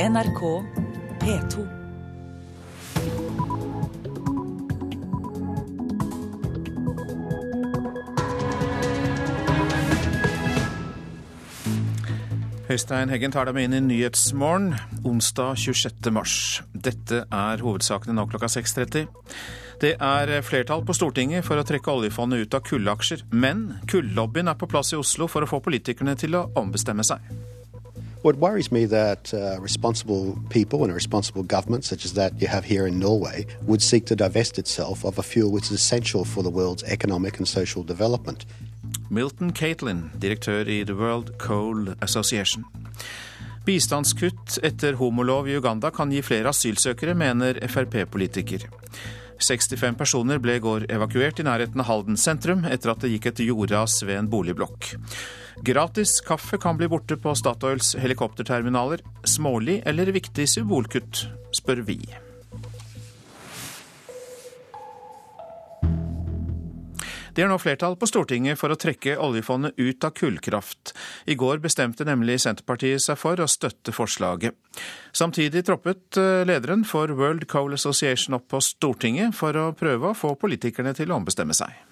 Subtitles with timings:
[0.00, 0.40] NRK
[1.20, 1.64] P2.
[12.70, 14.72] Høystein Heggen tar deg med inn i Nyhetsmorgen
[15.04, 16.08] onsdag 26.
[16.16, 16.34] mars.
[16.72, 19.04] Dette er hovedsakene nå klokka 6.30.
[19.84, 24.56] Det er flertall på Stortinget for å trekke oljefondet ut av kullaksjer, men kullobbyen er
[24.56, 27.49] på plass i Oslo for å få politikerne til å ombestemme seg.
[28.22, 32.48] What worries me that uh, responsible people and a responsible government, such as that you
[32.48, 36.26] have here in Norway, would seek to divest itself of a fuel which is essential
[36.26, 38.44] for the world's economic and social development.
[39.08, 42.64] Milton Caitlin, direktør i The World Coal Association.
[43.64, 48.68] Bistandskutt etter homolov i Uganda kan gi flere asylsøkere, mener Frp-politiker.
[49.40, 53.30] 65 personer ble i går evakuert i nærheten av Halden sentrum etter at det gikk
[53.32, 54.92] et jordras ved en boligblokk.
[55.64, 59.02] Gratis kaffe kan bli borte på Statoils helikopterterminaler.
[59.28, 61.98] Smålig eller viktig symbolkutt, spør vi.
[67.34, 70.94] Det er nå flertall på Stortinget for å trekke oljefondet ut av kullkraft.
[71.30, 74.56] I går bestemte nemlig Senterpartiet seg for å støtte forslaget.
[75.12, 80.16] Samtidig troppet eh, lederen for World Coal Association opp på Stortinget for å prøve å
[80.16, 81.89] få politikerne til å ombestemme seg.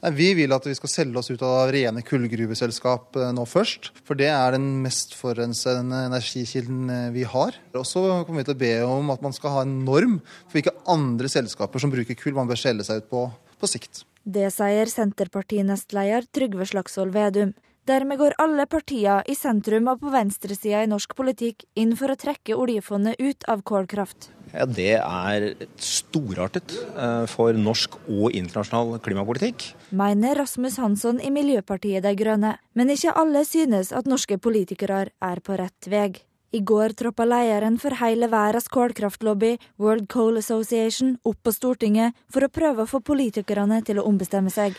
[0.00, 3.90] Nei, vi vil at vi skal selge oss ut av rene kullgruveselskap eh, nå først.
[4.06, 7.58] For det er den mest forurensende energikilden eh, vi har.
[7.76, 10.56] Og så kommer vi til å be om at man skal ha en norm for
[10.56, 13.28] hvilke andre selskaper som bruker kull man bør selge seg ut på
[13.60, 14.04] på sikt.
[14.24, 17.52] Det sier Senterparti-nestleder Trygve Slagsvold Vedum.
[17.88, 22.18] Dermed går alle partier i sentrum og på venstresida i norsk politikk inn for å
[22.20, 24.30] trekke oljefondet ut av kålkraft.
[24.50, 25.44] Ja, Det er
[25.78, 29.70] storartet eh, for norsk og internasjonal klimapolitikk.
[29.94, 32.56] Mener Rasmus Hansson i Miljøpartiet De Grønne.
[32.74, 36.10] Men ikke alle synes at norske politikere er på rett vei.
[36.50, 42.42] I går troppa lederen for hele verdens kålkraftlobby, World Coal Association, opp på Stortinget for
[42.42, 44.74] å prøve å få politikerne til å ombestemme seg.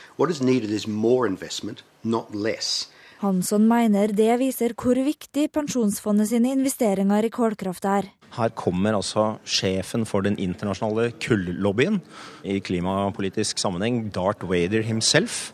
[3.21, 8.09] Hansson mener det viser hvor viktig pensjonsfondet sine investeringer i kålkraft er.
[8.37, 12.01] Her kommer altså sjefen for den internasjonale kullobbyen
[12.43, 15.51] i klimapolitisk sammenheng, Darth Wader himself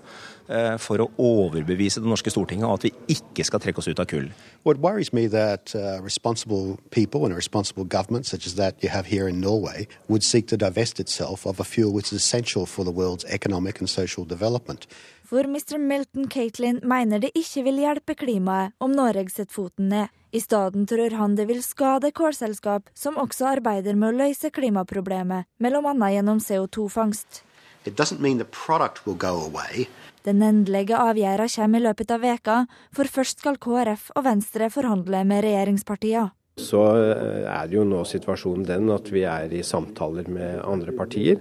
[0.47, 3.99] Eh, for å overbevise det norske Stortinget om at vi ikke skal trekke oss ut
[3.99, 4.29] av kull.
[4.63, 8.88] What worries me that uh, responsible people and a responsible government, such as that you
[8.88, 12.65] have here in Norway, would seek to divest itself of a fuel which is essential
[12.65, 14.88] for the world's economic and social development.
[15.21, 15.77] For Mr.
[15.77, 20.16] Milton Caitlin mener det ikke vil hjelpe klimaet om Norge setter foten ned.
[20.31, 25.47] I stedet tror han det vil skade kålselskap som også arbeider med å løse klimaproblemet,
[25.57, 26.09] bl.a.
[26.11, 27.43] gjennom CO2-fangst.
[27.88, 29.88] It doesn't mean the product will go away.
[30.27, 32.57] Den endelige avgjørelsen kommer i løpet av veka,
[32.91, 36.33] for først skal KrF og Venstre forhandle med regjeringspartiene.
[36.57, 41.38] Så eh, er jo nå situasjonen den at vi er i samtaler med andre partier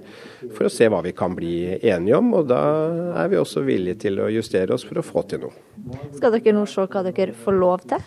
[0.52, 2.34] for å se hva vi kan bli enige om.
[2.36, 2.60] Og da
[3.22, 5.56] er vi også villige til å justere oss for å få til noe.
[6.16, 8.04] Skal dere nå se hva dere får lov til?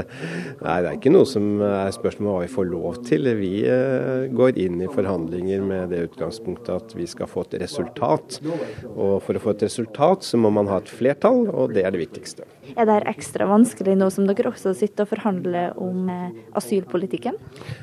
[0.64, 3.32] Nei, det er ikke noe som er spørsmål om hva vi får lov til.
[3.38, 8.40] Vi eh, går inn i forhandlinger med det utgangspunktet at vi skal få et resultat.
[8.96, 11.94] Og for å få et resultat så må man ha et flertall, og det er
[11.94, 12.50] det viktigste.
[12.76, 17.38] Er det ekstra vanskelig nå som dere også sitter og forhandler om eh, asylpolitikken?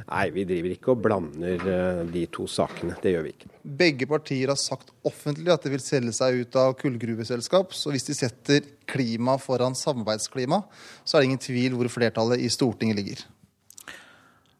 [0.09, 2.97] Nei, vi driver ikke og blander eh, de to sakene.
[3.01, 3.51] Det gjør vi ikke.
[3.81, 7.73] Begge partier har sagt offentlig at de vil selge seg ut av kullgruveselskap.
[7.73, 10.61] Så hvis de setter klima foran samarbeidsklima,
[11.03, 13.25] så er det ingen tvil hvor flertallet i Stortinget ligger.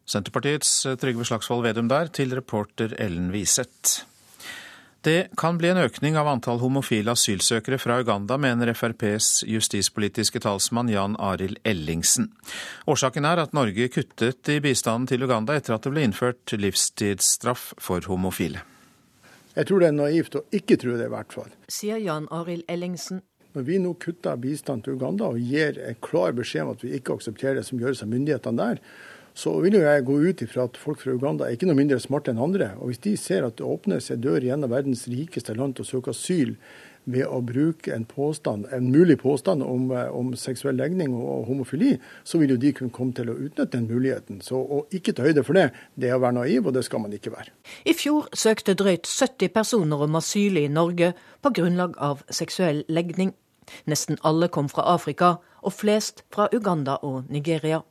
[0.06, 4.06] Senterpartiets eh, Trygve Slagsvold Vedum der, til reporter Ellen Wiseth.
[5.04, 10.90] Det kan bli en økning av antall homofile asylsøkere fra Uganda, mener FrPs justispolitiske talsmann
[10.90, 12.32] Jan Arild Ellingsen.
[12.90, 17.70] Årsaken er at Norge kuttet i bistanden til Uganda etter at det ble innført livstidsstraff
[17.78, 18.64] for homofile.
[19.56, 21.52] Jeg tror det er naivt å ikke tro det, i hvert fall.
[21.72, 23.22] Sier Jan Arild Ellingsen.
[23.56, 26.90] Når vi nå kutter bistand til Uganda og gir en klar beskjed om at vi
[26.98, 28.82] ikke aksepterer det som gjøres av myndighetene der,
[29.36, 32.00] så vil jo jeg gå ut ifra at folk fra Uganda er ikke noe mindre
[32.00, 32.70] smarte enn andre.
[32.80, 35.76] Og hvis de ser at det åpner seg dør i en av verdens rikeste land
[35.76, 36.54] til å søke asyl
[37.06, 41.92] ved å bruke en, påstand, en mulig påstand om, eh, om, seksuell legning og homofili,
[42.24, 44.40] så vil jo de kunne komme til å utnytte den muligheten.
[44.42, 47.04] Så å ikke ta høyde for det, det er å være naiv, og det skal
[47.04, 47.54] man ikke være.
[47.86, 51.12] I fjor søkte drøyt 70 personer om asyl i Norge
[51.42, 53.36] på grunnlag av seksuell legning.
[53.86, 57.82] Nesten alle kom fra Afrika, og flest fra Uganda og Nigeria.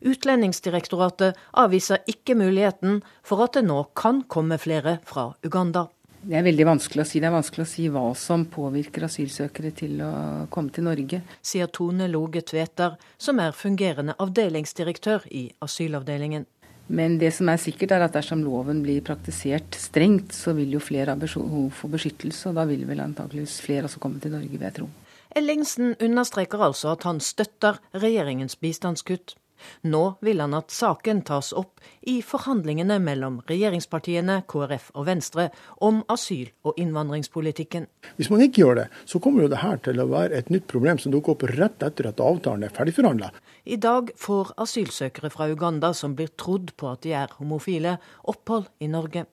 [0.00, 5.88] Utlendingsdirektoratet avviser ikke muligheten for at det nå kan komme flere fra Uganda.
[6.18, 7.20] Det er veldig vanskelig å si.
[7.22, 10.12] Det er vanskelig å si hva som påvirker asylsøkere til å
[10.50, 11.22] komme til Norge.
[11.46, 16.48] Sier Tone Loge Tveter, som er fungerende avdelingsdirektør i asylavdelingen.
[16.88, 20.80] Men det som er sikkert er at dersom loven blir praktisert strengt, så vil jo
[20.80, 24.54] flere ha behov for beskyttelse, og da vil vel antakeligvis flere også komme til Norge,
[24.54, 24.88] vil jeg tro.
[25.36, 29.36] Ellingsen understreker altså at han støtter regjeringens bistandskutt.
[29.82, 35.48] Nå vil han at saken tas opp i forhandlingene mellom regjeringspartiene, KrF og Venstre
[35.84, 37.88] om asyl- og innvandringspolitikken.
[38.16, 40.68] Hvis man ikke gjør det, så kommer jo det her til å være et nytt
[40.70, 43.32] problem som dukker opp rett etter at avtalen er ferdigforhandla.
[43.68, 48.70] I dag får asylsøkere fra Uganda som blir trodd på at de er homofile, opphold
[48.80, 49.26] i Norge.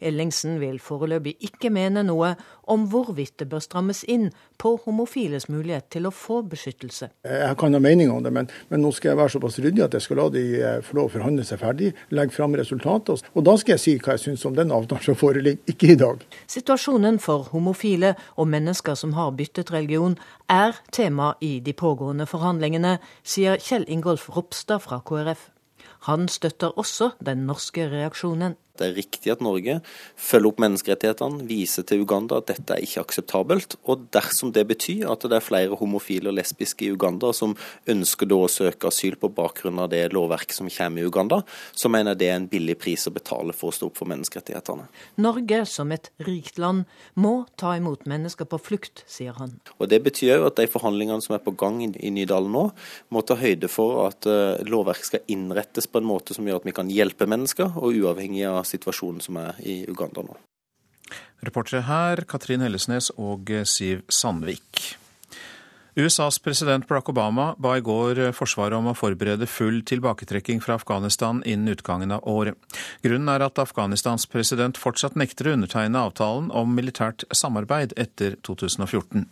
[0.00, 2.34] Ellingsen vil foreløpig ikke mene noe
[2.72, 4.30] om hvorvidt det bør strammes inn
[4.60, 7.10] på homofiles mulighet til å få beskyttelse.
[7.26, 9.96] Jeg kan ha mening om det, men, men, nå skal jeg være såpass ryddig at
[9.98, 13.46] jeg skal la de eh, få lov å forhandle seg ferdig, legge fram resultatet, og
[13.46, 16.22] da skal jeg si hva jeg syns om den avtalen som foreligger, ikke i dag.
[16.50, 20.18] Situasjonen for homofile og mennesker som har byttet religion,
[20.52, 25.48] er tema i de pågående forhandlingene, sier Kjell Ingolf Ropstad fra KrF.
[26.08, 28.56] Han støtter også den norske reaksjonen.
[28.78, 29.78] Det er riktig at Norge
[30.16, 33.76] følger opp menneskerettighetene, viser til Uganda at dette er ikke akseptabelt.
[33.90, 37.56] Og dersom det betyr at det er flere homofile og lesbiske i Uganda som
[37.90, 41.42] ønsker da å søke asyl på bakgrunn av det lovverket som kommer i Uganda,
[41.72, 44.10] så mener jeg det er en billig pris å betale for å stå opp for
[44.12, 44.88] menneskerettighetene.
[45.22, 49.58] Norge som et rikt land må ta imot mennesker på flukt, sier han.
[49.78, 52.64] Og Det betyr jo at de forhandlingene som er på gang i Nydalen nå,
[53.12, 56.66] må ta høyde for at lovverk lovverket skal innrettes på en måte som gjør at
[56.66, 60.38] vi kan hjelpe mennesker, og uavhengig av situasjonen som er i Uganda nå.
[61.42, 64.96] Reportere her Katrin Hellesnes og Siv Sandvik.
[65.94, 71.42] USAs president Barack Obama ba i går Forsvaret om å forberede full tilbaketrekking fra Afghanistan
[71.44, 72.56] innen utgangen av året.
[73.04, 79.26] Grunnen er at Afghanistans president fortsatt nekter å undertegne avtalen om militært samarbeid etter 2014.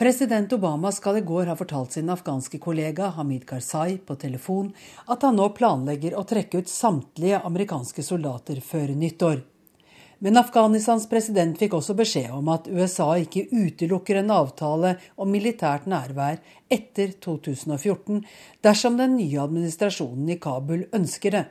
[0.00, 4.70] President Obama skal i går ha fortalt sin afghanske kollega Hamid Karzai på telefon
[5.12, 9.42] at han nå planlegger å trekke ut samtlige amerikanske soldater før nyttår.
[10.24, 15.84] Men Afghanistans president fikk også beskjed om at USA ikke utelukker en avtale om militært
[15.84, 16.40] nærvær
[16.72, 18.24] etter 2014
[18.64, 21.46] dersom den nye administrasjonen i Kabul ønsker det.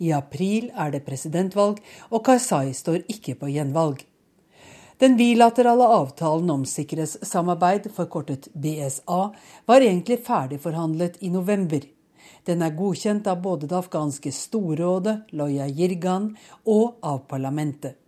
[0.00, 4.06] I april er det presidentvalg, og Karzai står ikke på gjenvalg.
[4.98, 9.34] Den bilaterale avtalen om sikkerhetssamarbeid, forkortet BSA,
[9.66, 11.82] var egentlig ferdigforhandlet i november.
[12.48, 16.30] Den er godkjent av både det afghanske storrådet, Loya Jirgan,
[16.64, 17.98] og av parlamentet.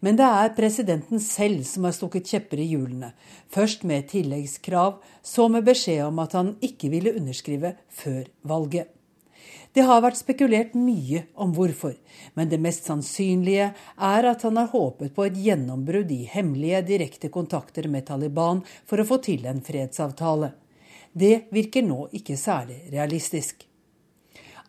[0.00, 3.12] Men det er presidenten selv som har stukket kjepper i hjulene.
[3.52, 8.88] Først med tilleggskrav, så med beskjed om at han ikke ville underskrive før valget.
[9.72, 11.94] Det har vært spekulert mye om hvorfor,
[12.34, 17.30] men det mest sannsynlige er at han har håpet på et gjennombrudd i hemmelige, direkte
[17.30, 20.50] kontakter med Taliban for å få til en fredsavtale.
[21.12, 23.62] Det virker nå ikke særlig realistisk.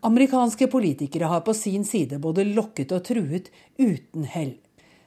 [0.06, 4.54] Amerikanske politikere har på sin side både lokket og truet uten hell.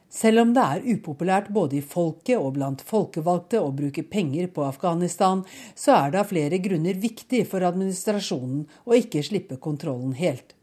[0.08, 4.64] Selv om det er upopulært både i folket og blant folkevalgte å bruke penger på
[4.64, 5.42] Afghanistan,
[5.74, 10.54] så er det av flere grunner viktig for administrasjonen å ikke slippe kontrollen helt.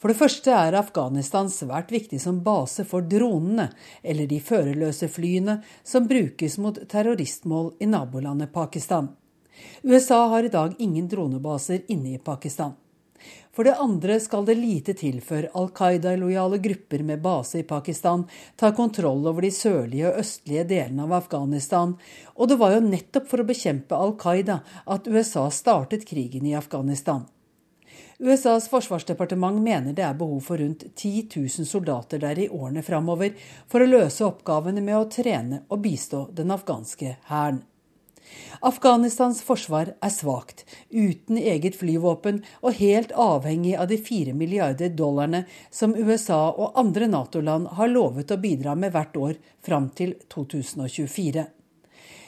[0.00, 3.68] For det første er Afghanistan svært viktig som base for dronene,
[4.02, 9.12] eller de førerløse flyene som brukes mot terroristmål i nabolandet Pakistan.
[9.82, 12.72] USA har i dag ingen dronebaser inne i Pakistan.
[13.50, 18.26] For det andre skal det lite til før Al Qaida-lojale grupper med base i Pakistan
[18.60, 21.96] tar kontroll over de sørlige og østlige delene av Afghanistan,
[22.36, 26.56] og det var jo nettopp for å bekjempe Al Qaida at USA startet krigen i
[26.58, 27.26] Afghanistan.
[28.20, 33.32] USAs forsvarsdepartement mener det er behov for rundt 10 000 soldater der i årene framover
[33.70, 37.62] for å løse oppgavene med å trene og bistå den afghanske hæren.
[38.60, 45.44] Afghanistans forsvar er svakt, uten eget flyvåpen og helt avhengig av de fire milliarder dollarene
[45.70, 51.46] som USA og andre Nato-land har lovet å bidra med hvert år fram til 2024.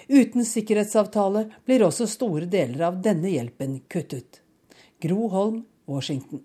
[0.09, 4.41] Uten sikkerhetsavtale blir også store deler av denne hjelpen kuttet.
[5.03, 6.43] Gro Holm, Washington.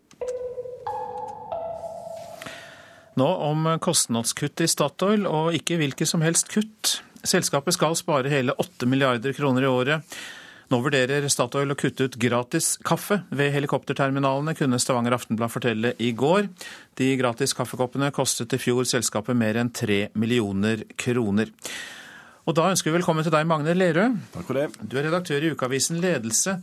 [3.18, 7.00] Nå om kostnadskutt i Statoil, og ikke hvilke som helst kutt.
[7.27, 10.17] Selskapet skal spare hele 8 milliarder kroner i året.
[10.67, 16.12] Nå vurderer Statoil å kutte ut gratis kaffe ved helikopterterminalene, kunne Stavanger Aftenblad fortelle i
[16.12, 16.50] går.
[17.00, 21.53] De gratis kaffekoppene kostet i fjor selskapet mer enn 3 millioner kroner.
[22.48, 24.12] Og da ønsker vi velkommen til deg, Magne Lerøe.
[24.36, 24.67] Takk for det.
[24.84, 26.57] Du er redaktør i ukeavisen Ledelse.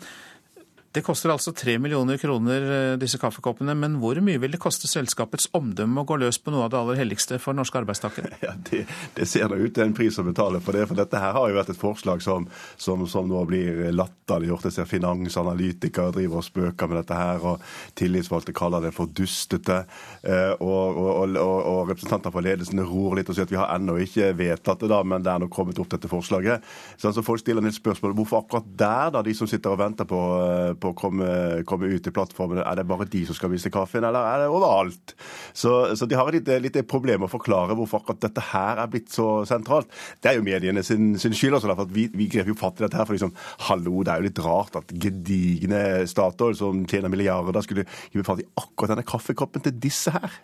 [0.95, 3.75] Det koster altså tre millioner kroner, eh, disse kaffekoppene.
[3.75, 6.79] Men hvor mye vil det koste selskapets omdømme å gå løs på noe av det
[6.79, 8.31] aller helligste for norske arbeidstakere?
[8.45, 8.83] Ja, det,
[9.17, 10.85] det ser da ut til en pris å betale for det.
[10.87, 12.47] For dette her har jo vært et forslag som,
[12.77, 14.69] som, som nå blir latterliggjort.
[14.69, 17.65] Jeg ser finansanalytikere driver og spøker med dette her, og
[17.99, 19.81] tillitsvalgte kaller det for dustete.
[20.23, 23.73] Eh, og, og, og, og representanter for ledelsen ror litt og sier at vi har
[23.75, 26.63] ennå ikke vedtatt det, da, men det er nå kommet opp dette forslaget.
[27.01, 30.23] Så Folk stiller del spørsmål hvorfor akkurat der, da, de som sitter og venter på
[30.45, 31.29] eh, på å komme,
[31.69, 32.61] komme ut i plattformen.
[32.63, 35.17] Er det bare de som skal vise kaffen, eller er det overalt?
[35.57, 39.13] Så, så de har litt, lite problem å forklare hvorfor akkurat dette her er blitt
[39.15, 39.91] så sentralt.
[40.23, 42.87] Det er jo mediene sin, sin skyld også, for vi, vi grep jo fatt i
[42.87, 43.09] dette her.
[43.09, 43.35] For liksom,
[43.69, 48.45] hallo, det er jo litt rart at gedigne Statoil som tjener milliarder, skulle gi fatt
[48.45, 50.43] i akkurat denne kaffekoppen til disse her.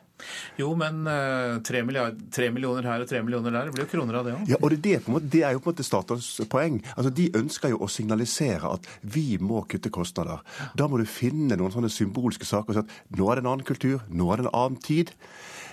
[0.61, 4.27] Jo, men eh, tre, millioner her og tre millioner der, det blir jo kroner av
[4.29, 4.49] det òg.
[4.51, 6.81] Ja, og det, det, måte, det, er jo på en måte Statoils poeng.
[6.97, 10.43] Altså, De ønsker jo å signalisere at vi må kutte kostnader.
[10.79, 13.53] Da må du finne noen sånne symbolske saker og si at nå er det en
[13.55, 15.15] annen kultur, nå er det en annen tid.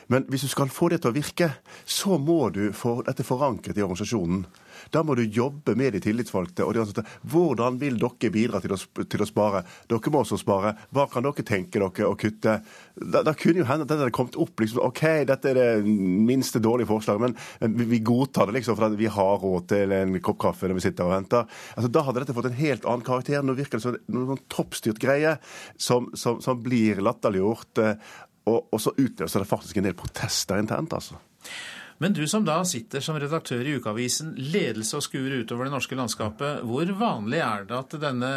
[0.08, 1.52] Men hvis du skal få det til å virke,
[1.84, 4.46] så må du få dette forankret i organisasjonen.
[4.94, 6.66] Da må du jobbe med de tillitsvalgte.
[6.66, 7.06] og de ansatte.
[7.28, 9.64] Hvordan vil dere bidra til å, til å, spare?
[9.90, 10.76] Dere må også spare.
[10.96, 12.60] Hva kan dere tenke dere å kutte?
[12.96, 14.56] Da, da kunne jo hende at dette hadde kommet opp.
[14.60, 18.90] liksom, OK, dette er det minste dårlige forslaget, men, men vi godtar det liksom for
[18.90, 21.60] at vi har råd til en kopp kaffe når vi sitter og venter.
[21.76, 23.44] Altså, Da hadde dette fått en helt annen karakter.
[23.44, 25.38] Nå virker det som sånn toppstyrt greie
[25.82, 27.84] som, som, som blir latterliggjort.
[27.84, 28.16] Eh,
[28.48, 31.20] og, og så utløser det faktisk en del protester internt, altså.
[31.98, 35.98] Men du som da sitter som redaktør i ukeavisen Ledelse og skuer utover det norske
[35.98, 38.30] landskapet, hvor vanlig er det at denne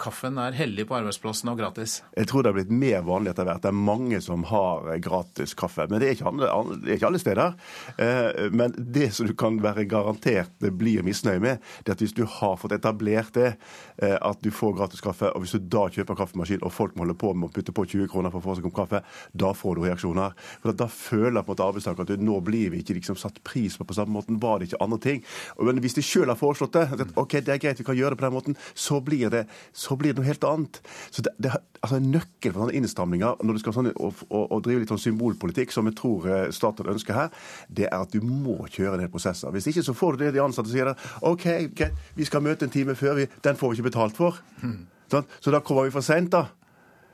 [0.00, 1.98] kaffen er hellig på arbeidsplassen og gratis?
[2.16, 3.60] Jeg tror det har blitt mer vanlig etter hvert.
[3.66, 5.84] Det er mange som har gratis kaffe.
[5.90, 7.58] Men det er ikke alle, er ikke alle steder.
[8.00, 12.16] Eh, men det som du kan være garantert blir misnøye med, det er at hvis
[12.16, 13.52] du har fått etablert det,
[14.00, 17.04] eh, at du får gratis kaffe, og hvis du da kjøper kaffemaskin og folk må
[17.04, 19.04] holde på med å putte på 20 kroner for å få seg en kopp kaffe,
[19.36, 20.32] da får du reaksjoner.
[20.64, 23.76] For Da føler på en måte arbeidstaker at nå blir vi ikke liksom satt pris
[23.78, 24.40] på på samme måten.
[24.42, 25.22] Var det ikke andre ting?
[25.60, 28.14] Men hvis de sjøl har foreslått det, at ok, det er greit, vi kan gjøre
[28.14, 29.44] det på den måten, så blir det,
[29.76, 30.80] så blir det noe helt annet.
[31.10, 34.44] Så det, det, altså En nøkkel for sånne innstramninger når du skal sånn, og, og,
[34.46, 38.14] og, drive litt sånn symbolpolitikk, som jeg tror Statoil staten ønsker her, det er at
[38.14, 39.52] du må kjøre del prosesser.
[39.54, 40.92] Hvis ikke så får du det de ansatte sier.
[41.26, 44.40] OK, greit, vi skal møte en time før, vi, den får vi ikke betalt for.
[44.62, 44.86] Mm.
[45.12, 46.46] Så da kommer vi for seint, da.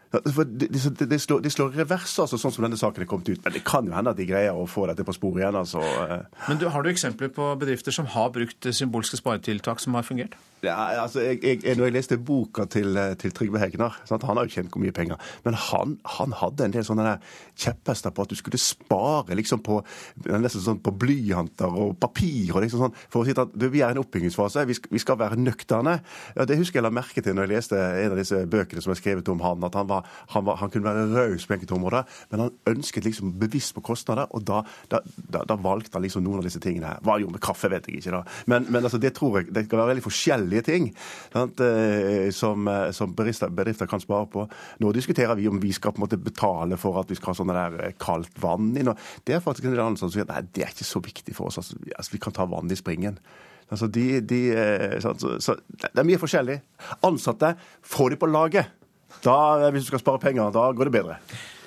[0.09, 3.43] Det, det, det, slår, de slår revers, altså, sånn som denne saken er kommet ut.
[3.45, 5.59] Men det kan jo hende at de greier å få dette på sporet igjen.
[5.61, 5.83] altså.
[5.85, 6.23] Eh.
[6.49, 10.39] Men du, Har du eksempler på bedrifter som har brukt symbolske sparetiltak som har fungert?
[10.63, 14.25] Ja, altså, jeg, jeg, når jeg leste boka til, eh, til Trygve Hegnar sant?
[14.27, 15.21] Han har jo tjent hvor mye penger.
[15.45, 17.13] Men han, han, hadde en del sånne
[17.59, 19.79] kjepphester på at du skulle spare liksom på
[20.27, 22.51] nesten sånn på blyanter og papir.
[22.57, 25.03] og liksom sånn, For å si at vi er i en oppbyggingsfase, vi skal, vi
[25.03, 25.99] skal være nøkterne.
[26.35, 28.95] Ja, Det husker jeg la merke til når jeg leste en av disse bøkene som
[28.95, 29.63] er skrevet om han.
[29.65, 33.07] at han, var, han, var, han kunne være raus på enkelte områder, men han ønsket
[33.07, 34.27] liksom bevisst på kostnader.
[34.35, 37.03] Og da, da, da, da valgte han liksom noen av disse tingene her.
[37.07, 38.19] Hva han gjorde med kaffe, vet jeg ikke.
[38.19, 38.25] da.
[38.51, 40.95] Men, men altså, det tror jeg det skal være veldig forskjellig forskjellige ting
[41.33, 44.49] sant, eh, som, eh, som bedrifter, bedrifter, kan spare på.
[44.81, 47.35] Nå diskuterer vi om vi skal på en måte betale for at vi skal ha
[47.35, 48.95] sånn der eh, kaldt vann inn.
[49.25, 51.49] Det er faktisk en del andre som sier nei, det er ikke så viktig for
[51.49, 51.59] oss.
[51.59, 53.19] Altså, altså, vi kan ta vann i springen.
[53.71, 54.41] Altså, de, de,
[55.01, 56.61] så, så, det er mye forskjellig.
[57.05, 58.67] Ansatte, få de på laget.
[59.25, 61.19] Da, hvis du skal spare penger, da går det bedre.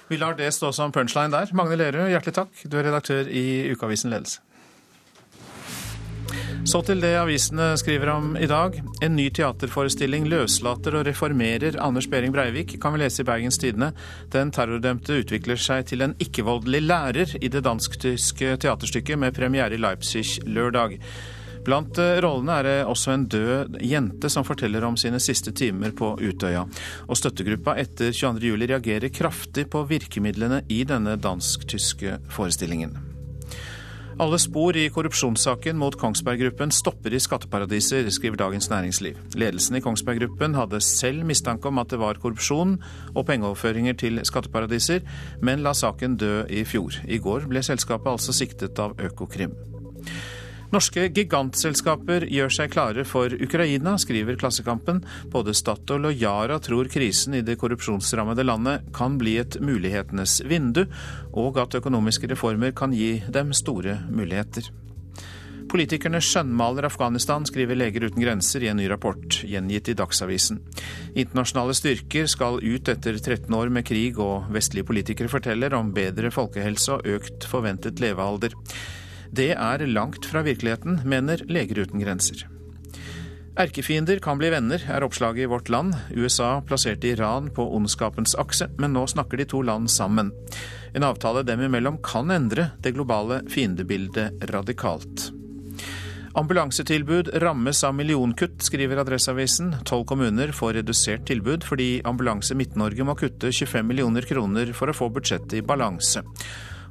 [0.09, 1.53] Vi lar det stå som punchline der.
[1.55, 2.65] Magne Lerud, hjertelig takk.
[2.65, 4.41] Du er redaktør i Ukeavisen Ledelse.
[6.61, 8.75] Så til det avisene skriver om i dag.
[9.01, 13.91] En ny teaterforestilling løslater og reformerer Anders Behring Breivik, kan vi lese i Bergens Tidende.
[14.31, 19.81] Den terrordømte utvikler seg til en ikke-voldelig lærer i det dansk-tyske teaterstykket med premiere i
[19.81, 20.99] Leipzig lørdag.
[21.65, 25.93] Blant eh, rollene er det også en død jente som forteller om sine siste timer
[25.97, 26.67] på Utøya.
[27.07, 33.10] Og støttegruppa etter 22.07 reagerer kraftig på virkemidlene i denne dansk-tyske forestillingen.
[34.19, 39.17] Alle spor i korrupsjonssaken mot Kongsberg Gruppen stopper i skatteparadiser, skriver Dagens Næringsliv.
[39.39, 42.75] Ledelsen i Kongsberg Gruppen hadde selv mistanke om at det var korrupsjon
[43.15, 45.05] og pengeoverføringer til skatteparadiser,
[45.41, 46.99] men la saken dø i fjor.
[47.07, 49.55] I går ble selskapet altså siktet av Økokrim.
[50.71, 55.01] Norske gigantselskaper gjør seg klare for Ukraina, skriver Klassekampen.
[55.33, 60.85] Både Statoil og Yara tror krisen i det korrupsjonsrammede landet kan bli et mulighetenes vindu,
[61.35, 64.71] og at økonomiske reformer kan gi dem store muligheter.
[65.71, 70.63] Politikerne skjønnmaler Afghanistan, skriver Leger uten grenser i en ny rapport gjengitt i Dagsavisen.
[71.19, 76.31] Internasjonale styrker skal ut etter 13 år med krig, og vestlige politikere forteller om bedre
[76.31, 78.55] folkehelse og økt forventet levealder.
[79.31, 82.43] Det er langt fra virkeligheten, mener Leger uten grenser.
[83.59, 85.95] Erkefiender kan bli venner, er oppslaget i Vårt Land.
[86.15, 90.31] USA plasserte Iran på ondskapens akse, men nå snakker de to land sammen.
[90.95, 95.29] En avtale dem imellom kan endre det globale fiendebildet radikalt.
[96.35, 99.75] Ambulansetilbud rammes av millionkutt, skriver Adresseavisen.
[99.83, 104.95] Tolv kommuner får redusert tilbud fordi Ambulanse Midt-Norge må kutte 25 millioner kroner for å
[104.95, 106.23] få budsjettet i balanse.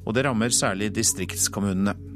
[0.04, 2.09] Og det rammer særlig distriktskommunene.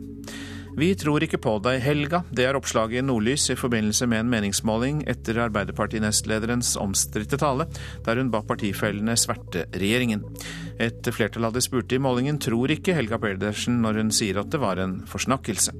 [0.75, 2.25] Vi tror ikke på deg, Helga.
[2.35, 7.69] Det er oppslaget i Nordlys i forbindelse med en meningsmåling etter Arbeiderparti-nestlederens omstridte tale,
[8.02, 10.25] der hun ba partifellene sverte regjeringen.
[10.83, 14.50] Et flertall av de spurte i målingen tror ikke Helga Pedersen når hun sier at
[14.50, 15.76] det var en forsnakkelse.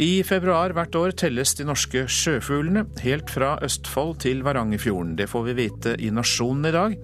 [0.00, 5.16] I februar hvert år telles de norske sjøfuglene, helt fra Østfold til Varangerfjorden.
[5.18, 6.96] Det får vi vite i Nasjonen i dag.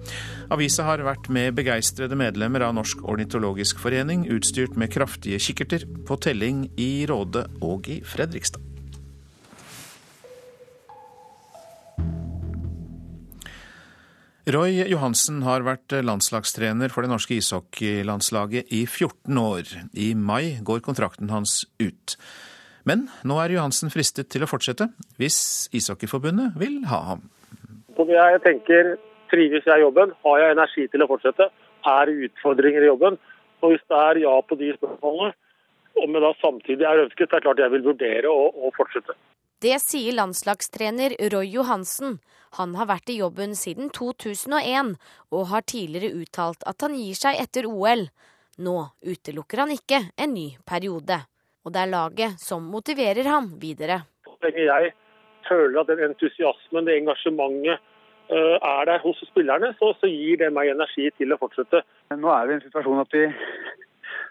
[0.49, 6.17] Avisa har vært med begeistrede medlemmer av Norsk ornitologisk forening, utstyrt med kraftige kikkerter, på
[6.17, 8.65] telling i Råde og i Fredrikstad.
[14.49, 19.75] Roy Johansen har vært landslagstrener for det norske ishockeylandslaget i 14 år.
[19.93, 22.17] I mai går kontrakten hans ut.
[22.89, 24.87] Men nå er Johansen fristet til å fortsette,
[25.21, 27.27] hvis Ishockeyforbundet vil ha ham.
[27.99, 28.95] Jeg tenker,
[29.29, 30.13] Trives jeg i jobben?
[30.25, 31.49] Har jeg energi til å fortsette?
[31.85, 33.19] Er det utfordringer i jobben?
[33.61, 35.35] Og Hvis det er ja på de spørsmålene,
[35.99, 38.71] om jeg da samtidig er ønsket, så er det klart jeg vil vurdere å, å
[38.77, 39.15] fortsette.
[39.59, 42.21] Det sier landslagstrener Roy Johansen.
[42.57, 44.95] Han har vært i jobben siden 2001,
[45.35, 48.07] og har tidligere uttalt at han gir seg etter OL.
[48.63, 51.19] Nå utelukker han ikke en ny periode
[51.65, 54.01] og det er laget som motiverer ham videre.
[54.25, 54.91] Så lenge jeg
[55.47, 60.51] føler at den entusiasmen, det engasjementet eh, er der hos spillerne, så, så, gir det
[60.55, 61.83] meg energi til å fortsette.
[62.15, 63.25] Nå er vi i en situasjon at vi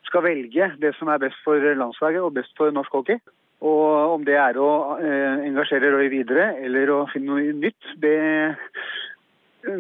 [0.09, 3.21] skal velge det som er best for landslaget og best for norsk hockey.
[3.59, 4.71] Og om det er å
[5.03, 8.19] eh, engasjere Roy videre eller å finne noe nytt, det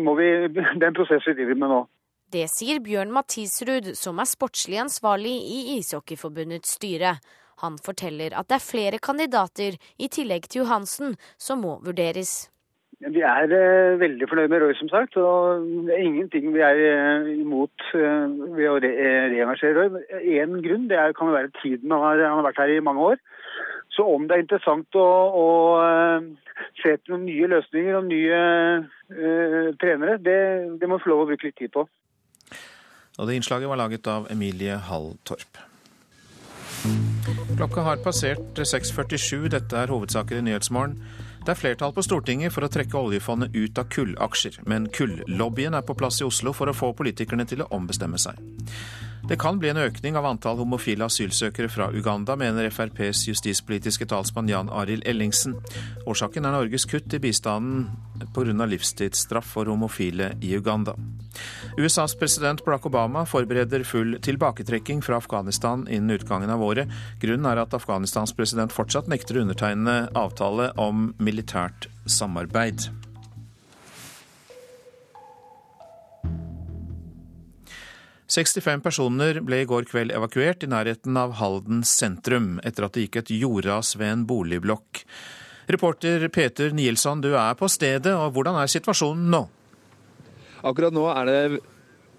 [0.03, 1.85] må vi, det er en prosess vi driver med nå.
[2.29, 7.15] Det sier Bjørn Mathisrud, som er sportslig ansvarlig i Ishockeyforbundets styre.
[7.63, 12.51] Han forteller at det er flere kandidater, i tillegg til Johansen, som må vurderes.
[13.01, 15.17] Vi er eh, veldig fornøyd med Roy, som sagt.
[15.17, 18.91] og Det er ingenting vi er eh, imot eh, ved å re
[19.33, 20.05] reengasjere Roy.
[20.37, 21.95] Én grunn det er, kan være tiden.
[21.95, 23.23] Han har, han har, vært her i mange år.
[23.95, 25.47] Så om det er interessant å, å
[26.83, 28.43] se etter noen nye løsninger og nye
[28.85, 30.37] uh, trenere, det,
[30.79, 31.89] det må vi få lov å bruke litt tid på.
[33.19, 35.59] Og det innslaget var laget av Emilie Hall Torp.
[37.59, 39.49] Klokka har passert 6.47.
[39.51, 40.95] Dette er hovedsaker i Nyhetsmorgen.
[41.43, 45.85] Det er flertall på Stortinget for å trekke oljefondet ut av kullaksjer, men kullobbyen er
[45.87, 48.39] på plass i Oslo for å få politikerne til å ombestemme seg.
[49.29, 54.49] Det kan bli en økning av antall homofile asylsøkere fra Uganda, mener FrPs justispolitiske talsmann
[54.49, 55.59] Jan Arild Ellingsen.
[56.09, 57.91] Årsaken er Norges kutt i bistanden
[58.33, 58.65] pga.
[58.65, 60.95] livstidsstraff for homofile i Uganda.
[61.77, 66.89] USAs president Barack Obama forbereder full tilbaketrekking fra Afghanistan innen utgangen av året.
[67.21, 72.89] Grunnen er at Afghanistans president fortsatt nekter å undertegne avtale om militært samarbeid.
[78.29, 83.07] 65 personer ble i går kveld evakuert i nærheten av Halden sentrum, etter at det
[83.07, 85.03] gikk et jordras ved en boligblokk.
[85.69, 89.43] Reporter Peter Nielsson, du er på stedet, og hvordan er situasjonen nå?
[90.69, 91.41] Akkurat nå er det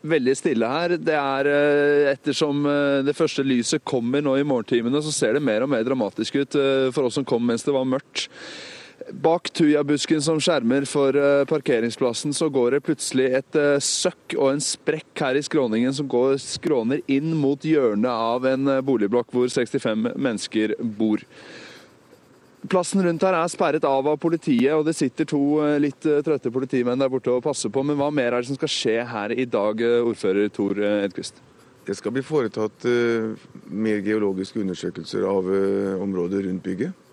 [0.09, 0.95] veldig stille her.
[0.97, 5.45] Det er eh, Ettersom eh, det første lyset kommer nå i morgentimene, så ser det
[5.45, 8.29] mer og mer dramatisk ut eh, for oss som kom mens det var mørkt.
[9.11, 14.51] Bak tujabusken som skjermer for eh, parkeringsplassen, så går det plutselig et eh, søkk og
[14.51, 19.31] en sprekk her i skråningen som går skråner inn mot hjørnet av en eh, boligblokk
[19.33, 21.23] hvor 65 mennesker bor.
[22.69, 25.41] Plassen rundt her er sperret av av politiet, og det sitter to
[25.79, 27.85] litt trøtte politimenn der borte og passer på.
[27.87, 31.39] Men hva mer er det som skal skje her i dag, ordfører Tor Edquist?
[31.87, 32.83] Det skal bli foretatt
[33.71, 35.47] mer geologiske undersøkelser av
[36.03, 37.08] området rundt bygget.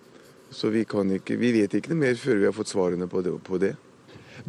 [0.57, 3.35] Så vi, ikke, vi, vet ikke noe mer før vi har fått svarene på det,
[3.45, 3.75] på det.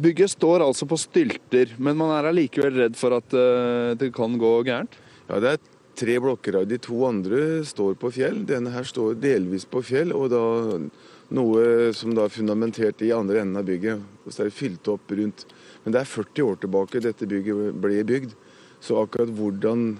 [0.00, 4.36] Bygget står altså på stylter, men man er allikevel redd for at uh, det kan
[4.40, 4.96] gå gærent?
[5.28, 5.60] Ja, det er
[5.98, 8.40] tre blokker av de to andre står på fjell.
[8.48, 10.42] Denne her står delvis på fjell, og da
[11.36, 14.04] noe som da er fundamentert i andre enden av bygget.
[14.24, 15.44] Og så er det fylt opp rundt.
[15.84, 18.36] Men det er 40 år tilbake dette bygget ble bygd.
[18.80, 19.90] Så akkurat hvordan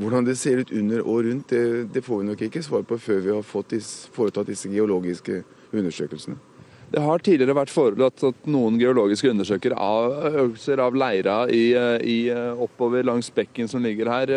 [0.00, 2.98] hvordan det ser ut under og rundt, det, det får vi nok ikke svar på
[3.00, 6.38] før vi har disse, foretatt disse geologiske undersøkelsene.
[6.90, 11.70] Det har tidligere vært foretatt noen geologiske undersøkelser av leira i,
[12.02, 14.32] i, oppover langs bekken som ligger her.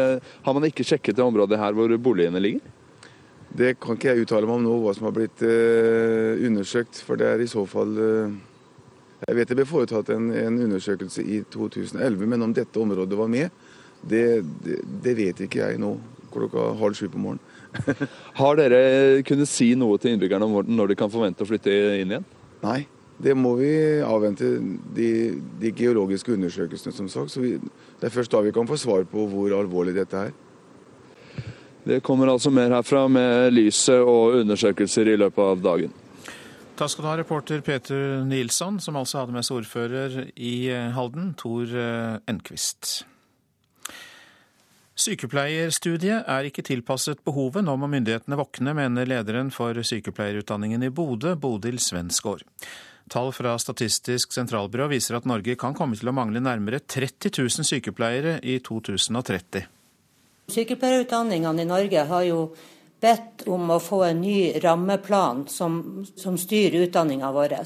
[0.45, 2.61] Har man ikke sjekket det området her hvor boligene ligger?
[3.53, 7.03] Det kan ikke jeg uttale meg om nå, hva som har blitt uh, undersøkt.
[7.05, 8.33] For det er i så fall uh,
[9.27, 13.29] Jeg vet det ble foretatt en, en, undersøkelse i 2011, men om dette området var
[13.31, 13.53] med,
[14.09, 14.25] det,
[14.65, 15.95] det, det vet ikke jeg nå
[16.33, 17.49] klokka halv sju på morgenen.
[18.39, 22.13] har dere kunnet si noe til innbyggerne om når de kan forvente å flytte inn
[22.13, 22.27] igjen?
[22.63, 22.83] Nei,
[23.23, 23.71] det må vi
[24.05, 24.55] avvente
[24.95, 25.09] de,
[25.61, 27.33] de geologiske undersøkelsene, som sagt.
[27.33, 27.55] Så vi,
[27.99, 30.33] det er først da vi kan få svar på hvor alvorlig dette er.
[31.83, 35.95] Det kommer altså mer herfra med lyset og undersøkelser i løpet av dagen.
[36.79, 40.55] Takk skal du ha, reporter Peter Nilsson, som altså hadde med seg ordfører i
[40.95, 43.03] Halden, Tor eh, Enquist.
[44.93, 51.33] Sykepleierstudiet er ikke tilpasset behovet, nå må myndighetene våkne, mener lederen for sykepleierutdanningen i Bodø,
[51.33, 52.45] Bodil Svensgaard.
[53.09, 57.67] Tall fra Statistisk sentralbyrå viser at Norge kan komme til å mangle nærmere 30 000
[57.67, 59.65] sykepleiere i 2030.
[60.53, 62.39] Sykepleierutdanningene i Norge har jo
[63.03, 67.57] bedt om å få en ny rammeplan som, som styrer utdanninga vår.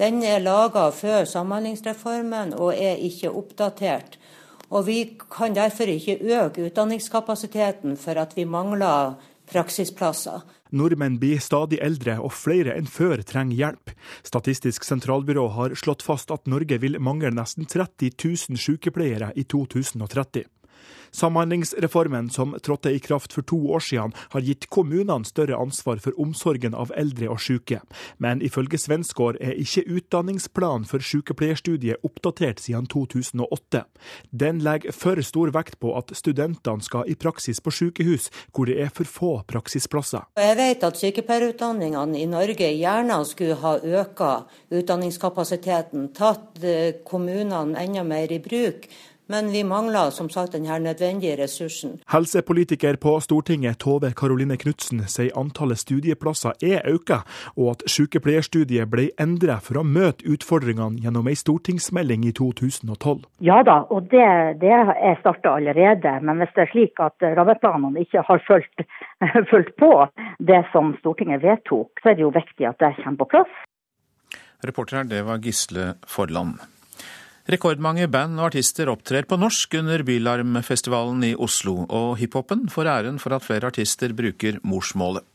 [0.00, 4.16] Den er laga før Samhandlingsreformen og er ikke oppdatert.
[4.70, 9.14] Og Vi kan derfor ikke øke utdanningskapasiteten for at vi mangler
[9.50, 10.40] praksisplasser.
[10.74, 13.92] Nordmenn blir stadig eldre, og flere enn før trenger hjelp.
[14.26, 20.48] Statistisk sentralbyrå har slått fast at Norge vil mangle nesten 30 000 sykepleiere i 2030.
[21.14, 26.16] Samhandlingsreformen, som trådte i kraft for to år siden, har gitt kommunene større ansvar for
[26.20, 27.78] omsorgen av eldre og syke.
[28.18, 33.84] Men ifølge Svensgaard er ikke utdanningsplanen for sykepleierstudiet oppdatert siden 2008.
[34.34, 38.80] Den legger for stor vekt på at studentene skal i praksis på sykehus, hvor det
[38.82, 40.26] er for få praksisplasser.
[40.40, 44.22] Jeg vet at sykepleierutdanningene i Norge gjerne skulle ha økt
[44.74, 48.88] utdanningskapasiteten, tatt eh, kommunene enda mer i bruk.
[49.26, 51.94] Men vi mangler som sagt denne nødvendige ressursen.
[52.12, 57.14] Helsepolitiker på Stortinget Tove Karoline Knutsen sier antallet studieplasser er økt,
[57.56, 63.24] og at sykepleierstudiet ble endret for å møte utfordringene gjennom ei stortingsmelding i 2012.
[63.48, 64.28] Ja da, og det,
[64.60, 66.18] det er starta allerede.
[66.20, 68.84] Men hvis det er slik at rammeplanene ikke har fulgt,
[69.52, 69.92] fulgt på
[70.52, 73.60] det som Stortinget vedtok, så er det jo viktig at det kommer på plass.
[74.64, 76.60] Reporter her, det var Gisle Forland.
[77.44, 83.18] Rekordmange band og artister opptrer på norsk under Bylarmfestivalen i Oslo, og hiphopen får æren
[83.20, 85.26] for at flere artister bruker morsmålet.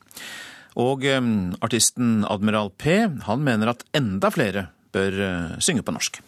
[0.82, 6.22] Og um, artisten Admiral P, han mener at enda flere bør uh, synge på norsk.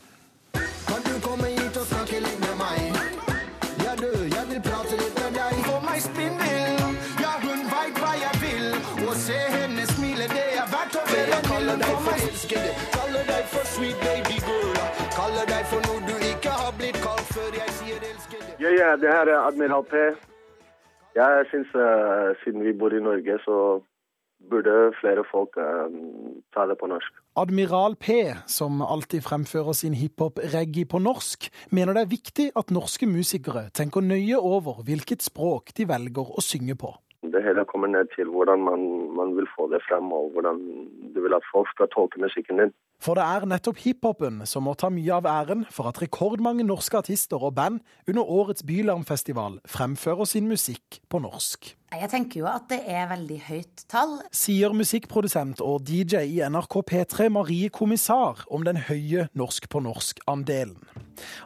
[18.62, 19.96] Ja, ja, det her er Admiral P.
[21.18, 23.56] Jeg syns uh, siden vi bor i Norge, så
[24.52, 25.90] burde flere folk uh,
[26.54, 27.16] ta det på norsk.
[27.42, 33.10] Admiral P, som alltid fremfører sin hiphop-reggae på norsk, mener det er viktig at norske
[33.10, 36.94] musikere tenker nøye over hvilket språk de velger å synge på.
[37.22, 38.82] Det hele kommer ned til hvordan man,
[39.14, 40.58] man vil få det frem, og hvordan
[41.14, 42.74] du vil at folk skal tolke musikken din.
[43.02, 46.98] For det er nettopp hiphopen som må ta mye av æren for at rekordmange norske
[46.98, 47.80] artister og band
[48.10, 51.72] under årets Bylarmfestival fremfører sin musikk på norsk.
[51.92, 54.18] Jeg tenker jo at det er veldig høyt tall.
[54.34, 60.78] Sier musikkprodusent og DJ i NRK P3 Marie Kommissar om den høye norsk på norsk-andelen.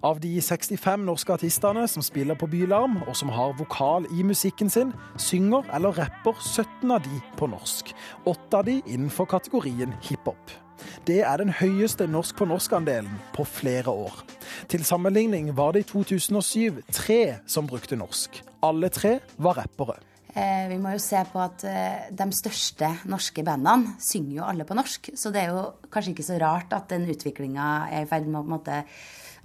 [0.06, 4.70] Av de 65 norske artistene som spiller på Bylarm, og som har vokal i musikken
[4.70, 7.94] sin, synger eller rapper 17 av de på norsk.
[8.26, 10.56] Åtte av de innenfor kategorien hiphop.
[11.08, 14.24] Det er den høyeste norsk på norsk-andelen på flere år.
[14.72, 18.42] Til sammenligning var det i 2007 tre som brukte norsk.
[18.66, 20.00] Alle tre var rappere.
[20.36, 24.66] Eh, vi må jo se på at eh, de største norske bandene synger jo alle
[24.68, 25.14] på norsk.
[25.16, 28.42] Så det er jo kanskje ikke så rart at den utviklinga er i ferd med
[28.42, 28.82] å på en måte,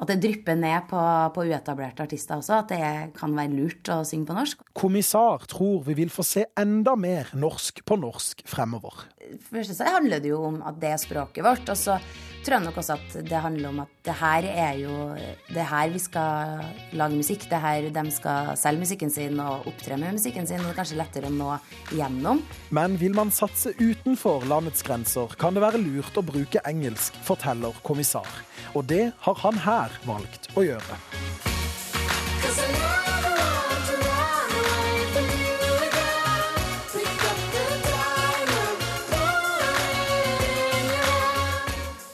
[0.01, 1.01] at det drypper ned på,
[1.35, 2.63] på, uetablerte artister også.
[2.63, 4.63] At det kan være lurt å synge på norsk.
[4.77, 9.05] Kommissar tror vi vil få se enda mer norsk på norsk fremover.
[9.51, 11.69] Først så handler det jo om at det er språket vårt.
[11.69, 11.99] Og så
[12.41, 14.95] tror jeg nok også at det handler om at det her er jo
[15.51, 16.63] Det her vi skal
[16.97, 17.45] lage musikk.
[17.51, 20.63] Det her de skal selge musikken sin og opptre med musikken sin.
[20.63, 21.53] Og det er kanskje lettere å nå
[21.93, 22.43] igjennom.
[22.71, 27.77] Men vil man satse utenfor landets grenser, kan det være lurt å bruke engelsk, forteller
[27.87, 28.29] kommissar.
[28.75, 31.50] Og det har han her valgt å gjøre.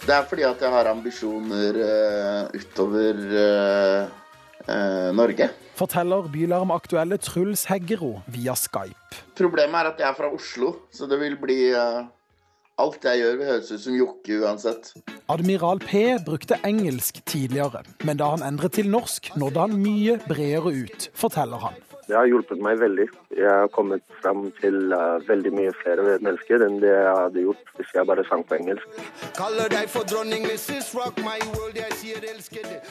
[0.06, 4.12] Det er fordi at jeg har ambisjoner uh, utover uh,
[4.70, 5.48] uh, Norge.
[5.74, 9.24] Forteller Bylarm-aktuelle Truls Heggero via Skype.
[9.36, 11.58] Problemet er at jeg er fra Oslo, så det vil bli
[12.76, 14.90] Alt jeg gjør, vil høres ut som Jokke uansett.
[15.32, 20.74] Admiral P brukte engelsk tidligere, men da han endret til norsk, nådde han mye bredere
[20.84, 21.85] ut, forteller han.
[22.06, 23.06] Det har hjulpet meg veldig.
[23.34, 27.72] Jeg har kommet fram til uh, veldig mye flere mennesker enn det jeg hadde gjort
[27.78, 29.00] hvis jeg bare sang på engelsk.
[29.38, 30.92] Kaller deg for dronning, Mrs.
[30.94, 32.82] Rock, my world, jeg sier elsker det.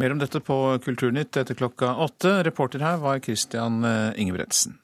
[0.00, 2.38] Mer om dette på Kulturnytt etter klokka åtte.
[2.46, 4.78] Reporter her var Christian eh, Ingebretsen.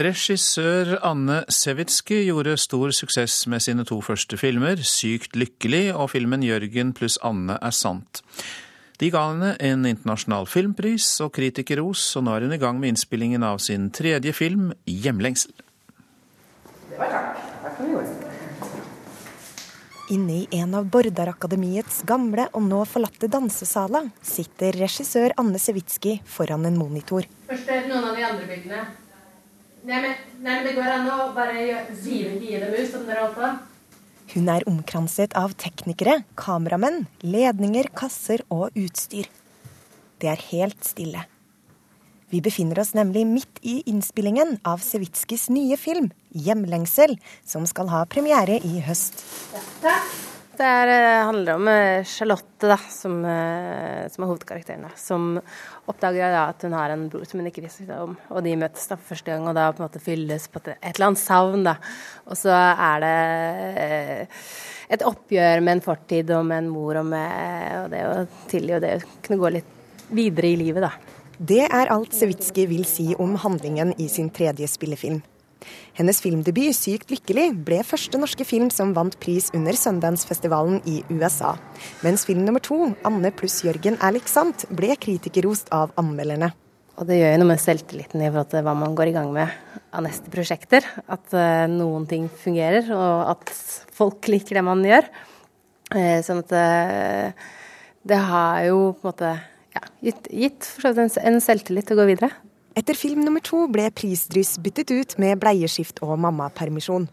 [0.00, 6.44] Regissør Anne Sevitsky gjorde stor suksess med sine to første filmer, 'Sykt lykkelig' og filmen
[6.44, 8.22] 'Jørgen pluss Anne er sant'.
[9.00, 12.92] De ga henne en internasjonal filmpris og kritikerros, og nå er hun i gang med
[12.92, 15.56] innspillingen av sin tredje film, 'Hjemlengsel'.
[16.90, 17.38] Det var takk.
[17.62, 18.28] Takk for det.
[20.10, 26.66] Inne i en av Bordarakademiets gamle og nå forlatte dansesaler sitter regissør Anne Sewitsky foran
[26.66, 27.24] en monitor.
[27.46, 28.84] Først noen av de andre bildene.
[29.86, 31.62] Nei, men, nei, men det går an å bare
[32.02, 33.69] gi dem ut, som dere holdt på.
[34.30, 39.26] Hun er omkranset av teknikere, kameramenn, ledninger, kasser og utstyr.
[40.22, 41.24] Det er helt stille.
[42.30, 48.04] Vi befinner oss nemlig midt i innspillingen av Sevitskis nye film, 'Hjemlengsel', som skal ha
[48.06, 49.24] premiere i høst.
[49.82, 50.29] Takk.
[50.60, 54.82] Det er, eh, handler om eh, Charlotte, da, som, eh, som er hovedkarakteren.
[54.84, 55.38] Da, som
[55.88, 58.12] oppdager da, at hun har en bror som hun ikke visste om.
[58.28, 60.74] Og de møtes da for første gang, og da på en måte fylles på et,
[60.90, 61.64] eller annet savn.
[61.64, 61.78] da.
[62.28, 64.28] Og så er det
[64.98, 68.14] et oppgjør med en fortid og med en mor og med og det å
[68.52, 69.74] tilgi og det å kunne gå litt
[70.12, 70.92] videre i livet, da.
[71.40, 75.22] Det er alt Sevitsky vil si om handlingen i sin tredje spillefilm.
[75.98, 81.56] Hennes filmdebut 'Sykt lykkelig' ble første norske film som vant pris under Sundance-festivalen i USA.
[82.02, 86.52] Mens film nummer to, 'Anne pluss Jørgen er lik sant', ble kritikerrost av anmelderne.
[87.00, 89.30] Og det gjør jo noe med selvtilliten i forhold til hva man går i gang
[89.32, 89.48] med
[89.96, 90.84] av neste prosjekter.
[91.08, 93.52] At uh, noen ting fungerer, og at
[93.96, 95.08] folk liker det man gjør.
[95.94, 97.32] Uh, sånn at uh,
[98.04, 99.32] det har jo på en måte
[99.72, 102.30] ja, gitt, gitt en selvtillit til å gå videre.
[102.78, 107.08] Etter film nummer to ble prisdryss byttet ut med bleieskift og mammapermisjon.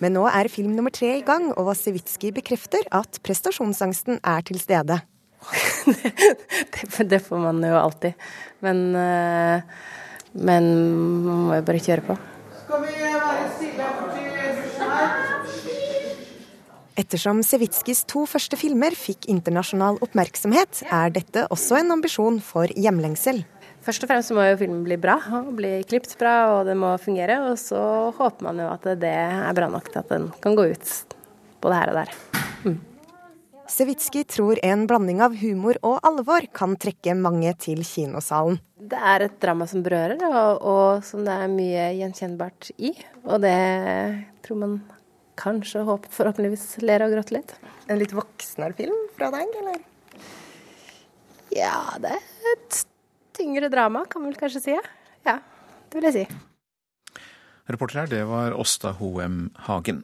[0.00, 4.60] Men nå er film nummer tre i gang, og Wasewitsky bekrefter at prestasjonsangsten er til
[4.60, 5.00] stede.
[6.72, 8.28] det, det, får man jo alltid.
[8.64, 9.62] Men, eh,
[10.36, 10.68] men
[11.24, 12.18] man må jo bare kjøre på.
[12.64, 13.88] Skal vi være stille
[17.00, 23.40] Ettersom Sevitskis to første filmer fikk internasjonal oppmerksomhet, er dette også en ambisjon for hjemlengsel.
[23.80, 26.92] Først og fremst må jo filmen bli bra, og bli klipt bra, og det må
[27.00, 27.38] fungere.
[27.48, 27.80] Og så
[28.16, 31.16] håper man jo at det er bra nok til at den kan gå ut
[31.64, 32.12] både her og der.
[32.66, 32.78] Mm.
[33.70, 38.58] Sevitsky tror en blanding av humor og alvor kan trekke mange til kinosalen.
[38.90, 42.92] Det er et drama som berører, og, og som det er mye gjenkjennbart i.
[43.24, 43.56] Og det
[44.44, 44.78] tror man
[45.40, 47.56] kanskje håper forhåpentligvis ler og gråter litt.
[47.88, 49.80] En litt voksnere film fra deg, eller?
[51.54, 52.82] Ja, det er et
[53.40, 54.78] tyngre drama, kan man vel kanskje si.
[55.26, 55.40] Ja,
[55.90, 56.40] det vil jeg si.
[57.70, 60.02] Reporter her, det var Åsta Hoem Hagen.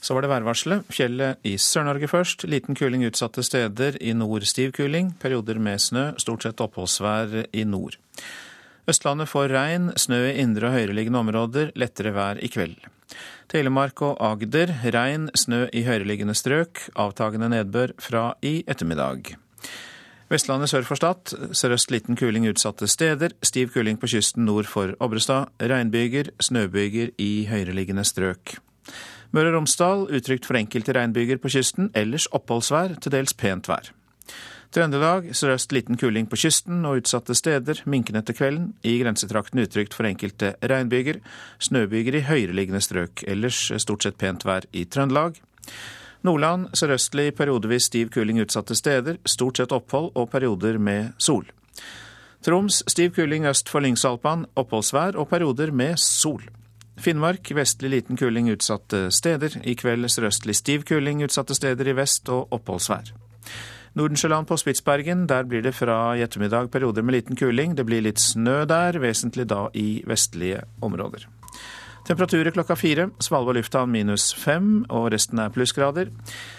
[0.00, 0.86] Så var det værvarselet.
[0.88, 2.46] Fjellet i Sør-Norge først.
[2.48, 3.98] Liten kuling utsatte steder.
[4.00, 5.12] I nord stiv kuling.
[5.20, 6.06] Perioder med snø.
[6.22, 7.98] Stort sett oppholdsvær i nord.
[8.88, 11.70] Østlandet får regn, snø i indre og høyereliggende områder.
[11.78, 12.80] Lettere vær i kveld.
[13.52, 16.88] Telemark og Agder regn, snø i høyereliggende strøk.
[16.96, 19.36] Avtagende nedbør fra i ettermiddag.
[20.32, 21.34] Vestlandet sør for Stad.
[21.52, 23.34] Sørøst liten kuling utsatte steder.
[23.44, 25.50] Stiv kuling på kysten nord for Obrestad.
[25.60, 28.54] Regnbyger, snøbyger i høyereliggende strøk.
[29.36, 31.90] Møre og Romsdal utrygt for enkelte regnbyger på kysten.
[31.92, 33.92] Ellers oppholdsvær, til dels pent vær.
[34.72, 37.84] Trøndelag sørøst liten kuling på kysten og utsatte steder.
[37.84, 38.72] Minkende etter kvelden.
[38.88, 41.20] I grensetrakten utrygt for enkelte regnbyger.
[41.60, 43.26] Snøbyger i høyereliggende strøk.
[43.28, 45.36] Ellers stort sett pent vær i Trøndelag.
[46.22, 51.48] Nordland sørøstlig periodevis stiv kuling utsatte steder, stort sett opphold og perioder med sol.
[52.42, 56.42] Troms stiv kuling øst for Lyngsalpan, oppholdsvær og perioder med sol.
[56.98, 59.58] Finnmark vestlig liten kuling utsatte steder.
[59.64, 63.12] I kveld sørøstlig stiv kuling utsatte steder i vest og oppholdsvær.
[63.98, 67.76] Nordensjøland på Spitsbergen, der blir det fra i ettermiddag perioder med liten kuling.
[67.76, 71.26] Det blir litt snø der, vesentlig da i vestlige områder.
[72.02, 73.06] Temperaturer klokka fire.
[73.22, 76.10] Svalbard lufthavn minus fem, og resten er plussgrader.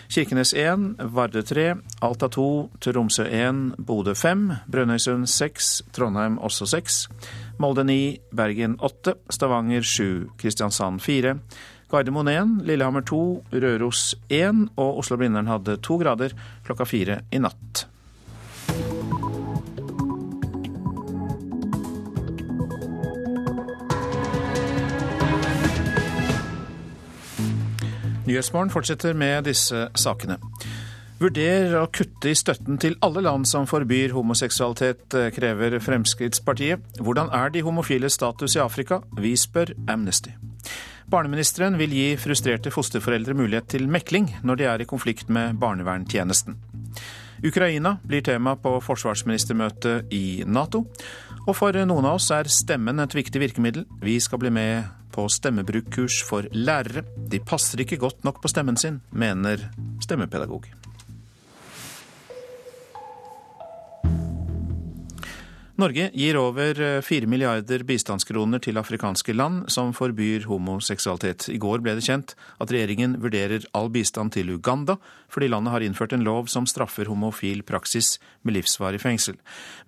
[0.07, 1.65] Kirkenes én, Vardø tre,
[2.01, 7.03] Alta to, Tromsø én, Bodø fem, Brønnøysund seks, Trondheim også seks,
[7.59, 11.35] Molde ni, Bergen åtte, Stavanger sju, Kristiansand fire,
[11.91, 16.31] Gardermoen én, Lillehammer to, Røros én, og Oslo-Blindern hadde to grader
[16.63, 17.89] klokka fire i natt.
[28.23, 30.39] Nyhetsmorgen fortsetter med disse sakene.
[31.19, 36.83] Vurder å kutte i støtten til alle land som forbyr homoseksualitet, krever Fremskrittspartiet.
[36.99, 39.01] Hvordan er de homofiles status i Afrika?
[39.19, 40.33] Vi spør Amnesty.
[41.11, 46.57] Barneministeren vil gi frustrerte fosterforeldre mulighet til mekling når de er i konflikt med barnevernstjenesten.
[47.43, 50.85] Ukraina blir tema på forsvarsministermøtet i Nato.
[51.43, 53.83] Og for noen av oss er stemmen et viktig virkemiddel.
[53.99, 57.03] Vi skal bli med på stemmebrukkurs for lærere.
[57.29, 59.67] De passer ikke godt nok på stemmen sin, mener
[60.03, 60.69] stemmepedagog.
[65.73, 71.47] Norge gir over 4 milliarder bistandskroner til afrikanske land som forbyr homoseksualitet.
[71.49, 74.99] I går ble det kjent at regjeringen vurderer all bistand til Uganda,
[75.33, 79.39] fordi landet har innført en lov som straffer homofil praksis med livsvarig fengsel.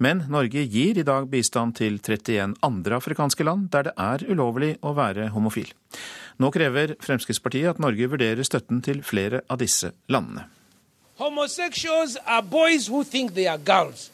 [0.02, 4.72] Men Norge gir i dag bistand til 31 andre afrikanske land der det er ulovlig
[4.82, 5.70] å være homofil.
[6.42, 10.50] Nå krever Fremskrittspartiet at Norge vurderer støtten til flere av disse landene.
[11.22, 14.10] Homosexuals are boys who think they are girls.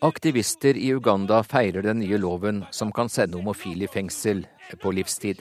[0.00, 4.44] Aktivister i Uganda feirer den nye loven som kan sende homofile i fengsel
[4.80, 5.40] på livstid.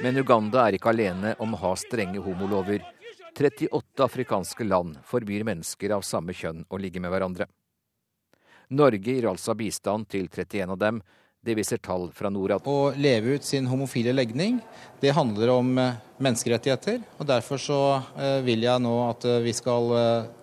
[0.00, 2.84] Men Uganda er ikke alene om å ha strenge homolover.
[3.32, 7.48] 38 afrikanske land forbyr mennesker av samme kjønn å ligge med hverandre.
[8.72, 11.02] Norge gir altså bistand til 31 av dem,
[11.42, 12.62] det viser tall fra Norad.
[12.70, 14.60] Å leve ut sin homofile legning,
[15.00, 17.00] det handler om eh, menneskerettigheter.
[17.18, 17.80] og Derfor så
[18.14, 19.90] eh, vil jeg nå at eh, vi skal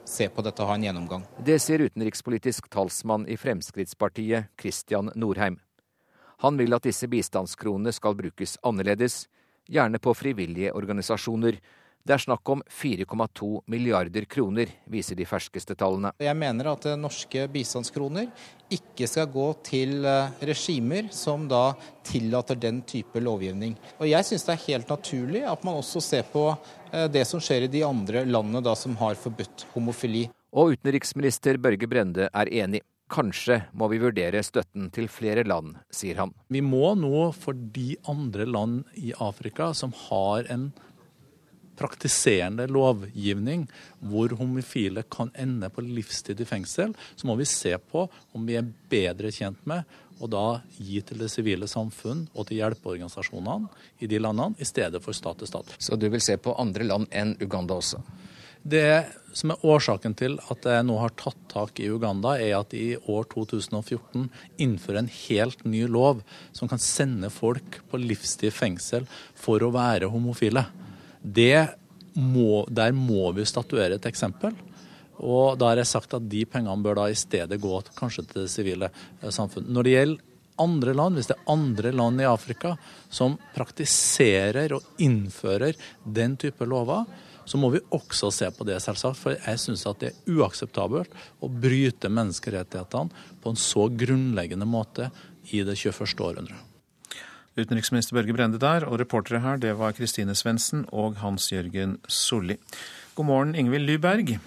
[0.09, 1.23] se på dette og ha en gjennomgang.
[1.39, 5.59] Det sier utenrikspolitisk talsmann i Fremskrittspartiet, Christian Norheim.
[6.43, 9.27] Han vil at disse bistandskronene skal brukes annerledes,
[9.69, 11.59] gjerne på frivillige organisasjoner,
[12.07, 16.13] det er snakk om 4,2 milliarder kroner, viser de ferskeste tallene.
[16.21, 18.29] Jeg mener at norske bistandskroner
[18.73, 21.73] ikke skal gå til eh, regimer som da
[22.05, 23.75] tillater den type lovgivning.
[23.99, 27.41] Og jeg syns det er helt naturlig at man også ser på eh, det som
[27.43, 30.27] skjer i de andre landene da som har forbudt homofili.
[30.49, 32.81] Og utenriksminister Børge Brende er enig.
[33.09, 36.33] Kanskje må vi vurdere støtten til flere land, sier han.
[36.53, 40.69] Vi må nå for de andre land i Afrika som har en
[41.79, 43.65] praktiserende lovgivning
[44.11, 48.59] hvor homofile kan ende på livstid i fengsel, så må vi se på om vi
[48.59, 49.87] er bedre tjent med
[50.19, 53.69] å da gi til det sivile samfunn og til hjelpeorganisasjonene
[54.03, 55.71] i de landene, i stedet for stat til stat.
[55.79, 58.01] Så du vil se på andre land enn Uganda også?
[58.59, 62.73] Det som er årsaken til at jeg nå har tatt tak i Uganda, er at
[62.73, 64.27] de i år 2014
[64.59, 70.11] innfører en helt ny lov som kan sende folk på livstid fengsel for å være
[70.11, 70.65] homofile.
[72.19, 74.55] Må, der må vi statuere et eksempel.
[75.19, 78.43] Og da har jeg sagt at de pengene bør da i stedet gå kanskje til
[78.43, 79.67] det sivile eh, samfunn.
[79.67, 80.25] Når det gjelder
[80.59, 82.73] andre land, hvis det er andre land i Afrika
[83.11, 87.05] som praktiserer og innfører den type lover,
[87.49, 89.17] så må vi også se på det, selvsagt.
[89.17, 95.09] For jeg syns at det er uakseptabelt å bryte menneskerettighetene på en så grunnleggende måte
[95.49, 96.13] i det 21.
[96.19, 96.68] århundret.
[97.61, 102.57] Utenriksminister Børge Brende der, og reportere her det var Kristine Svendsen og Hans-Jørgen Solli.
[103.15, 104.37] God morgen, Ingvild Lyberg.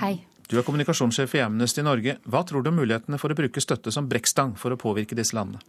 [0.00, 0.14] Hei.
[0.46, 2.16] Du er kommunikasjonssjef i Amnesty Norge.
[2.24, 5.34] Hva tror du om mulighetene for å bruke støtte som brekkstang for å påvirke disse
[5.34, 5.62] landene?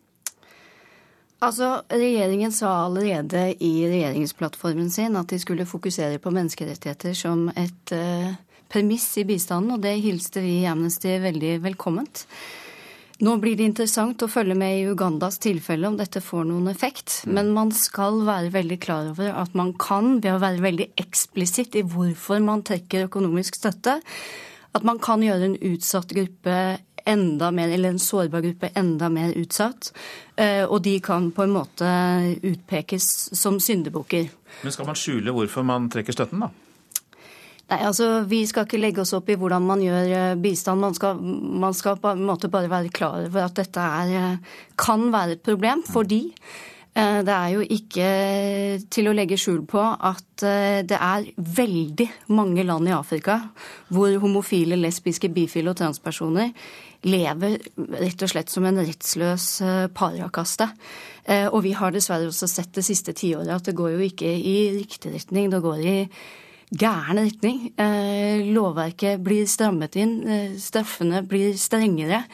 [1.44, 7.94] Altså, Regjeringen sa allerede i regjeringsplattformen sin at de skulle fokusere på menneskerettigheter som et
[7.94, 8.32] uh,
[8.74, 12.26] premiss i bistanden, og det hilste vi i Amnesty veldig velkomment.
[13.18, 17.24] Nå blir det interessant å følge med i Ugandas tilfelle om dette får noen effekt.
[17.26, 17.32] Mm.
[17.34, 21.80] Men man skal være veldig klar over at man kan, ved å være veldig eksplisitt
[21.80, 23.98] i hvorfor man trekker økonomisk støtte,
[24.78, 26.58] at man kan gjøre en utsatt gruppe
[27.08, 29.90] enda mer, eller en sårbar gruppe enda mer utsatt.
[30.36, 31.90] Eh, og de kan på en måte
[32.46, 33.08] utpekes
[33.40, 34.30] som syndebukker.
[34.62, 36.52] Men skal man skjule hvorfor man trekker støtten, da?
[37.68, 40.80] Nei, altså Vi skal ikke legge oss opp i hvordan man gjør eh, bistand.
[40.84, 44.64] Man skal, man skal på en måte bare være klar over at dette er, eh,
[44.80, 45.84] kan være et problem.
[45.84, 48.08] Fordi eh, det er jo ikke
[48.94, 52.06] til å legge skjul på at det er veldig
[52.38, 53.40] mange land i Afrika
[53.90, 56.52] hvor homofile, lesbiske, bifile og transpersoner
[57.10, 57.58] lever
[57.98, 59.48] rett og slett som en rettsløs
[59.98, 60.68] parakaste.
[61.50, 64.60] Og vi har dessverre også sett det siste tiåret at det går jo ikke i
[64.78, 65.50] riktig retning.
[65.50, 65.98] Det går i
[66.72, 67.72] gæren retning.
[67.80, 72.26] Eh, lovverket blir strammet inn, eh, straffene blir strengere.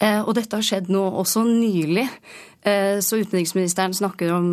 [0.00, 2.08] Eh, og dette har skjedd nå også nylig.
[2.62, 4.52] Så utenriksministeren snakker om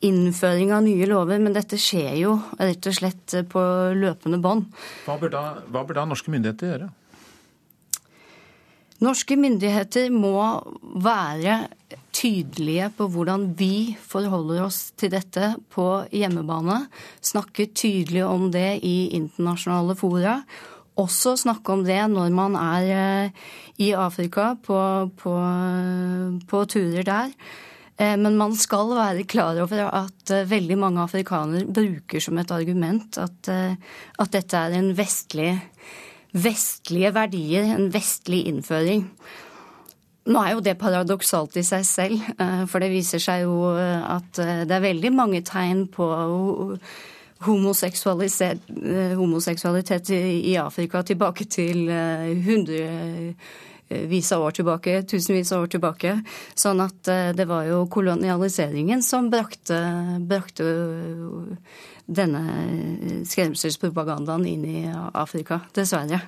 [0.00, 3.58] innføring av nye lover, men dette skjer jo rett og slett på
[3.98, 4.66] løpende bånd.
[5.06, 6.90] Hva, hva bør da norske myndigheter gjøre?
[9.02, 10.38] Norske myndigheter må
[11.02, 11.66] være
[12.16, 16.86] tydelige på hvordan vi forholder oss til dette på hjemmebane.
[17.24, 20.40] Snakke tydelig om det i internasjonale fora.
[20.96, 23.46] Også snakke om det når man er eh,
[23.84, 24.78] i Afrika på,
[25.20, 25.36] på,
[26.48, 27.34] på turer der.
[28.00, 32.54] Eh, men man skal være klar over at eh, veldig mange afrikanere bruker som et
[32.54, 35.52] argument at, at dette er en vestlig,
[36.32, 39.04] vestlige verdier, en vestlig innføring.
[40.26, 44.02] Nå er jo det paradoksalt i seg selv, eh, for det viser seg jo eh,
[44.16, 46.06] at eh, det er veldig mange tegn på
[47.46, 51.90] homoseksualitet i Afrika tilbake til
[52.46, 56.10] hundrevis av år tilbake, tusenvis av år tilbake.
[56.56, 57.04] Sånn at
[57.36, 59.76] det var jo kolonialiseringen som brakte,
[60.24, 60.64] brakte
[62.06, 66.20] denne skremselspropagandaen inn i Afrika, dessverre.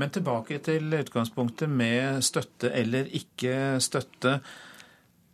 [0.00, 4.38] Men tilbake til utgangspunktet med støtte eller ikke støtte.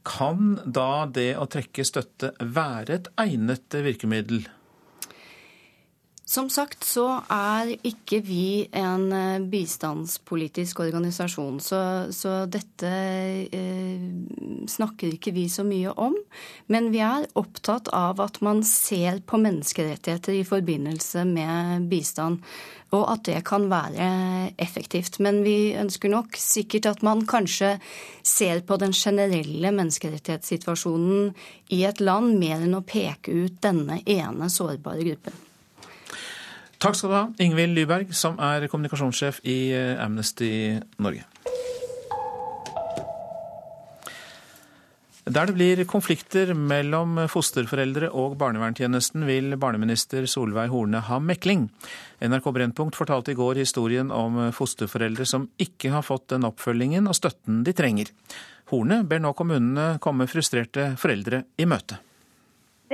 [0.05, 4.45] Kan da det å trekke støtte være et egnet virkemiddel?
[6.35, 11.81] Som sagt så er ikke vi en eh, bistandspolitisk organisasjon, så,
[12.11, 12.91] så dette
[13.55, 14.09] eh,
[14.67, 16.17] snakker ikke vi så mye om.
[16.75, 22.43] Men vi er opptatt av at man ser på menneskerettigheter i forbindelse med bistand,
[22.91, 24.11] og at det kan være
[24.59, 25.21] effektivt.
[25.23, 27.77] Men vi ønsker nok sikkert at man kanskje
[28.27, 31.31] ser på den generelle menneskerettighetssituasjonen
[31.79, 35.45] i et land mer enn å peke ut denne ene sårbare gruppen.
[36.85, 40.51] Takk skal du ha, Ingvild Lyberg, som er kommunikasjonssjef i eh, Amnesty
[41.01, 41.25] Norge.
[45.25, 51.71] Der det blir konflikter mellom fosterforeldre og barnevernstjenesten, vil barneminister Solveig Horne ha mekling.
[52.21, 57.17] NRK Brennpunkt fortalte i går historien om fosterforeldre som ikke har fått den oppfølgingen og
[57.17, 58.13] støtten de trenger.
[58.69, 62.05] Horne ber nå kommunene komme frustrerte foreldre i møte.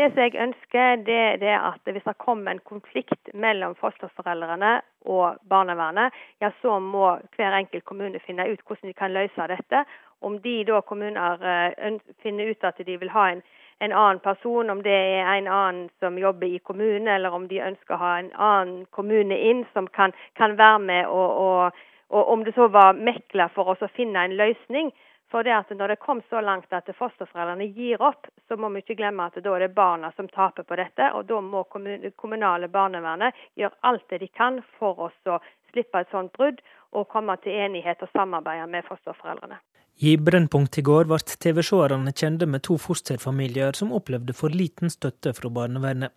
[0.00, 5.36] Det som jeg ønsker, det er at hvis det kommer en konflikt mellom fosterforeldrene og
[5.50, 9.82] barnevernet, ja så må hver enkelt kommune finne ut hvordan de kan løse dette.
[10.24, 13.42] Om de da kommuner eh, finner ut at de vil ha en,
[13.80, 17.60] en, annen person, om det er en annen som jobber i kommunen, eller om de
[17.60, 22.32] ønsker å ha en annen kommune inn som kan, kan være med, og, og, og
[22.32, 24.94] om det så var mekler for oss å finne en løsning,
[25.30, 28.82] for det at Når det kom så langt at fosterforeldrene gir opp, så må vi
[28.82, 31.12] ikke glemme at da er det barna som taper på dette.
[31.14, 35.38] og Da må det kommunale barnevernet gjøre alt det de kan for oss å
[35.70, 36.60] slippe et sånt brudd,
[36.92, 39.60] og komme til enighet og samarbeide med fosterforeldrene.
[40.02, 45.34] I Brennpunkt i går ble TV-seerne kjente med to fosterfamilier som opplevde for liten støtte
[45.36, 46.10] fra barnevernet.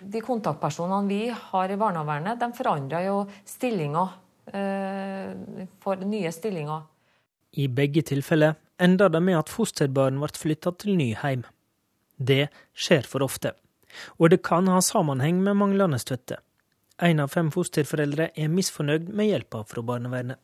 [0.00, 4.14] De kontaktpersonene vi har i barnevernet, de forandrer jo stillinger.
[4.48, 6.86] Eh, for nye stillinger.
[7.52, 11.44] I begge tilfeller ender det med at fosterbarn ble flytta til ny heim.
[12.18, 13.54] Det skjer for ofte,
[14.18, 16.42] og det kan ha sammenheng med manglende støtte.
[17.00, 20.38] En av fem fosterforeldre er misfornøyd med hjelpa fra barnevernet.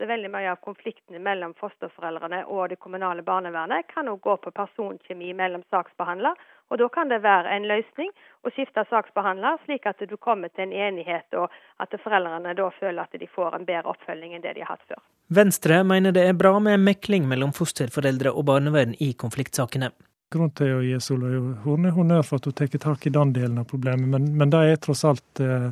[0.00, 4.36] Det er veldig Mye av konfliktene mellom fosterforeldrene og det kommunale barnevernet kan også gå
[4.46, 6.38] på personkjemi mellom saksbehandler
[6.70, 8.12] og Da kan det være en løsning
[8.46, 11.50] å skifte saksbehandler, slik at du kommer til en enighet, og
[11.82, 14.86] at foreldrene da føler at de får en bedre oppfølging enn det de har hatt
[14.86, 15.02] før.
[15.30, 19.92] Venstre mener det er bra med mekling mellom fosterforeldre og barnevern i konfliktsakene.
[20.30, 23.58] Grunnen til å gi Solveig Horne honnør for at hun tar tak i den delen
[23.62, 25.70] av problemet, men, men det er tross alt eh,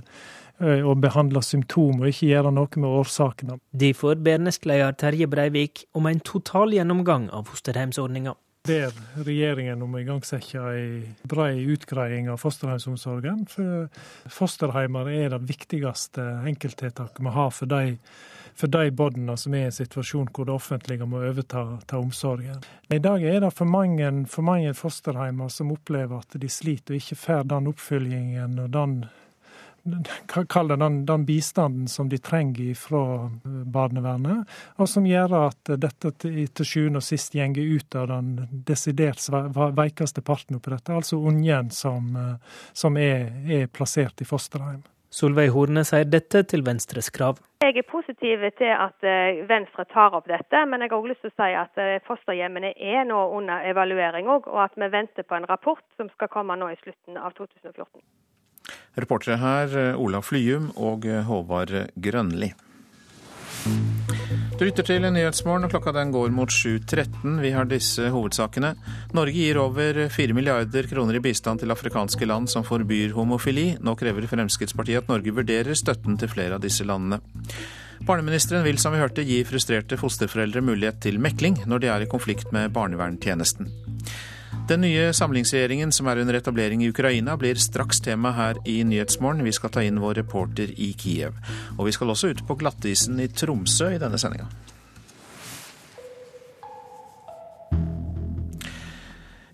[0.58, 3.58] å behandle symptom og ikke gjøre noe med årsakene.
[3.70, 8.34] Derfor ber nestleder Terje Breivik om en total gjennomgang av fosterhjemsordninga
[8.68, 8.92] ber
[9.24, 10.88] regjeringen om å igangsette ei
[11.28, 13.46] brei utgreiing av fosterhjemsomsorgen.
[13.48, 13.86] For
[14.34, 17.96] fosterheimer er det viktigste enkelttiltaket vi har for de,
[18.58, 22.58] for de barna som er i en situasjon hvor det offentlige må overta omsorgen.
[22.90, 27.02] I dag er det for mange, for mange fosterheimer som opplever at de sliter og
[27.02, 29.00] ikke får den oppfølgingen og den
[30.26, 36.12] kall den, den, bistanden som de trenger fra eh, barnevernet, og som gjør at dette
[36.20, 39.22] til, sjuende og sist gjenger ut av den desidert
[39.78, 44.82] veikeste parten oppi dette, altså ungen som, eh, som er, er, plassert i fosterhjem.
[45.10, 47.40] Solveig Horne sier dette til Venstres krav.
[47.64, 51.24] Jeg er positiv til at eh, Venstre tar opp dette, men jeg har også lyst
[51.24, 55.38] til å si at fosterhjemmene er nå under evaluering òg, og at vi venter på
[55.38, 58.04] en rapport som skal komme nå i slutten av 2014.
[58.98, 62.52] Reportere her Ola Olav Flyum og eh, Håvard Grønli.
[64.58, 67.36] Du lytter til Nyhetsmorgen, og klokka den går mot 7.13.
[67.38, 68.72] Vi har disse hovedsakene.
[69.14, 73.68] Norge gir over 4 milliarder kroner i bistand til afrikanske land som forbyr homofili.
[73.78, 77.20] Nå krever Fremskrittspartiet at Norge vurderer støtten til flere av disse landene.
[78.08, 82.10] Barneministeren vil som vi hørte gi frustrerte fosterforeldre mulighet til mekling når de er i
[82.10, 83.70] konflikt med barnevernstjenesten.
[84.68, 89.40] Den nye samlingsregjeringen som er under etablering i Ukraina, blir straks tema her i Nyhetsmorgen.
[89.46, 91.38] Vi skal ta inn vår reporter i Kiev.
[91.78, 94.44] Og vi skal også ut på glattisen i Tromsø i denne sendinga.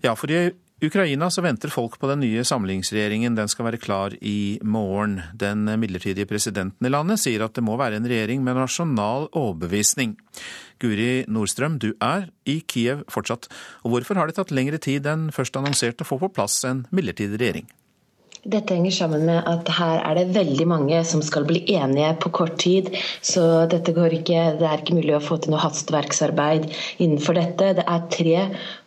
[0.03, 0.51] Ja, for i
[0.83, 3.39] Ukraina så venter folk på den nye samlingsregjeringen.
[3.39, 5.21] Den skal være klar i morgen.
[5.31, 10.17] Den midlertidige presidenten i landet sier at det må være en regjering med nasjonal overbevisning.
[10.81, 13.47] Guri Nordstrøm, du er i Kiev fortsatt.
[13.83, 16.85] Og hvorfor har det tatt lengre tid enn først annonsert å få på plass en
[16.95, 17.69] midlertidig regjering?
[18.45, 22.29] Dette henger sammen med at her er det veldig mange som skal bli enige på
[22.37, 22.91] kort tid.
[23.25, 23.41] Så
[23.71, 26.67] dette går ikke, det er ikke mulig å få til noe hastverksarbeid
[27.01, 27.71] innenfor dette.
[27.79, 28.43] Det er tre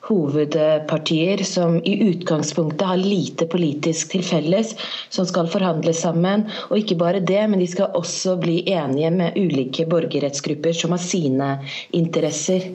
[0.06, 4.76] hovedpartier som i utgangspunktet har lite politisk til felles,
[5.10, 6.46] som skal forhandle sammen.
[6.70, 11.02] Og ikke bare det, men de skal også bli enige med ulike borgerrettsgrupper som har
[11.02, 11.56] sine
[11.98, 12.70] interesser.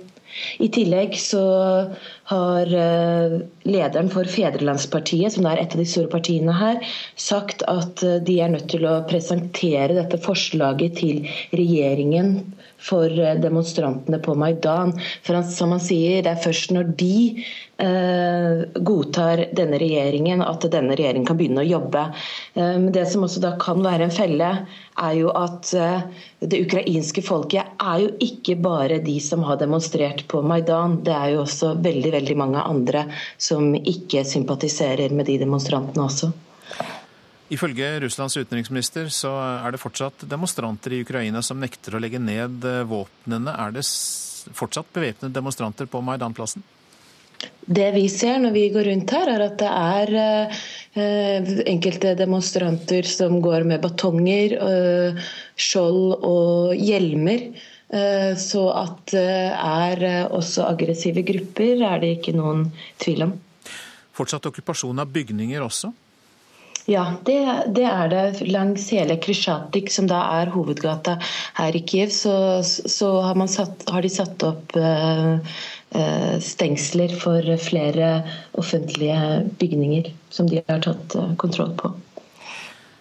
[0.63, 1.43] I tillegg så
[2.31, 3.35] har eh,
[3.67, 6.79] lederen for Fedrelandspartiet, som er et av de store partiene her,
[7.19, 11.23] sagt at eh, de er nødt til å presentere dette forslaget til
[11.53, 12.37] regjeringen
[12.83, 14.95] for eh, demonstrantene på Maidan.
[15.25, 17.15] For som han sier, det er først når de
[18.83, 22.05] godtar denne regjeringen at denne regjeringen kan begynne å jobbe.
[22.53, 24.49] Eh, det som også da kan være en felle,
[24.93, 26.05] er jo at eh,
[26.39, 30.99] det ukrainske folket er jo ikke bare de som har demonstrert på Maidan.
[31.05, 33.07] Det er jo også veldig, veldig mange andre
[33.37, 36.33] som ikke sympatiserer med de demonstrantene også.
[37.53, 42.63] Ifølge Russlands utenriksminister så er det fortsatt demonstranter i Ukraina som nekter å legge ned
[42.65, 43.53] eh, våpnene.
[43.53, 43.85] Er det
[44.53, 46.63] fortsatt bevæpnede demonstranter på Maidanplassen?
[47.63, 50.15] Det vi ser når vi går rundt her, er at det er
[50.99, 55.23] eh, enkelte demonstranter som går med batonger, eh,
[55.55, 57.47] skjold og hjelmer.
[57.93, 62.67] Eh, så at det er eh, også aggressive grupper, er det ikke noen
[63.01, 63.35] tvil om.
[64.13, 65.93] Fortsatt okkupasjon av bygninger også?
[66.89, 67.37] Ja, det,
[67.71, 68.23] det, er det.
[68.51, 71.15] Langs hele Krisjatik, som da er hovedgata
[71.55, 75.39] her i Kiev, så, så har, satt, har, de satt opp uh,
[76.43, 78.09] stengsler for flere
[78.57, 79.17] offentlige
[79.59, 81.93] bygninger som de har tatt uh, kontroll på.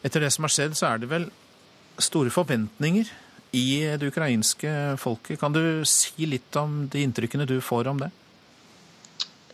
[0.03, 1.29] Etter det som har skjedd, så er det vel
[2.03, 3.09] store forventninger
[3.53, 3.67] i
[4.01, 5.41] det ukrainske folket.
[5.41, 8.11] Kan du si litt om de inntrykkene du får om det?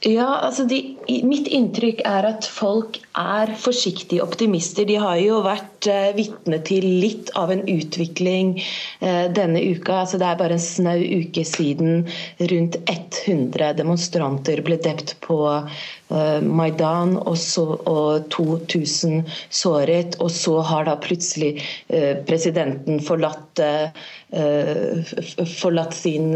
[0.06, 0.94] Ja, altså de,
[1.26, 4.86] Mitt inntrykk er at folk er forsiktige optimister.
[4.86, 8.56] De har jo vært uh, vitne til litt av en utvikling
[9.02, 10.02] uh, denne uka.
[10.02, 12.04] Altså det er bare en snau uke siden
[12.50, 20.18] rundt 100 demonstranter ble drept på uh, Maidan, og, så, og 2000 såret.
[20.24, 21.58] Og så har da plutselig
[22.28, 23.60] presidenten forlatt
[25.58, 26.34] forlatt sin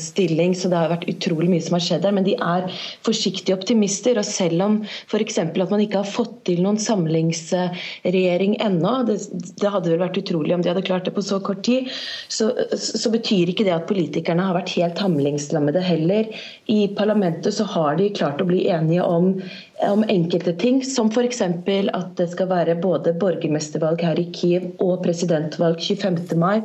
[0.00, 2.14] stilling, så det har vært utrolig mye som har skjedd der.
[2.16, 2.70] Men de er
[3.04, 4.16] forsiktige optimister.
[4.20, 5.38] Og selv om f.eks.
[5.44, 9.18] at man ikke har fått til noen samlingsregjering ennå, det,
[9.60, 11.90] det, hadde vel vært utrolig om de hadde klart det på så kort tid,
[12.28, 16.30] så, så betyr ikke det at politikerne har vært helt handlingslammede heller.
[16.70, 19.34] I parlamentet så har de klart å bli enige om
[19.82, 21.40] om enkelte ting, som f.eks.
[21.42, 26.20] at det skal være både borgermestervalg her i Kiev og presidentvalg 25.
[26.38, 26.62] mai,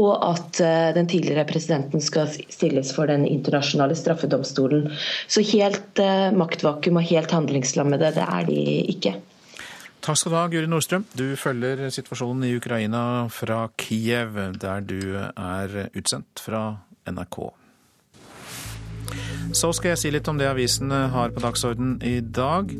[0.00, 4.90] og at eh, den tidligere presidenten skal stilles for den internasjonale straffedomstolen.
[5.28, 8.60] Så helt uh, maktvakuum og helt handlingslammede, det er de
[8.96, 9.16] ikke.
[10.06, 11.02] Takk skal du ha, Guri Nordstrøm.
[11.18, 16.60] Du følger situasjonen i Ukraina fra Kiev, der du er utsendt fra
[17.10, 17.38] NRK.
[19.50, 22.70] Så skal jeg si litt om det avisene har på dagsorden i dag.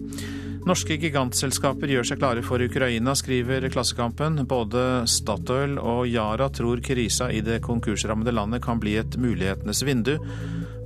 [0.70, 4.38] Norske gigantselskaper gjør seg klare for Ukraina, skriver Klassekampen.
[4.46, 10.14] Både Statoil og Yara tror krisa i det konkursrammede landet kan bli et mulighetenes vindu,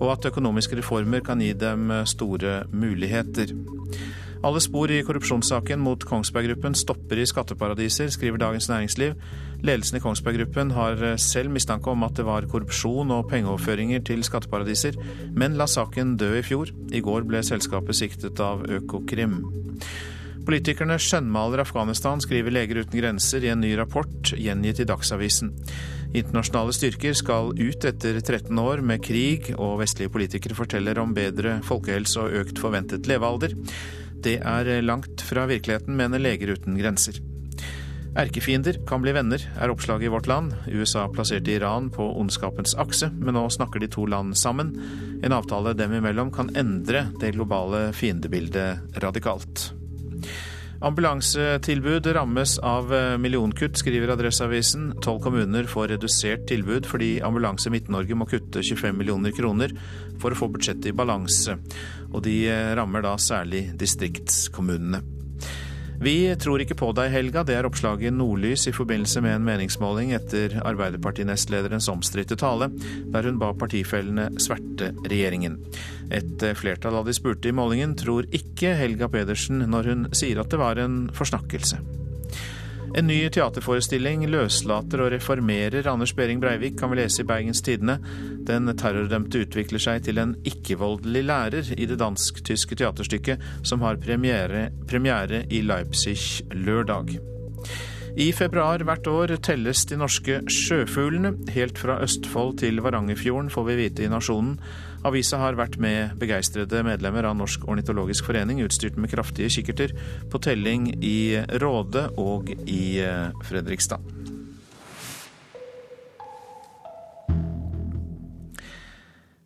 [0.00, 3.52] og at økonomiske reformer kan gi dem store muligheter.
[4.40, 9.18] Alle spor i korrupsjonssaken mot Kongsberg Gruppen stopper i skatteparadiser, skriver Dagens Næringsliv.
[9.60, 14.24] Ledelsen i Kongsberg Gruppen har selv mistanke om at det var korrupsjon og pengeoverføringer til
[14.24, 14.96] skatteparadiser,
[15.36, 16.72] men la saken dø i fjor.
[16.88, 19.42] I går ble selskapet siktet av Økokrim.
[20.48, 25.52] Politikerne skjønnmaler Afghanistan, skriver Leger uten grenser i en ny rapport gjengitt i Dagsavisen.
[26.16, 31.58] Internasjonale styrker skal ut etter 13 år med krig, og vestlige politikere forteller om bedre
[31.68, 33.52] folkehelse og økt forventet levealder.
[34.20, 37.20] Det er langt fra virkeligheten, mener Leger uten grenser.
[38.18, 40.52] Erkefiender kan bli venner, er oppslaget i Vårt Land.
[40.66, 44.72] USA plasserte Iran på ondskapens akse, men nå snakker de to land sammen.
[45.22, 49.70] En avtale dem imellom kan endre det globale fiendebildet radikalt.
[50.80, 54.94] Ambulansetilbud rammes av eh, millionkutt, skriver Adresseavisen.
[55.04, 59.76] Tolv kommuner får redusert tilbud fordi Ambulanse Midt-Norge må kutte 25 millioner kroner
[60.22, 61.58] for å få budsjettet i balanse.
[62.14, 65.19] Og de eh, rammer da særlig distriktskommunene.
[66.00, 67.42] Vi tror ikke på deg, Helga.
[67.44, 72.70] Det er oppslaget i Nordlys i forbindelse med en meningsmåling etter Arbeiderpartinestlederens omstridte tale,
[73.12, 75.58] der hun ba partifellene sverte regjeringen.
[76.08, 80.48] Et flertall av de spurte i målingen tror ikke Helga Pedersen når hun sier at
[80.48, 81.82] det var en forsnakkelse.
[82.90, 88.00] En ny teaterforestilling løslater og reformerer Anders Behring Breivik, kan vi lese i Bergens Tidende.
[88.48, 94.70] Den terrordømte utvikler seg til en ikke-voldelig lærer i det dansk-tyske teaterstykket som har premiere,
[94.90, 96.18] premiere i Leipzig
[96.50, 97.14] lørdag.
[98.18, 101.36] I februar hvert år telles de norske sjøfuglene.
[101.54, 104.56] Helt fra Østfold til Varangerfjorden, får vi vite i Nasjonen.
[105.00, 109.94] Avisa har vært med begeistrede medlemmer av Norsk ornitologisk forening, utstyrt med kraftige kikkerter,
[110.28, 114.04] på telling i Råde og i eh, Fredrikstad.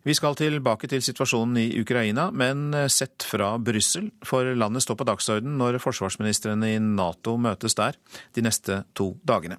[0.05, 4.99] Vi skal tilbake til situasjonen i Ukraina, men eh, sett fra Brussel, for landet står
[4.99, 7.97] på dagsorden når forsvarsministrene i Nato møtes der
[8.37, 9.57] de neste to dagene.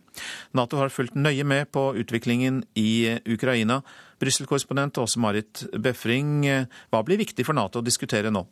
[0.55, 3.81] Nato har fulgt nøye med på utviklingen i eh, Ukraina.
[4.19, 8.47] Brussel-korrespondent Åse Marit Befring, eh, hva blir viktig for Nato å diskutere nå?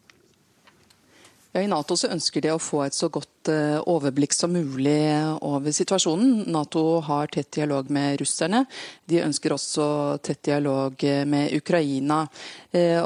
[1.55, 4.99] Ja, I Nato så ønsker de å få et så godt eh, overblikk som mulig
[5.41, 6.49] over situasjonen.
[6.51, 8.65] Nato har tett dialog med russerne.
[9.07, 9.87] De ønsker også
[10.19, 12.25] tett dialog eh, med Ukraina.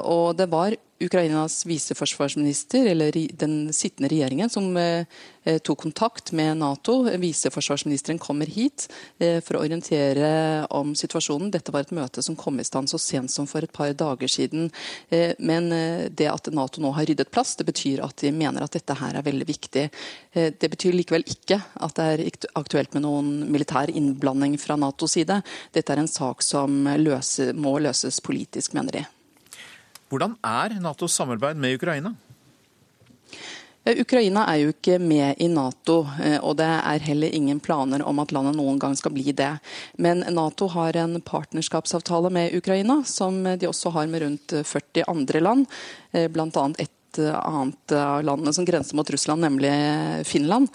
[0.09, 5.07] Og det var Ukrainas viseforsvarsminister, eller den sittende regjeringen, som eh,
[5.45, 7.05] eh, tok kontakt med Nato.
[7.19, 8.89] Viseforsvarsministeren kommer hit
[9.19, 11.53] eh, for å orientere om situasjonen.
[11.55, 14.31] Dette var et møte som kom i stand så sent som for et par dager
[14.31, 14.71] siden.
[15.39, 15.71] Men
[16.15, 19.19] det at Nato nå har ryddet plass, det betyr at de mener at dette her
[19.19, 19.85] er veldig viktig.
[20.33, 25.41] Det betyr likevel ikke at det er aktuelt med noen militær innblanding fra Natos side.
[25.75, 29.07] Dette er en sak som løse, må løses politisk, mener de.
[30.09, 32.15] Hvordan er Natos samarbeid med Ukraina?
[33.89, 38.19] Ukraina er jo ikke med i Nato, eh, og det er heller ingen planer om
[38.21, 39.55] at landet noen gang skal bli det.
[39.97, 45.41] Men Nato har en partnerskapsavtale med Ukraina, som de også har med rundt 40 andre
[45.45, 45.67] land,
[46.35, 46.69] blant bl.a.
[46.85, 49.73] et annet av landene som grenser mot Russland, nemlig
[50.29, 50.69] Finland.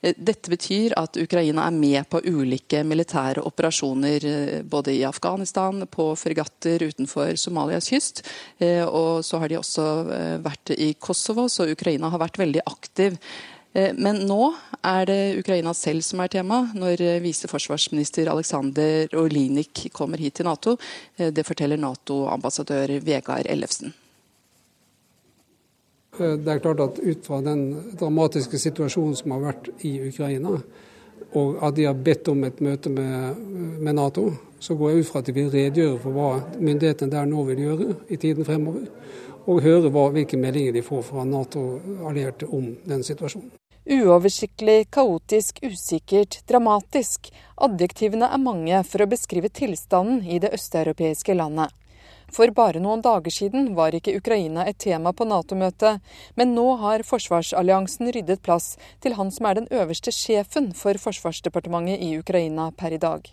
[0.00, 5.84] Eh, dette betyr at Ukraina er med på ulike militære operasjoner eh, både i Afghanistan,
[5.90, 8.22] på fregatter utenfor Somalias kyst.
[8.58, 9.86] Eh, og så har de også
[10.44, 13.18] vært i Kosovo, så Ukraina har vært veldig aktiv.
[13.78, 14.46] Men nå
[14.88, 20.74] er det Ukraina selv som er tema, når viseforsvarsminister Aleksandr Olinik kommer hit til Nato.
[21.14, 23.92] Det forteller Nato-ambassadør Vegard Ellefsen.
[26.20, 27.64] Eh, det er klart at ut fra den
[27.98, 30.58] dramatiske situasjonen som har vært i Ukraina,
[31.36, 33.40] og at de har bedt om et møte med,
[33.78, 37.28] med Nato, så går jeg ut fra at de vil redegjøre for hva myndighetene der
[37.28, 38.88] nå vil gjøre i tiden fremover.
[39.48, 43.52] Og høre hva, hvilke meldinger de får fra Nato-allierte om den situasjonen.
[43.88, 47.30] Uoversiktlig, kaotisk, usikkert, dramatisk.
[47.64, 51.72] Adjektivene er mange for å beskrive tilstanden i det østeuropeiske landet.
[52.32, 56.02] For bare noen dager siden var ikke Ukraina et tema på Nato-møtet,
[56.36, 62.04] men nå har forsvarsalliansen ryddet plass til han som er den øverste sjefen for forsvarsdepartementet
[62.04, 63.24] i Ukraina per i dag.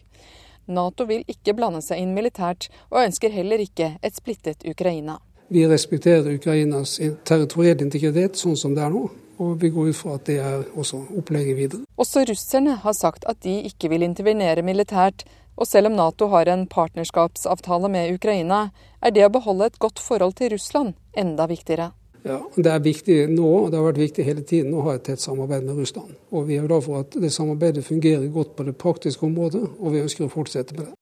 [0.65, 5.19] Nato vil ikke blande seg inn militært, og ønsker heller ikke et splittet Ukraina.
[5.53, 9.05] Vi respekterer Ukrainas territorielle integritet sånn som det er nå.
[9.37, 11.81] Og vi går ut fra at det er også opplegget videre.
[11.97, 15.25] Også russerne har sagt at de ikke vil intervenere militært,
[15.55, 18.69] og selv om Nato har en partnerskapsavtale med Ukraina,
[19.01, 21.91] er det å beholde et godt forhold til Russland enda viktigere.
[22.25, 25.03] Ja, Det er viktig nå, og det har vært viktig hele tiden, å ha et
[25.05, 26.15] tett samarbeid med Russland.
[26.31, 29.93] Og Vi er glad for at det samarbeidet fungerer godt på det praktiske området, og
[29.93, 30.93] vi ønsker å fortsette med det.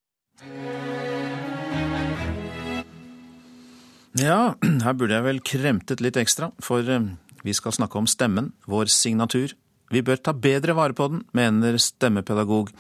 [4.20, 7.08] Ja, her burde jeg vel kremtet litt ekstra, for eh,
[7.44, 9.54] vi skal snakke om stemmen, vår signatur.
[9.92, 12.72] Vi bør ta bedre vare på den, mener stemmepedagog.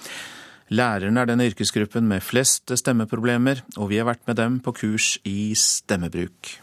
[0.74, 5.18] Lærerne er den yrkesgruppen med flest stemmeproblemer, og vi har vært med dem på kurs
[5.28, 6.56] i stemmebruk.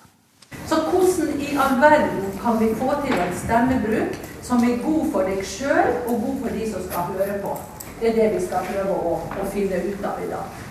[0.67, 5.29] Så hvordan i all verden kan vi få til en stemmebruk som er god for
[5.29, 7.53] deg sjøl og god for de som skal høre på?
[8.01, 10.67] Det er det vi skal prøve å, å finne ut av i dag.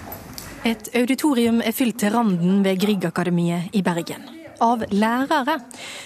[0.68, 4.39] Et auditorium er fylt til randen ved Griegakademiet i Bergen.
[4.62, 5.60] Av lærere.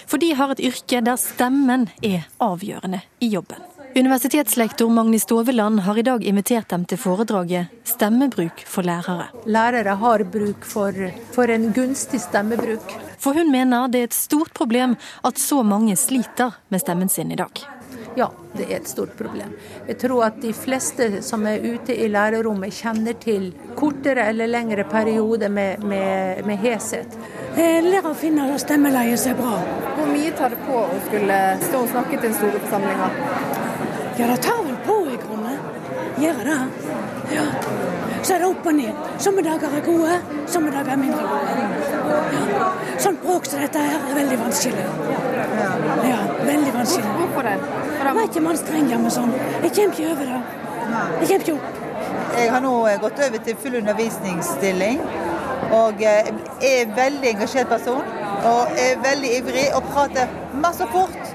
[0.06, 3.62] For de har et yrke der stemmen er avgjørende i jobben.
[3.94, 9.30] Universitetslektor Magni Stoveland har i dag invitert dem til foredraget 'Stemmebruk for lærere'.
[9.46, 10.92] Lærere har bruk for,
[11.32, 12.94] for en gunstig stemmebruk.
[13.18, 17.32] For hun mener det er et stort problem at så mange sliter med stemmen sin
[17.32, 17.73] i dag.
[18.16, 19.54] Ja, det er et stort problem.
[19.88, 24.84] Jeg tror at de fleste som er ute i lærerrommet kjenner til kortere eller lengre
[24.90, 27.18] perioder med, med, med heshet.
[27.56, 29.56] Eh, Lærere finner at stemmeleiet ser bra.
[29.96, 33.10] Hvor mye tar det på å skulle stå og snakke til store forsamlinga?
[34.18, 35.58] Ja, det tar vel på i grunnen.
[36.22, 36.58] Gjør det.
[37.34, 37.44] Ja.
[38.22, 39.06] Så er det opp og ned.
[39.20, 40.14] Somme dager er gode,
[40.48, 41.66] somme dager er mindre gode.
[42.54, 42.68] Ja.
[43.02, 44.86] Sånn bråk som dette her er veldig vanskelig.
[46.06, 47.10] Ja, veldig vanskelig.
[47.18, 47.83] Hvorfor det?
[48.04, 49.32] Jeg vet ikke om anstrenger meg sånn.
[49.64, 50.40] Jeg kommer ikke over det.
[50.84, 51.80] Jeg kommer ikke opp.
[52.34, 55.00] Jeg har nå gått over til full undervisningsstilling.
[55.74, 56.28] Og er
[56.64, 58.04] er veldig engasjert person.
[58.44, 60.28] Og er veldig ivrig og prater
[60.60, 61.32] masse fort.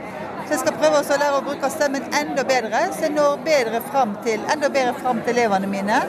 [0.50, 3.82] Så jeg skal prøve å lære å bruke stemmen enda bedre, så jeg når bedre
[3.86, 6.00] fram til, enda bedre fram til elevene mine.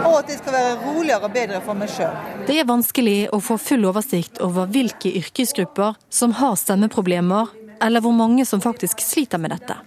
[0.00, 2.16] Og at det skal være roligere og bedre for meg sjøl.
[2.48, 8.18] Det er vanskelig å få full oversikt over hvilke yrkesgrupper som har stemmeproblemer, eller hvor
[8.18, 9.78] mange som faktisk sliter med dette.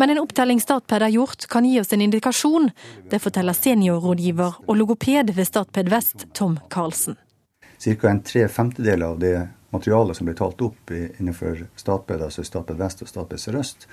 [0.00, 2.70] Men en opptelling Statped har gjort, kan gi oss en indikasjon.
[3.10, 7.18] Det forteller seniorrådgiver og logoped ved Statped Vest, Tom Karlsen.
[7.84, 8.08] Ca.
[8.08, 9.34] en tre femtedeler av det
[9.76, 13.84] materialet som ble talt opp innenfor Statped, altså Statped Vest og Statped Sør-Øst,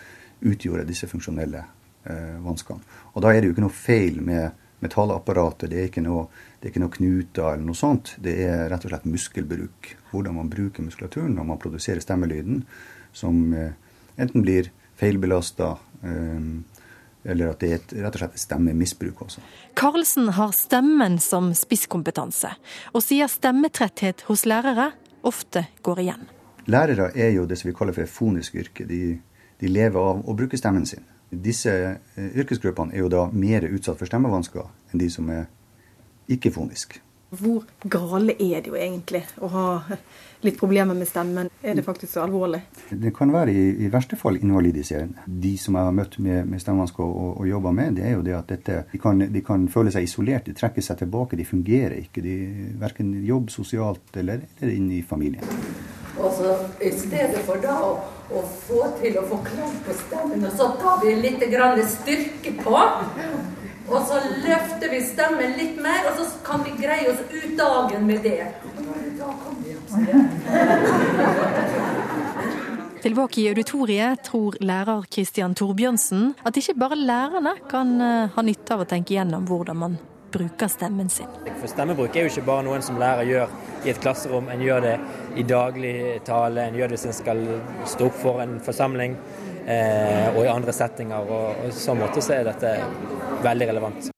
[0.47, 2.88] utgjorde disse funksjonelle eh, vanskene.
[3.12, 5.74] Og da er det jo ikke noe feil med, metallapparatet.
[5.74, 6.30] Det er, ikke noe,
[6.64, 8.16] det noe knuter eller noe sånt.
[8.24, 9.91] Det er rett og slett muskelbruk.
[10.14, 12.64] Hvordan man bruker muskulaturen når man produserer stemmelyden,
[13.12, 13.74] som eh,
[14.16, 19.43] enten blir feilbelasta, eh, eller at det er et, rett og slett et stemmemisbruk også.
[19.77, 22.53] Karlsen har stemmen som spisskompetanse,
[22.93, 24.91] og sier stemmetretthet hos lærere
[25.27, 26.27] ofte går igjen.
[26.67, 28.87] Lærere er jo det som vi kaller for et fonisk yrke.
[28.87, 29.17] De,
[29.59, 31.03] de lever av å bruke stemmen sin.
[31.31, 35.47] Disse eh, yrkesgruppene er jo da mer utsatt for stemmevansker enn de som er
[36.31, 37.01] ikke-foniske.
[37.30, 39.65] Hvor gale er det jo egentlig å ha
[40.47, 41.49] litt problemer med stemmen?
[41.59, 42.61] Er det faktisk så alvorlig?
[42.88, 45.25] Det kan være i, i verste fall invalidiserende.
[45.28, 48.23] De som jeg har møtt med, med stemmevansker og, og jobba med, det er jo
[48.23, 50.47] det at dette, de kan, de kan, føle seg isolert.
[50.47, 51.36] De trekker seg tilbake.
[51.36, 52.23] De fungerer ikke.
[52.23, 52.38] De,
[52.80, 55.43] verken jobb sosialt eller, eller inn i familien.
[56.17, 57.91] Og så I stedet for da å,
[58.32, 62.80] å få til å få klang på stemmen, så tar vi litt grann styrke på.
[63.88, 68.07] Og så løfter vi stemmen litt mer, og så kan vi greie oss ut dagen
[68.07, 68.43] med det.
[69.17, 69.31] Da
[69.63, 69.75] vi
[73.01, 78.73] Tilbake i auditoriet tror lærer Kristian Torbjørnsen at ikke bare lærerne kan eh, ha nytte
[78.73, 79.97] av å tenke gjennom hvordan man
[80.33, 81.29] bruker stemmen sin.
[81.61, 83.53] For Stemmebruk er jo ikke bare noen som lærer gjør
[83.85, 84.49] i et klasserom.
[84.51, 84.95] En gjør det
[85.39, 85.95] i daglig
[86.27, 87.43] tale, en gjør det hvis en skal
[87.88, 89.15] stå opp for en forsamling
[89.68, 91.28] og i andre settinger.
[91.28, 92.72] og I så måte så er dette
[93.43, 94.13] veldig relevant.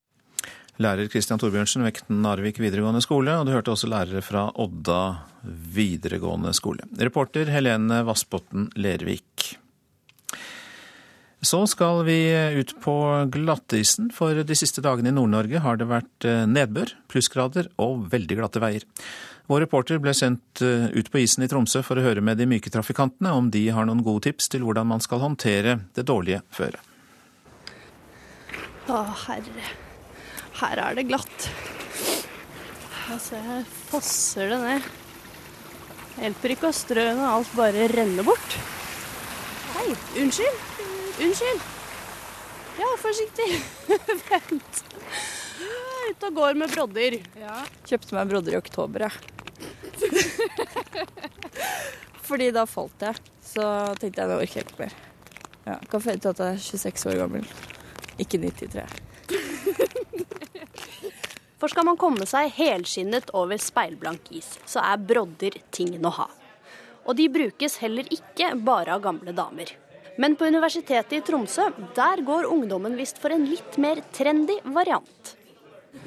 [0.79, 5.01] Lærer Kristian Torbjørnsen, Vekten Narvik videregående skole, og du hørte også lærere fra Odda
[5.75, 6.85] videregående skole.
[7.01, 9.57] Reporter Helene Vassbotn Lervik.
[11.43, 12.19] Så skal vi
[12.59, 12.95] ut på
[13.31, 18.39] glattisen, for de siste dagene i Nord-Norge har det vært eh, nedbør, plussgrader og veldig
[18.39, 18.87] glatte veier.
[19.49, 22.45] Vår reporter ble sendt eh, ut på isen i Tromsø for å høre med de
[22.45, 26.43] myke trafikantene om de har noen gode tips til hvordan man skal håndtere det dårlige
[26.53, 26.85] føret.
[28.89, 29.71] Å, herre.
[30.59, 31.47] Her er det glatt.
[33.09, 34.89] Altså, her fosser det ned.
[36.19, 38.57] Hjelper ikke å strø når alt bare renner bort.
[39.73, 39.87] Hei,
[40.21, 40.61] unnskyld.
[41.25, 41.65] Unnskyld.
[42.79, 43.49] Ja, forsiktig.
[44.29, 44.88] Vent.
[46.09, 47.15] Er ute og går med brodder.
[47.37, 47.59] Ja.
[47.85, 49.13] Kjøpte meg brodder i oktober, jeg.
[52.29, 53.15] Fordi da falt jeg.
[53.45, 53.61] Så
[54.01, 54.93] tenkte jeg nå orker jeg ikke mer.
[55.67, 55.75] Ja.
[55.91, 57.45] Kan føre til at jeg er 26 år gammel.
[58.17, 58.89] Ikke 93.
[61.61, 66.25] For skal man komme seg helskinnet over speilblank is, så er brodder tingen å ha.
[67.05, 69.69] Og de brukes heller ikke bare av gamle damer.
[70.17, 75.38] Men på Universitetet i Tromsø, der går ungdommen visst for en litt mer trendy variant.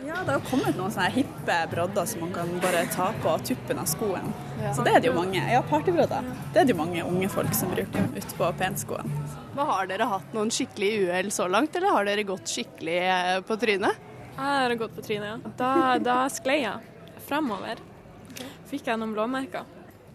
[0.06, 3.80] Ja, det har kommet noen sånne hippe brodder som man kan bare ta på tuppen
[3.82, 4.28] av skoen.
[4.76, 5.42] Så det er det jo mange.
[5.50, 6.26] Ja, partybrodder.
[6.54, 9.10] Det er det jo mange unge folk som bruker utpå penskoen.
[9.56, 13.38] Hva Har dere hatt noen skikkelig uhell så langt, eller har dere gått skikkelig eh,
[13.46, 13.98] på trynet?
[14.32, 15.54] Jeg har gått på trynet, ja.
[15.58, 17.82] Da, da sklei jeg fremover.
[18.70, 19.66] Fikk jeg noen blåmerker.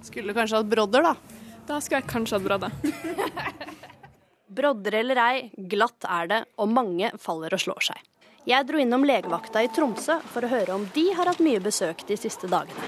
[0.07, 1.15] Skulle du kanskje hatt brodder, da?
[1.68, 2.72] Da skulle jeg kanskje hatt brodder.
[4.57, 5.39] Brodder eller ei,
[5.70, 8.05] glatt er det, og mange faller og slår seg.
[8.47, 12.05] Jeg dro innom legevakta i Tromsø for å høre om de har hatt mye besøk
[12.07, 12.85] de siste dagene.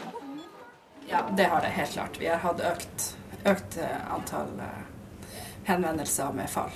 [1.10, 2.20] Ja, det har det helt klart.
[2.22, 3.08] Vi har hatt økt,
[3.44, 4.86] økt eh, antall eh,
[5.68, 6.72] henvendelser med fall.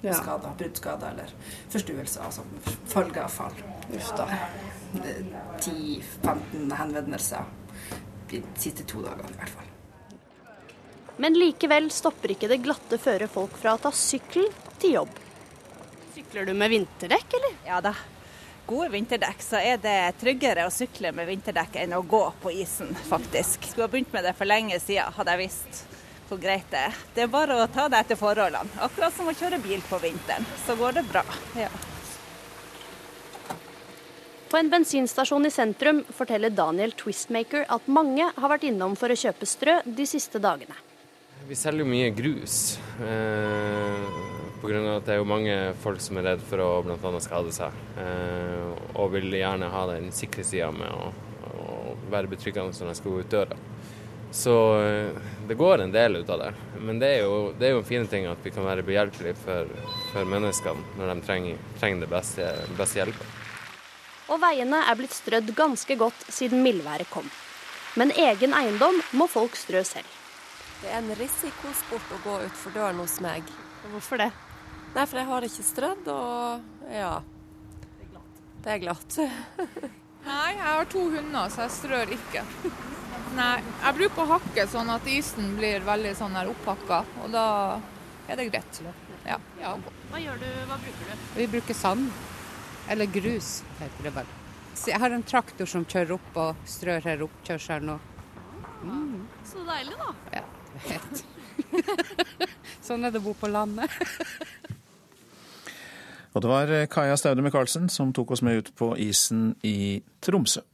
[0.00, 0.14] Ja.
[0.16, 1.34] Skader, bruddskader eller
[1.72, 2.48] forstuelser som
[2.88, 3.60] følge av fall.
[3.92, 4.24] Uff da.
[4.94, 7.44] 10-15 henvendelser
[8.30, 9.68] de siste to dagene i hvert fall.
[11.20, 14.48] Men likevel stopper ikke det glatte føret folk fra å ta sykkel
[14.80, 15.22] til jobb.
[16.16, 17.56] Sykler du med vinterdekk, eller?
[17.68, 17.94] Ja da.
[18.64, 22.94] Gode vinterdekk, så er det tryggere å sykle med vinterdekk enn å gå på isen,
[23.10, 23.66] faktisk.
[23.68, 25.82] Skulle ha begynt med det for lenge siden, hadde jeg visst
[26.30, 26.94] hvor greit det er.
[27.14, 28.78] Det er bare å ta det etter forholdene.
[28.86, 30.46] Akkurat som å kjøre bil på vinteren.
[30.64, 31.24] Så går det bra.
[31.60, 31.68] Ja.
[34.48, 39.18] På en bensinstasjon i sentrum forteller Daniel Twistmaker at mange har vært innom for å
[39.18, 40.76] kjøpe strø de siste dagene.
[41.44, 42.78] Vi selger jo mye grus.
[43.04, 44.33] Eh,
[44.64, 44.96] Pga.
[44.96, 47.20] at det er jo mange folk som er redd for å bl.a.
[47.20, 47.74] skade seg.
[48.00, 51.10] Eh, og vil gjerne ha den sikre sida med å,
[51.52, 53.58] å, være betryggende når de skal gå ut døra.
[54.34, 56.50] Så eh, det går en del ut av det.
[56.80, 59.36] Men det er jo, det er jo en fin ting at vi kan være behjelpelige
[59.44, 59.68] for,
[60.14, 62.48] for menneskene når de trenger, trenger det beste,
[62.78, 63.28] beste hjelpa.
[64.32, 67.28] Og veiene er blitt strødd ganske godt siden mildværet kom.
[68.00, 70.08] Men egen eiendom må folk strø selv.
[70.80, 73.46] Det er en risikosport å gå utfor døren hos meg.
[73.92, 74.32] Hvorfor det?
[74.94, 77.14] Nei, for jeg har ikke strødd, og ja.
[78.64, 79.16] Det er glatt.
[80.24, 82.44] Nei, jeg har to hunder, så jeg strør ikke.
[83.34, 87.48] Nei, jeg bruker å hakke sånn at isen blir veldig sånn her opphakka, og da
[88.30, 88.80] er det greit.
[89.26, 89.40] Ja.
[90.12, 91.26] Hva gjør du, hva bruker du?
[91.40, 92.08] Vi bruker sand.
[92.88, 94.32] Eller grus, heter det vel.
[94.74, 97.94] Så jeg har en traktor som kjører opp og strør her oppkjørselen.
[97.94, 98.34] Og...
[98.84, 99.22] Mm.
[99.48, 100.10] Så deilig, da.
[100.34, 100.44] Ja,
[100.88, 101.24] helt.
[102.86, 103.94] sånn er det å bo på landet.
[106.34, 110.64] Og det var Kaja Staude Michaelsen som tok oss med ut på isen i Tromsø.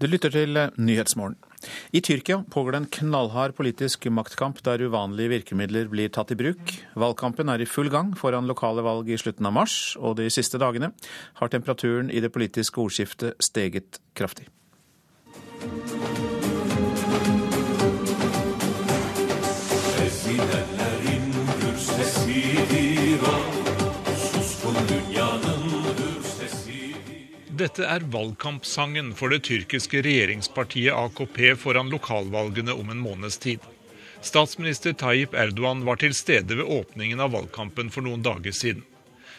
[0.00, 1.36] Du lytter til Nyhetsmorgen.
[1.96, 6.74] I Tyrkia pågår det en knallhard politisk maktkamp der uvanlige virkemidler blir tatt i bruk.
[6.98, 10.60] Valgkampen er i full gang foran lokale valg i slutten av mars, og de siste
[10.60, 10.92] dagene
[11.40, 14.50] har temperaturen i det politiske ordskiftet steget kraftig.
[27.54, 33.62] Dette er valgkampsangen for det tyrkiske regjeringspartiet AKP foran lokalvalgene om en måneds tid.
[34.26, 38.82] Statsminister Tayyip Erdogan var til stede ved åpningen av valgkampen for noen dager siden.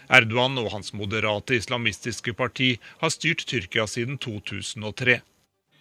[0.07, 5.19] Erdogan og hans moderate islamistiske parti har styrt Tyrkia siden 2003.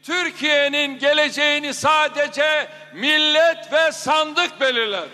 [0.03, 5.09] Türkiye'nin geleceğini sadece millet ve sandık belirler.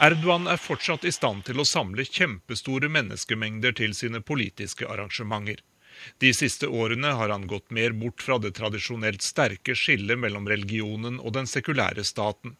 [0.00, 5.58] Erdogan er fortsatt i stand til å samle kjempestore menneskemengder til sine politiske arrangementer.
[6.24, 11.18] De siste årene har han gått mer bort fra det tradisjonelt sterke skillet mellom religionen
[11.20, 12.56] og den sekulære staten.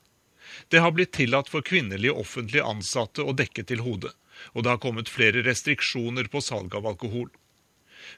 [0.68, 4.12] Det har blitt tillatt for kvinnelige offentlige ansatte å dekke til hodet,
[4.53, 7.30] og det har kommet flere restriksjoner på salg av alkohol.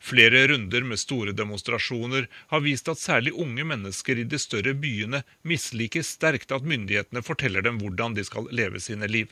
[0.00, 5.22] Flere runder med store demonstrasjoner har vist at særlig unge mennesker i de større byene
[5.42, 9.28] misliker sterkt at myndighetene forteller dem hvordan de skal leve sine liv.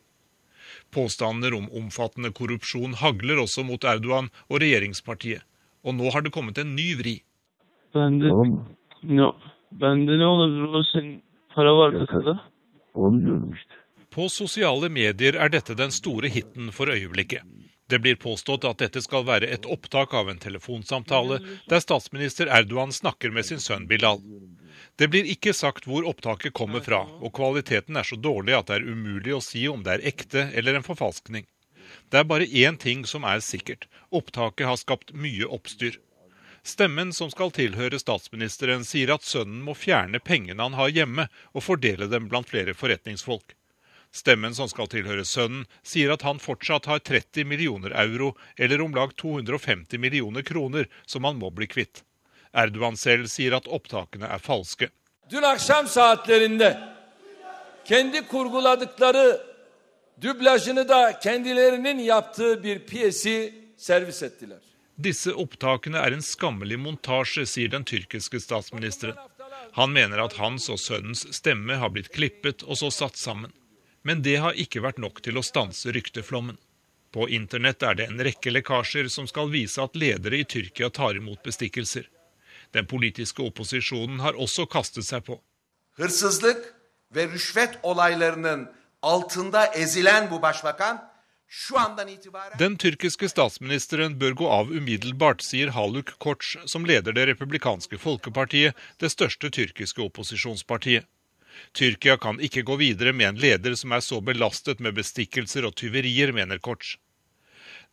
[0.90, 5.42] Påstander om omfattende korrupsjon hagler også mot Erdogan og regjeringspartiet.
[5.86, 7.16] Og nå har det kommet en ny vri.
[14.10, 17.46] På sosiale medier er dette den store hiten for øyeblikket.
[17.90, 22.92] Det blir påstått at dette skal være et opptak av en telefonsamtale der statsminister Erdogan
[22.94, 24.22] snakker med sin sønn Bilal.
[24.94, 28.78] Det blir ikke sagt hvor opptaket kommer fra, og kvaliteten er så dårlig at det
[28.78, 31.48] er umulig å si om det er ekte eller en forfalskning.
[32.14, 33.88] Det er bare én ting som er sikkert.
[34.14, 35.98] Opptaket har skapt mye oppstyr.
[36.62, 41.26] Stemmen som skal tilhøre statsministeren, sier at sønnen må fjerne pengene han har hjemme,
[41.56, 43.56] og fordele dem blant flere forretningsfolk.
[44.12, 48.94] Stemmen som skal tilhøre sønnen, sier at han fortsatt har 30 millioner euro, eller om
[48.94, 52.02] lag 250 millioner kroner, som han må bli kvitt.
[52.52, 54.90] Erdogan selv sier at opptakene er falske.
[55.30, 56.78] Dün akşam saatlerinde
[57.84, 59.40] kendi kurguladıkları
[60.22, 64.58] dublajını da kendilerinin yaptığı bir piyesi servis ettiler.
[65.02, 69.16] Disse opptakene er en skammelig montasje, sier den tyrkiske statsministeren.
[69.72, 73.52] Han mener at hans og sønnens stemme har blitt klippet og så satt sammen.
[74.02, 76.56] Men det har ikke vært nok til å stanse rykteflommen.
[77.12, 81.18] På internett er det en rekke lekkasjer som skal vise at ledere i Tyrkia tar
[81.18, 82.06] imot bestikkelser.
[82.70, 85.40] Den politiske opposisjonen har også kastet seg på.
[92.58, 98.78] Den tyrkiske statsministeren bør gå av umiddelbart, sier Haluk Koç, som leder det republikanske folkepartiet,
[99.02, 101.08] det største tyrkiske opposisjonspartiet.
[101.72, 105.76] Tyrkia kan ikke gå videre med en leder som er så belastet med bestikkelser og
[105.80, 106.96] tyverier, mener Koch.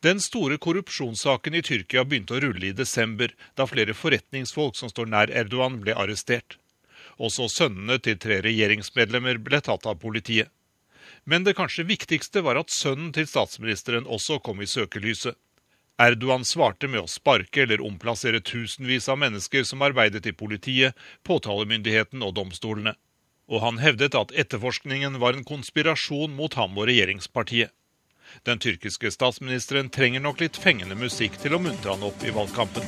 [0.02, 5.10] Den store korrupsjonssaken i Tyrkia begynte å rulle i desember, da flere forretningsfolk som står
[5.10, 6.58] nær Erdogan, ble arrestert.
[7.18, 10.52] Også sønnene til tre regjeringsmedlemmer ble tatt av politiet.
[11.26, 15.34] Men det kanskje viktigste var at sønnen til statsministeren også kom i søkelyset.
[15.98, 20.94] Erdogan svarte med å sparke eller omplassere tusenvis av mennesker som arbeidet i politiet,
[21.26, 22.94] påtalemyndigheten og domstolene.
[23.48, 27.72] Og han hevdet at etterforskningen var en konspirasjon mot ham og regjeringspartiet.
[28.44, 32.84] Den tyrkiske statsministeren trenger nok litt fengende musikk til å muntre han opp i valgkampen.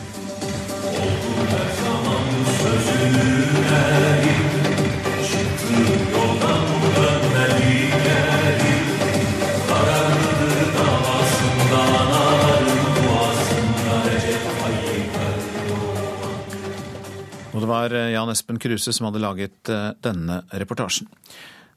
[17.71, 21.09] Var eh, Jan Espen Kruse som hadde laget eh, denne reportasjen.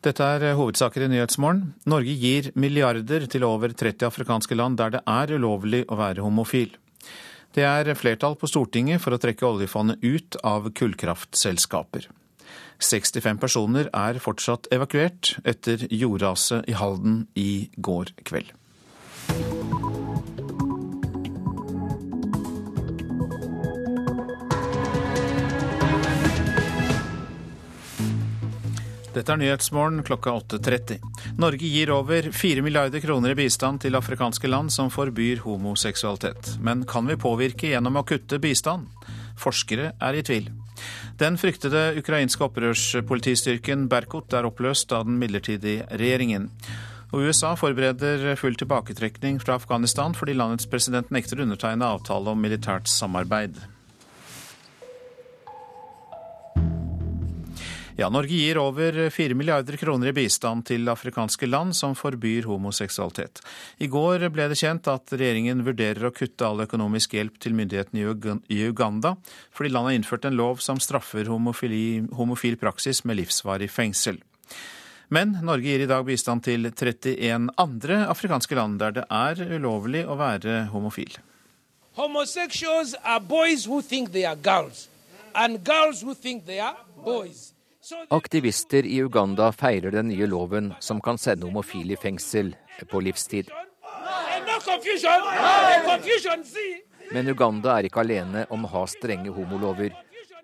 [0.04, 1.74] Dette er eh, hovedsaker i Nyhetsmorgen.
[1.89, 6.76] Norge gir milliarder til over 30 afrikanske land der det er ulovlig å være homofil.
[7.54, 12.10] Det er flertall på Stortinget for å trekke oljefondet ut av kullkraftselskaper.
[12.84, 18.52] 65 personer er fortsatt evakuert etter jordraset i Halden i går kveld.
[29.14, 30.97] Dette er Nyhetsmorgen klokka 8.30.
[31.38, 36.55] Norge gir over 4 milliarder kroner i bistand til afrikanske land som forbyr homoseksualitet.
[36.66, 38.89] Men kan vi påvirke gjennom å kutte bistand?
[39.38, 40.49] Forskere er i tvil.
[41.22, 46.49] Den fryktede ukrainske opprørspolitistyrken Berkut er oppløst av den midlertidige regjeringen.
[47.14, 52.41] Og USA forbereder full tilbaketrekning fra Afghanistan fordi landets president nekter å undertegne avtale om
[52.41, 53.61] militært samarbeid.
[57.96, 63.44] Ja, Norge gir over 4 milliarder kroner i bistand til afrikanske land som forbyr homoseksualitet.
[63.78, 68.41] I går ble det kjent at regjeringen vurderer å kutte all økonomisk hjelp til myndighetene
[68.50, 69.14] i Uganda,
[69.54, 74.18] fordi landet har innført en lov som straffer homofili, homofil praksis med livsvarig fengsel.
[75.14, 80.08] Men Norge gir i dag bistand til 31 andre afrikanske land der det er ulovlig
[80.10, 81.14] å være homofil.
[81.94, 84.88] Homosexuals are boys who think they are girls,
[85.36, 87.53] and girls who think they are boys.
[88.10, 92.54] Aktivister i Uganda feirer den nye loven som kan sende homofile i fengsel
[92.90, 93.50] på livstid.
[97.12, 99.92] Men Uganda er ikke alene om å ha strenge homolover.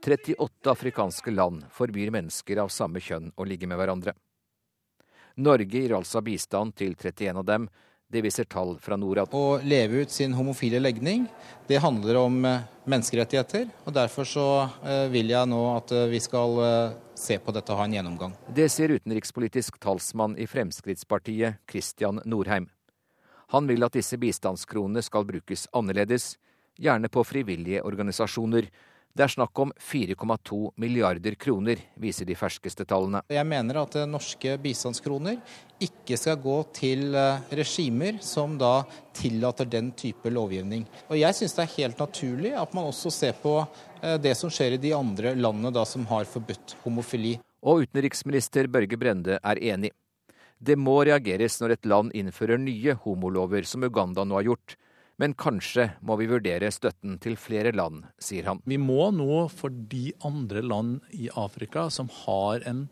[0.04, 4.16] 38 afrikanske land forbyr mennesker av samme kjønn å ligge med hverandre.
[5.40, 7.70] Norge gir altså bistand til 31 av dem,
[8.10, 9.30] det viser tall fra Norad.
[9.32, 11.28] Å leve ut sin homofile legning,
[11.70, 13.68] det handler om eh, menneskerettigheter.
[13.86, 14.48] og Derfor så
[14.82, 16.58] eh, vil jeg nå at eh, vi skal
[17.20, 18.34] se på dette og ha en gjennomgang.
[18.50, 22.70] Det sier utenrikspolitisk talsmann i Fremskrittspartiet, Christian Norheim.
[23.54, 26.38] Han vil at disse bistandskronene skal brukes annerledes,
[26.80, 28.70] gjerne på frivillige organisasjoner,
[29.20, 33.20] det er snakk om 4,2 milliarder kroner, viser de ferskeste tallene.
[33.28, 35.42] Jeg mener at norske bistandskroner
[35.84, 38.86] ikke skal gå til eh, regimer som da
[39.20, 40.86] tillater den type lovgivning.
[41.12, 44.52] Og Jeg syns det er helt naturlig at man også ser på eh, det som
[44.54, 47.36] skjer i de andre landene da som har forbudt homofili.
[47.60, 49.92] Og utenriksminister Børge Brende er enig.
[50.64, 54.80] Det må reageres når et land innfører nye homolover, som Uganda nå har gjort.
[55.20, 58.62] Men kanskje må vi vurdere støtten til flere land, sier han.
[58.64, 62.86] Vi må nå for de andre land i Afrika som har en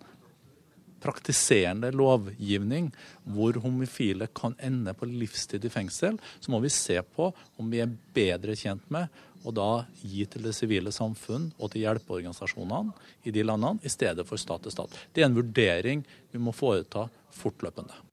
[1.00, 2.90] praktiserende lovgivning
[3.32, 7.84] hvor homofile kan ende på livstid i fengsel, så må vi se på om vi
[7.84, 9.08] er bedre tjent med
[9.48, 14.26] å da gi til det sivile samfunn og til hjelpeorganisasjonene i de landene, i stedet
[14.28, 14.98] for stat til stat.
[15.14, 16.04] Det er en vurdering
[16.34, 17.08] vi må foreta
[17.38, 18.07] fortløpende.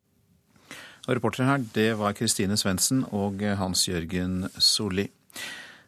[1.05, 5.11] Og reportere her, det var Kristine Svendsen og Hans Jørgen Solli.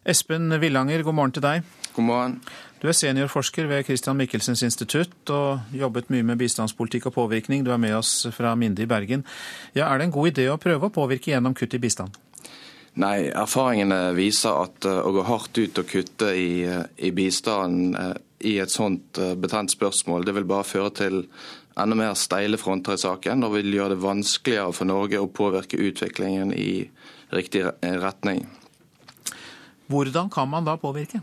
[0.07, 1.65] Espen Villanger, god morgen til deg.
[1.95, 2.35] God morgen.
[2.77, 7.65] Du er seniorforsker ved Christian Michelsens institutt og jobbet mye med bistandspolitikk og påvirkning.
[7.65, 9.25] Du er med oss fra Minde i Bergen.
[9.73, 12.13] Ja, Er det en god idé å prøve å påvirke gjennom kutt i bistand?
[12.97, 17.93] Nei, erfaringene viser at eh, å gå hardt ut og kutte i, eh, i bistanden
[17.97, 18.15] eh,
[18.47, 21.23] i et sånt betent spørsmål, det vil bare føre til
[21.77, 25.79] enda mer steile fronter i saken og vil gjøre det vanskeligere for Norge å påvirke
[25.79, 26.87] utviklingen i
[27.33, 28.45] riktig retning.
[29.87, 31.21] Hvordan kan man da påvirke?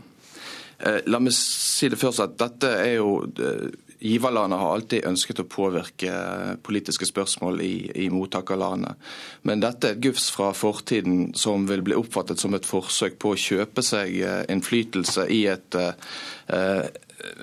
[0.79, 3.67] Eh, la meg si det først at dette er jo eh,
[4.05, 6.11] Giverlandet har alltid ønsket å påvirke
[6.65, 7.75] politiske spørsmål i,
[8.05, 8.99] i mottakerlandet.
[9.47, 13.31] Men dette er et gufs fra fortiden som vil bli oppfattet som et forsøk på
[13.33, 16.83] å kjøpe seg eh, innflytelse i et eh,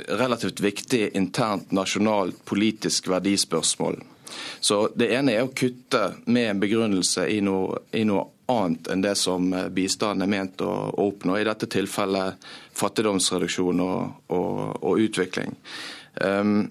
[0.08, 4.02] relativt viktig internt nasjonalt politisk verdispørsmål.
[4.60, 9.02] Så Det ene er å kutte med en begrunnelse i noe, i noe annet enn
[9.04, 15.02] det som bistanden er ment å, å oppnå, i dette tilfellet fattigdomsreduksjon og, og, og
[15.04, 15.56] utvikling.
[16.20, 16.70] Um,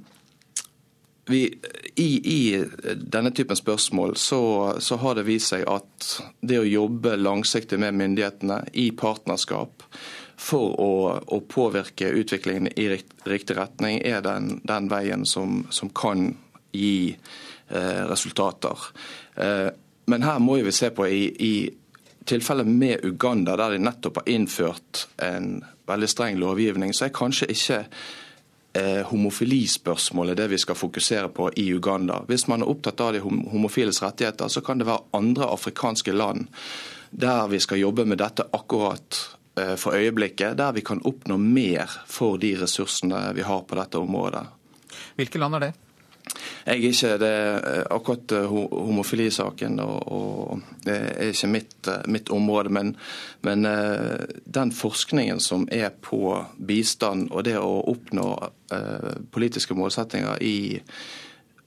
[1.30, 1.60] vi,
[1.96, 4.42] i, i, denne typen spørsmål så,
[4.80, 6.08] så, har det vist seg at
[6.42, 9.86] det å jobbe langsiktig med myndighetene i partnerskap
[10.42, 16.32] for å, å påvirke utviklingen i riktig retning, er den, den veien som, som, kan
[16.74, 18.88] gi eh, resultater.
[19.36, 19.70] Eh,
[20.10, 21.54] men her må vi se på i, i
[22.26, 27.50] tilfellet med Uganda, der de nettopp har innført en veldig streng lovgivning, så er kanskje
[27.54, 27.80] ikke
[28.78, 32.24] eh, homofilispørsmålet det vi skal fokusere på i Uganda.
[32.30, 36.50] Hvis man er opptatt av de homofiles rettigheter, så kan det være andre afrikanske land
[37.12, 39.20] der vi skal jobbe med dette akkurat
[39.52, 44.46] for øyeblikket, der vi kan oppnå mer for de ressursene vi har på dette området.
[45.20, 45.72] Hvilke land er det?
[46.66, 47.36] Jeg er ikke det,
[47.72, 48.52] eh, akkurat eh,
[48.86, 52.70] homofilisaken og, og, det er ikke mitt, eh, mitt område.
[52.70, 52.96] Men,
[53.42, 53.66] men,
[54.46, 56.36] den forskningen som er på
[56.68, 58.28] bistand og det å oppnå
[58.74, 60.80] uh, politiske målsettinger i,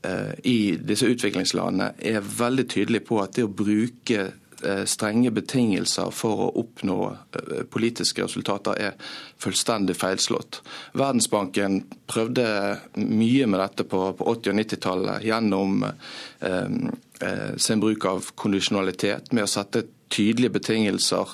[0.06, 4.43] uh, i disse utviklingslandene, er veldig tydelig på at det å bruke Eh,
[4.86, 8.94] strenge betingelser for å oppnå eh, politiske resultater er
[9.42, 10.60] fullstendig feilslått.
[10.96, 12.46] Verdensbanken prøvde
[13.00, 16.78] mye med dette på, 80- og 90-tallet gjennom eh,
[17.56, 19.84] sin bruk av kondisjonalitet, med å sette
[20.14, 21.30] tydelige betingelser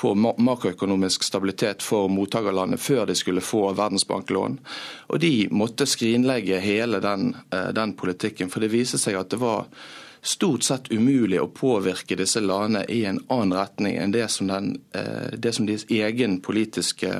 [0.00, 4.56] på makroøkonomisk stabilitet for mottakerlandet før de skulle få Verdensbanklån.
[5.12, 7.34] Og de måtte skrinlegge hele den,
[7.76, 9.68] den politikken, for det viste seg at det var
[10.24, 14.78] stort sett umulig å påvirke disse landene i en annen retning enn det som, den,
[14.96, 17.12] eh, det som deres egen politiske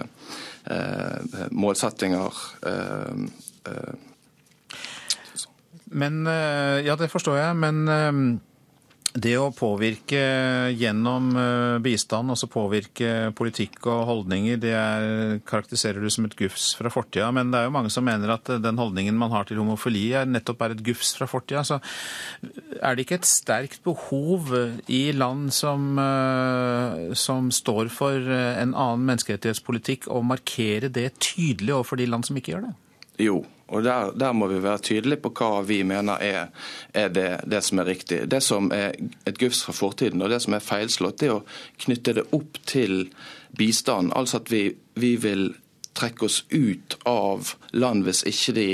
[0.65, 3.93] eh, målsettinger eh,
[5.95, 7.57] Men, Ja, det forstår jeg.
[7.57, 8.41] Men
[9.15, 10.21] det å påvirke
[10.75, 15.07] gjennom eh, bistand, altså påvirke politikk og holdninger, det er,
[15.47, 17.29] karakteriserer du som et gufs fra fortida.
[17.35, 20.27] Men det er jo mange som mener at den holdningen man har til homofili, er
[20.27, 21.63] nettopp er et gufs fra fortida.
[21.63, 21.79] Så
[22.81, 24.51] er det ikke et sterkt behov
[24.91, 32.03] i land som, eh, som står for en annen menneskerettighetspolitikk, å markere det tydelig overfor
[32.03, 32.79] de land som ikke gjør det?
[33.23, 36.51] Jo, og der, der, må vi være tydelige på hva vi mener er,
[36.93, 38.21] er det, det, som er riktig.
[38.31, 38.93] Det som er
[39.27, 41.45] et gufs fra fortiden og det som er feilslått, det er å
[41.87, 43.09] knytte det opp til
[43.57, 44.13] bistand.
[44.13, 44.67] Altså at vi,
[45.01, 45.49] vi vil
[45.95, 48.67] trekke oss ut av land hvis ikke de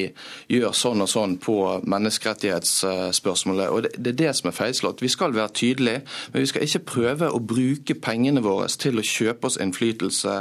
[0.53, 1.57] gjør sånn og sånn på
[1.89, 3.69] menneskerettighetsspørsmålet.
[3.71, 5.03] Og Det, er det som er feilslått.
[5.03, 6.03] Vi skal være tydelige,
[6.33, 10.37] men vi skal ikke prøve å bruke pengene våre til å kjøpe oss innflytelse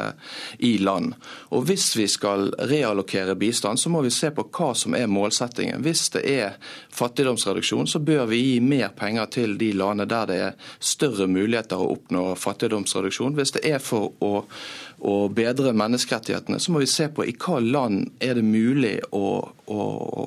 [0.65, 1.15] i land.
[1.51, 5.83] Og Hvis vi skal reallokere bistand, så må vi se på hva som er målsettingen.
[5.83, 6.57] Hvis det er
[6.95, 11.79] fattigdomsreduksjon, så bør vi gi mer penger til de landene der det er større muligheter
[11.79, 13.35] å oppnå fattigdomsreduksjon.
[13.37, 14.45] Hvis det er for å
[14.99, 19.39] å bedre menneskerettighetene, så må vi se på i hva land er det mulig å,
[19.71, 19.79] å,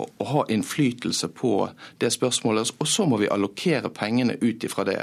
[0.06, 1.54] å ha innflytelse på
[2.00, 2.74] det spørsmålet.
[2.80, 5.00] Og så må vi allokere pengene ut ifra det.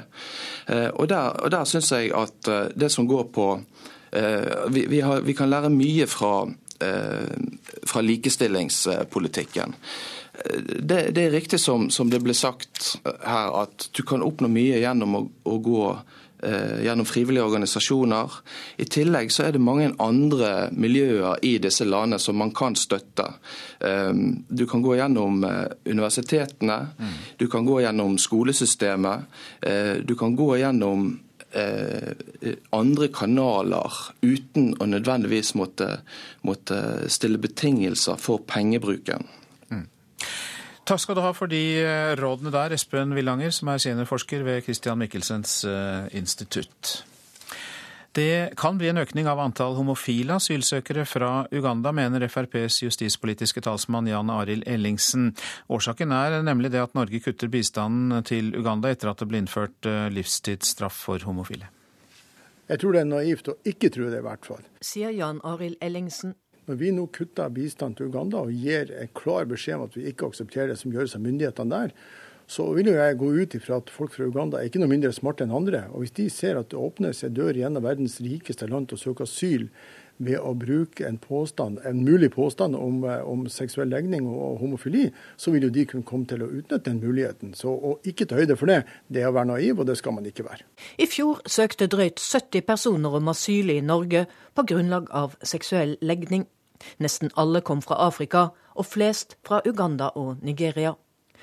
[0.68, 3.50] Eh, og Der, og der syns jeg at eh, det som går på
[4.12, 6.48] eh, vi, vi, har, vi kan lære mye fra,
[6.80, 9.74] fra likestillingspolitikken.
[10.80, 14.80] Det, det, er riktig som, som, det ble sagt her, at du kan oppnå mye
[14.80, 15.82] gjennom å, å gå
[16.84, 18.32] gjennom frivillige organisasjoner.
[18.78, 23.26] I tillegg så er det mange andre miljøer i disse landene som man kan støtte.
[23.80, 24.12] Eh,
[24.48, 27.18] du kan gå gjennom eh, universitetene, mm.
[27.38, 29.26] du kan gå gjennom skolesystemet,
[30.06, 31.10] du kan gå gjennom
[32.76, 35.88] andre kanaler uten å nødvendigvis måtte,
[36.46, 39.26] måtte stille betingelser for pengebruken.
[40.90, 44.64] Takk skal du ha for de eh, rådene der, Espen Villanger, som er seniorforsker ved
[44.66, 47.04] Christian Michelsens eh, institutt.
[48.18, 54.10] Det kan bli en økning av antall homofile asylsøkere fra Uganda, mener FrPs justispolitiske talsmann
[54.10, 55.36] Jan Arild Ellingsen.
[55.70, 59.86] Årsaken er nemlig det at Norge kutter bistanden til Uganda etter at det ble innført
[59.86, 61.70] eh, livstidsstraff for homofile.
[62.66, 64.66] Jeg tror det er naivt å ikke tro det, i hvert fall.
[64.82, 66.34] Sier Jan Arild Ellingsen,
[66.70, 70.06] når vi nå kutter bistand til Uganda og gir en klar beskjed om at vi
[70.12, 71.96] ikke aksepterer det som gjøres av myndighetene der,
[72.50, 75.12] så vil jo jeg gå ut ifra at folk fra Uganda er ikke noe mindre
[75.14, 75.84] smarte enn andre.
[75.94, 78.90] Og Hvis de ser at det åpner seg dør i en av verdens rikeste land
[78.90, 79.68] til å søke asyl
[80.20, 85.08] ved å bruke en, påstand, en mulig påstand om, eh, om, seksuell legning og homofili,
[85.38, 87.54] så vil jo de kunne komme til å utnytte den muligheten.
[87.56, 90.18] Så å ikke ta høyde for det, det er å være naiv, og det skal
[90.18, 90.68] man ikke være.
[91.00, 94.26] I fjor søkte drøyt 70 personer om asyl i Norge
[94.56, 96.50] på grunnlag av seksuell legning.
[97.00, 100.96] Nesten alle kom fra Afrika, og flest fra Uganda og Nigeria.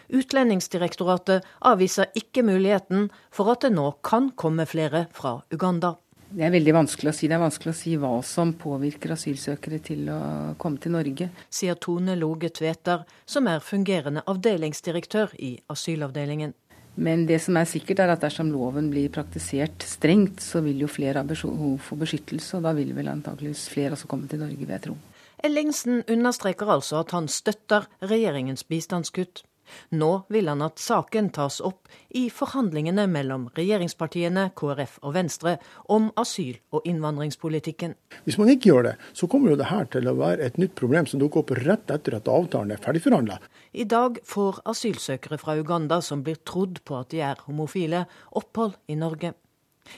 [0.06, 5.96] Utlendingsdirektoratet avviser ikke muligheten for at det nå kan komme flere fra Uganda.
[6.26, 7.28] Det er veldig vanskelig å si.
[7.30, 10.20] Det er vanskelig å si hva som påvirker asylsøkere til å
[10.58, 11.28] komme til Norge.
[11.50, 16.54] Sier Tone Loge Tveter, som er fungerende avdelingsdirektør i asylavdelingen.
[16.96, 20.88] Men det som er sikkert er at dersom loven blir praktisert strengt, så vil jo
[20.90, 24.62] flere ha behov for beskyttelse, og da vil vel antakeligvis flere også komme til Norge,
[24.62, 24.96] vil jeg tro.
[25.44, 29.44] Ellingsen understreker altså at han støtter regjeringens bistandskutt.
[29.90, 35.56] Nå vil han at saken tas opp i forhandlingene mellom regjeringspartiene, KrF og Venstre
[35.92, 37.96] om asyl- og innvandringspolitikken.
[38.24, 40.76] Hvis man ikke gjør det, så kommer jo det her til å være et nytt
[40.78, 43.40] problem som dukker opp rett etter at avtalen er ferdigforhandla.
[43.74, 48.06] I dag får asylsøkere fra Uganda som blir trodd på at de er homofile,
[48.38, 49.34] opphold i Norge.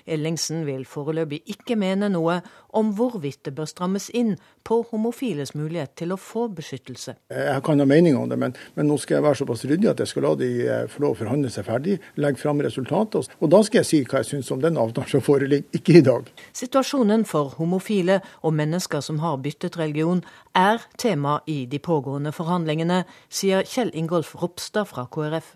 [0.06, 2.40] Ellingsen vil foreløpig ikke mene noe
[2.76, 4.34] om hvorvidt det bør strammes inn
[4.66, 7.14] på homofiles mulighet til å få beskyttelse.
[7.32, 10.02] Jeg kan ha mening om det, men, men, nå skal jeg være såpass ryddig at
[10.02, 13.52] jeg skal la de eh, få lov å forhandle seg ferdig, legge fram resultatet, og
[13.54, 16.28] da skal jeg si hva jeg syns om den avtalen som foreligger, ikke i dag.
[16.56, 20.24] Situasjonen for homofile og mennesker som har byttet religion,
[20.58, 25.54] er tema i de pågående forhandlingene, sier Kjell Ingolf Ropstad fra KrF.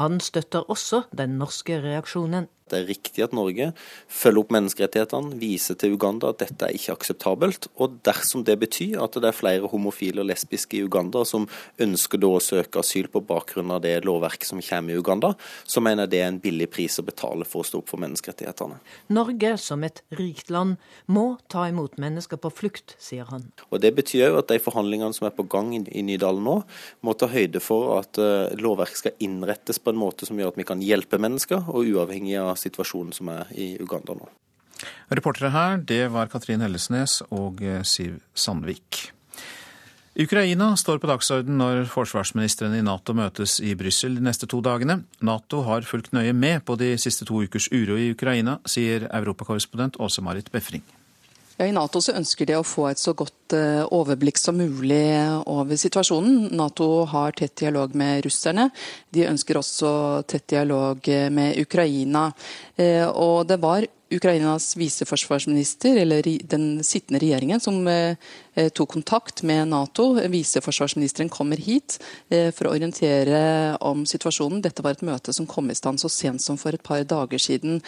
[0.00, 2.48] Han støtter også den norske reaksjonen.
[2.70, 3.70] Det er riktig at Norge
[4.08, 7.68] følger opp menneskerettighetene, viser til Uganda at dette er ikke akseptabelt.
[7.82, 11.48] Og dersom det betyr at det er flere homofile og lesbiske i Uganda som
[11.82, 15.34] ønsker da å søke asyl på bakgrunn av det lovverket som kommer i Uganda,
[15.64, 18.02] så mener jeg det er en billig pris å betale for å stå opp for
[18.04, 18.80] menneskerettighetene.
[19.12, 23.50] Norge som et rikt land må ta imot mennesker på flukt, sier han.
[23.70, 26.56] Og Det betyr jo at de forhandlingene som er på gang i Nydalen nå,
[27.04, 30.58] må ta høyde for at lovverk lovverket skal innrettes på en måte som gjør at
[30.58, 34.30] vi kan hjelpe mennesker, og uavhengig av situasjonen som er i Uganda nå.
[35.14, 39.10] Reportere her, det var Katrin Hellesnes og eh, Siv Sandvik.
[40.14, 45.00] Ukraina står på dagsorden når forsvarsministrene i Nato møtes i Brussel de neste to dagene.
[45.26, 49.98] Nato har fulgt nøye med på de siste to ukers uro i Ukraina, sier europakorrespondent
[49.98, 50.84] Åse-Marit Befring.
[51.56, 55.04] Ja, I Nato så ønsker de å få et så godt eh, overblikk som mulig
[55.46, 56.48] over situasjonen.
[56.58, 58.70] Nato har tett dialog med russerne.
[59.14, 59.92] De ønsker også
[60.26, 62.26] tett dialog med Ukraina.
[62.74, 68.16] Eh, og det var Ukrainas viseforsvarsminister, eller den sittende regjeringen, som eh,
[68.54, 70.12] eh, tok kontakt med Nato.
[70.28, 71.96] Viseforsvarsministeren kommer hit
[72.28, 74.60] eh, for å orientere om situasjonen.
[74.62, 77.40] Dette var et møte som kom i stand så sent som for et par dager
[77.40, 77.80] siden.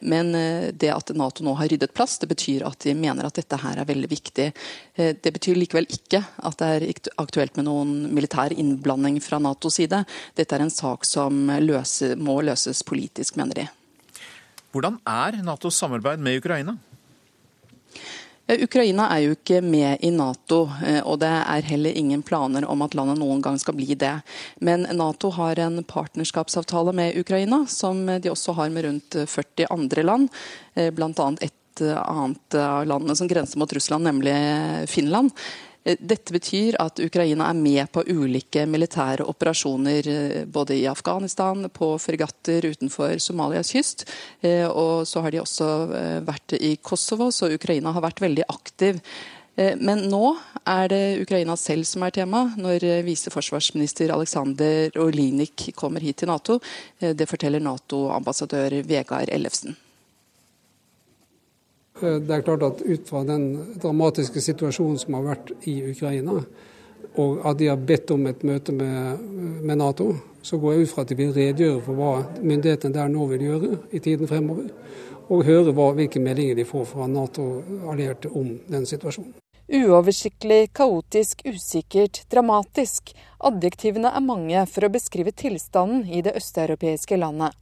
[0.00, 0.32] Men
[0.76, 3.80] det at Nato nå har ryddet plass, det betyr at de mener at dette her
[3.80, 4.50] er veldig viktig.
[4.96, 6.86] Det betyr likevel ikke at det er
[7.22, 10.04] aktuelt med noen militær innblanding fra Natos side.
[10.36, 13.68] Dette er en sak som løse, må løses politisk, mener de.
[14.76, 16.74] Hvordan er Natos samarbeid med Ukraina?
[18.46, 22.84] Ukraina er jo ikke med i Nato, eh, og det er heller ingen planer om
[22.84, 24.12] at landet noen gang skal bli det.
[24.60, 30.04] Men Nato har en partnerskapsavtale med Ukraina, som de også har med rundt 40 andre
[30.04, 30.28] land.
[30.92, 31.32] blant Bl.a.
[31.40, 34.36] et annet av landene som grenser mot Russland, nemlig
[34.92, 35.32] Finland.
[35.86, 41.68] Eh, dette betyr at Ukraina er med på ulike militære operasjoner eh, både i Afghanistan,
[41.70, 44.06] på fregatter utenfor Somalias kyst.
[44.40, 45.70] Eh, og så har de også
[46.26, 49.00] vært i Kosovo, så Ukraina har vært veldig aktiv.
[49.56, 50.34] Men nå
[50.68, 56.58] er det Ukraina selv som er tema, når viseforsvarsminister Aleksandr Olinik kommer hit til Nato.
[57.00, 59.78] Det forteller Nato-ambassadør Vegard Ellefsen.
[62.02, 66.40] Eh, det er klart at Ut fra den dramatiske situasjonen som har vært i Ukraina,
[67.16, 69.22] og at de har bedt om et møte med,
[69.62, 70.10] med Nato,
[70.42, 72.12] så går jeg ut fra at de vil redegjøre for hva
[72.42, 74.68] myndighetene der nå vil gjøre i tiden fremover.
[75.26, 79.34] Og høre hva, hvilke meldinger de får fra Nato-allierte om den situasjonen.
[79.66, 83.10] Uoversiktlig, kaotisk, usikkert, dramatisk.
[83.42, 87.56] Adjektivene er mange for å beskrive tilstanden i det østeuropeiske landet.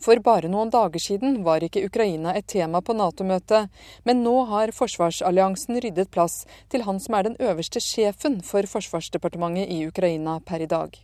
[0.00, 3.68] For bare noen dager siden var ikke Ukraina et tema på Nato-møtet,
[4.04, 9.70] men nå har forsvarsalliansen ryddet plass til han som er den øverste sjefen for forsvarsdepartementet
[9.70, 10.96] i Ukraina per i dag.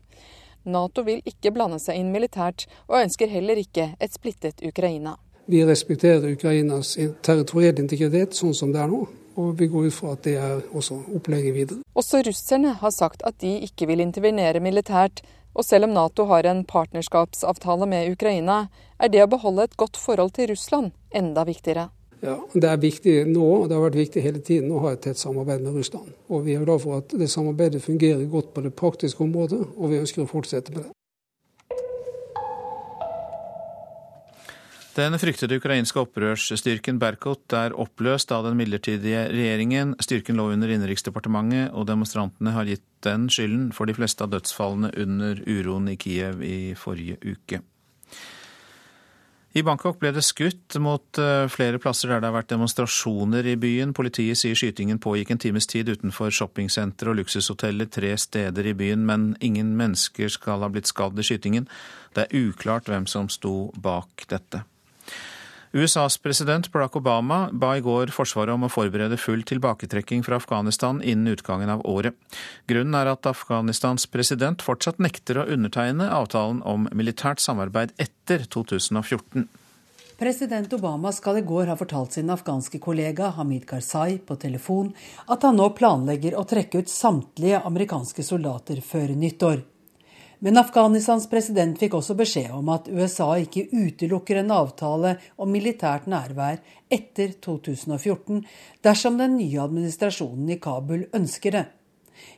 [0.69, 5.17] Nato vil ikke blande seg inn militært, og ønsker heller ikke et splittet Ukraina.
[5.49, 9.07] Vi respekterer Ukrainas territorielle integritet sånn som det er nå.
[9.39, 11.79] Og vi går ut fra at det er også opplegget videre.
[11.95, 15.23] Også russerne har sagt at de ikke vil intervenere militært,
[15.59, 18.69] og selv om Nato har en partnerskapsavtale med Ukraina,
[19.03, 21.89] er det å beholde et godt forhold til Russland enda viktigere.
[22.23, 25.03] Ja, Det er viktig nå, og det har vært viktig hele tiden å ha et
[25.03, 26.15] tett samarbeid med Russland.
[26.29, 29.91] Og Vi er glad for at det samarbeidet fungerer godt på det praktiske området, og
[29.91, 30.98] vi ønsker å fortsette med det.
[34.99, 39.93] Den fryktede ukrainske opprørsstyrken Berkut er oppløst av den midlertidige regjeringen.
[40.03, 44.91] Styrken lå under Innenriksdepartementet, og demonstrantene har gitt den skylden for de fleste av dødsfallene
[44.99, 47.61] under uroen i Kiev i forrige uke.
[49.55, 53.55] I Bangkok ble det skutt mot eh, flere plasser der det har vært demonstrasjoner i
[53.59, 53.95] byen.
[53.95, 59.07] Politiet sier skytingen pågikk en times tid utenfor shoppingsenteret og luksushoteller tre steder i byen,
[59.07, 61.71] men ingen mennesker skal ha blitt skadd i skytingen.
[62.19, 64.65] Det er uklart hvem som sto bak dette.
[65.73, 71.03] USAs president Barack Obama ba i går Forsvaret om å forberede full tilbaketrekking fra Afghanistan
[71.05, 72.17] innen utgangen av året.
[72.71, 79.45] Grunnen er at Afghanistans president fortsatt nekter å undertegne avtalen om militært samarbeid etter 2014.
[80.19, 84.89] President Obama skal i går ha fortalt sin afghanske kollega Hamid Karzai på telefon
[85.31, 89.61] at han nå planlegger å trekke ut samtlige amerikanske soldater før nyttår.
[90.39, 96.07] Men Afghanistans president fikk også beskjed om at USA ikke utelukker en avtale om militært
[96.07, 96.61] nærvær
[96.95, 98.45] etter 2014
[98.87, 101.65] dersom den nye administrasjonen i Kabul ønsker det.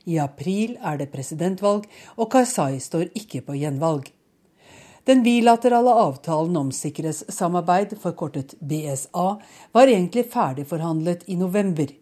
[0.09, 1.85] I april er det presidentvalg,
[2.17, 4.09] og Karzai står ikke på gjenvalg.
[5.05, 9.29] Den bilaterale avtalen om sikkerhetssamarbeid, forkortet BSA,
[9.77, 11.93] var egentlig ferdigforhandlet i november.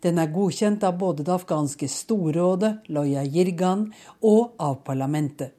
[0.00, 3.90] Den er godkjent av både det afghanske storrådet, Loya Jirgan,
[4.24, 5.52] og av parlamentet.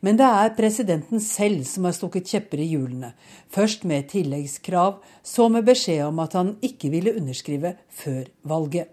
[0.00, 3.12] Men det er presidenten selv som har stukket kjepper i hjulene.
[3.54, 8.90] Først med tilleggskrav, så med beskjed om at han ikke ville underskrive før valget.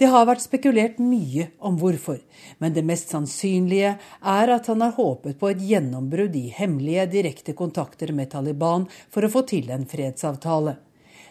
[0.00, 2.18] Det har vært spekulert mye om hvorfor,
[2.58, 7.54] men det mest sannsynlige er at han har håpet på et gjennombrudd i hemmelige, direkte
[7.54, 10.74] kontakter med Taliban for å få til en fredsavtale.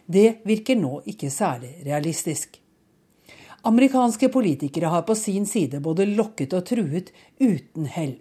[0.07, 2.61] Det virker nå ikke særlig realistisk.
[3.63, 8.15] Amerikanske politikere har på sin side både lokket og truet uten hell.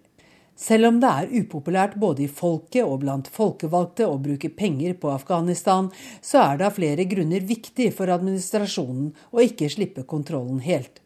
[0.57, 5.09] Selv om det er upopulært både i folket og blant folkevalgte å bruke penger på
[5.09, 5.89] Afghanistan,
[6.21, 11.01] så er det av flere grunner viktig for administrasjonen å ikke slippe kontrollen helt.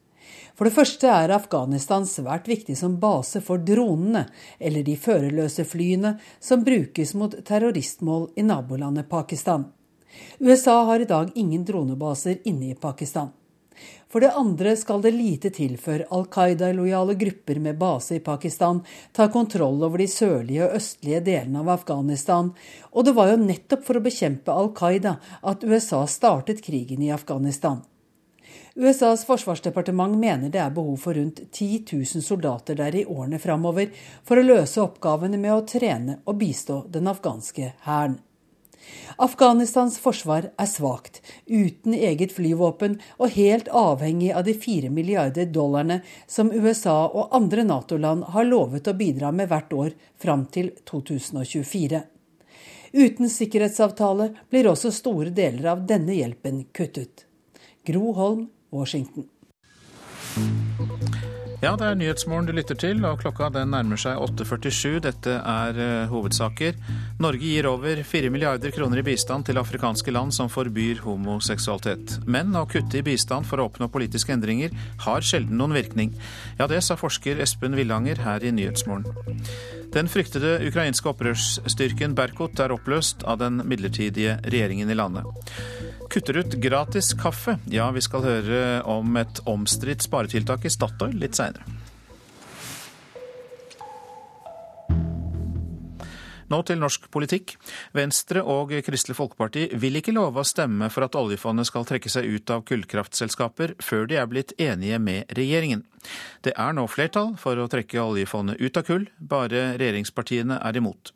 [0.59, 4.25] For det første er Afghanistan svært viktig som base for dronene,
[4.59, 9.69] eller de førerløse flyene som brukes mot terroristmål i nabolandet Pakistan.
[10.43, 13.31] USA har i dag ingen dronebaser inne i Pakistan.
[14.15, 18.77] For det andre skal det lite til før Al Qaida-lojale grupper med base i Pakistan
[19.11, 22.53] tar kontroll over de sørlige og østlige delene av Afghanistan,
[22.95, 27.11] og det var jo nettopp for å bekjempe Al Qaida at USA startet krigen i
[27.11, 27.81] Afghanistan.
[28.79, 33.91] USAs forsvarsdepartement mener det er behov for rundt 10 000 soldater der i årene framover
[34.23, 38.21] for å løse oppgavene med å trene og bistå den afghanske hæren.
[39.17, 46.01] Afghanistans forsvar er svakt, uten eget flyvåpen og helt avhengig av de fire milliarder dollarene
[46.27, 52.03] som USA og andre Nato-land har lovet å bidra med hvert år fram til 2024.
[52.95, 57.27] Uten sikkerhetsavtale blir også store deler av denne hjelpen kuttet.
[57.87, 59.27] Gro Holm, Washington.
[61.65, 64.99] Ja, det er Nyhetsmorgen du lytter til, og klokka den nærmer seg 8.47.
[65.07, 66.75] Dette er uh, hovedsaker.
[67.25, 72.19] Norge gir over 4 milliarder kroner i bistand til afrikanske land som forbyr homoseksualitet.
[72.29, 74.77] Men å kutte i bistand for å oppnå politiske endringer
[75.07, 76.13] har sjelden noen virkning.
[76.61, 79.09] Ja, det sa forsker Espen Villanger her i Nyhetsmorgen.
[79.97, 86.59] Den fryktede ukrainske opprørsstyrken Berkut er oppløst av den midlertidige regjeringen i landet kutter ut
[86.63, 87.59] gratis kaffe.
[87.73, 88.61] Ja, vi skal høre
[88.91, 91.65] om et omstridt sparetiltak i Statoil litt seinere.
[96.53, 97.57] Nå til norsk politikk.
[97.97, 102.29] Venstre og Kristelig Folkeparti vil ikke love å stemme for at oljefondet skal trekke seg
[102.29, 105.87] ut av kullkraftselskaper før de er blitt enige med regjeringen.
[106.45, 111.15] Det er nå flertall for å trekke oljefondet ut av kull, bare regjeringspartiene er imot.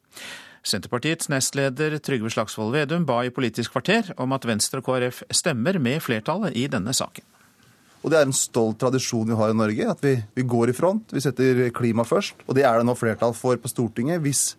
[0.66, 5.78] Senterpartiets nestleder Trygve Slagsvold Vedum ba i Politisk kvarter om at Venstre og KrF stemmer
[5.82, 7.24] med flertallet i denne saken.
[8.02, 10.76] Og Det er en stolt tradisjon vi har i Norge, at vi, vi går i
[10.76, 11.10] front.
[11.12, 12.44] Vi setter klima først.
[12.46, 14.52] Og det er det nå flertall for på Stortinget hvis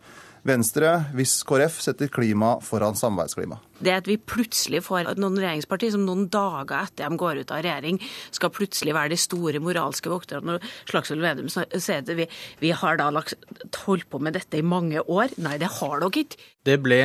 [0.46, 3.58] Venstre, hvis KrF setter klima foran samarbeidsklima.
[3.80, 7.62] Det at vi plutselig får noen regjeringspartier som noen dager etter de går ut av
[7.64, 8.00] regjering,
[8.32, 10.56] skal plutselig være de store moralske vokterne.
[10.56, 12.28] Når Slagsvold Vedum sier at vi,
[12.60, 15.36] vi har da holdt på med dette i mange år.
[15.40, 16.40] Nei, det har dere ikke.
[16.68, 17.00] Det ble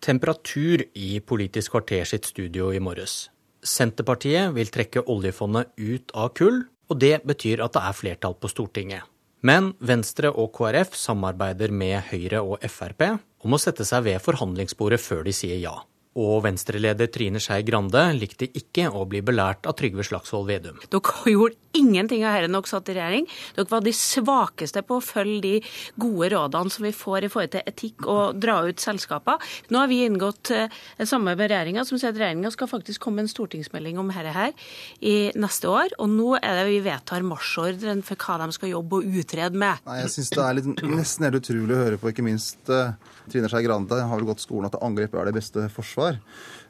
[0.00, 3.28] temperatur i Politisk kvarter sitt studio i morges.
[3.60, 8.50] Senterpartiet vil trekke oljefondet ut av kull, og det betyr at det er flertall på
[8.50, 9.09] Stortinget.
[9.40, 13.06] Men Venstre og KrF samarbeider med Høyre og Frp
[13.40, 15.78] om å sette seg ved forhandlingsbordet før de sier ja.
[16.20, 20.80] Og Venstre-leder Trine Skei Grande likte ikke å bli belært av Trygve Slagsvold Vedum.
[20.92, 23.26] Dere gjorde ingenting av dette når dere satt i regjering.
[23.56, 25.52] Dere var de svakeste på å følge de
[26.00, 29.50] gode rådene som vi får i forhold til etikk og dra ut selskaper.
[29.70, 33.04] Nå har vi inngått et eh, samarbeid med regjeringa som sier at regjeringa skal faktisk
[33.04, 34.52] komme med en stortingsmelding om dette her
[35.00, 35.94] i neste år.
[36.02, 39.80] Og nå er det vi vedtar marsjordren for hva de skal jobbe og utrede med.
[39.86, 42.92] Nei, jeg synes det er litt, nesten helt utrolig å høre på, ikke minst uh,
[43.30, 46.18] Trine Skei Grande har vel gått skolen at angrep er det beste forsvar.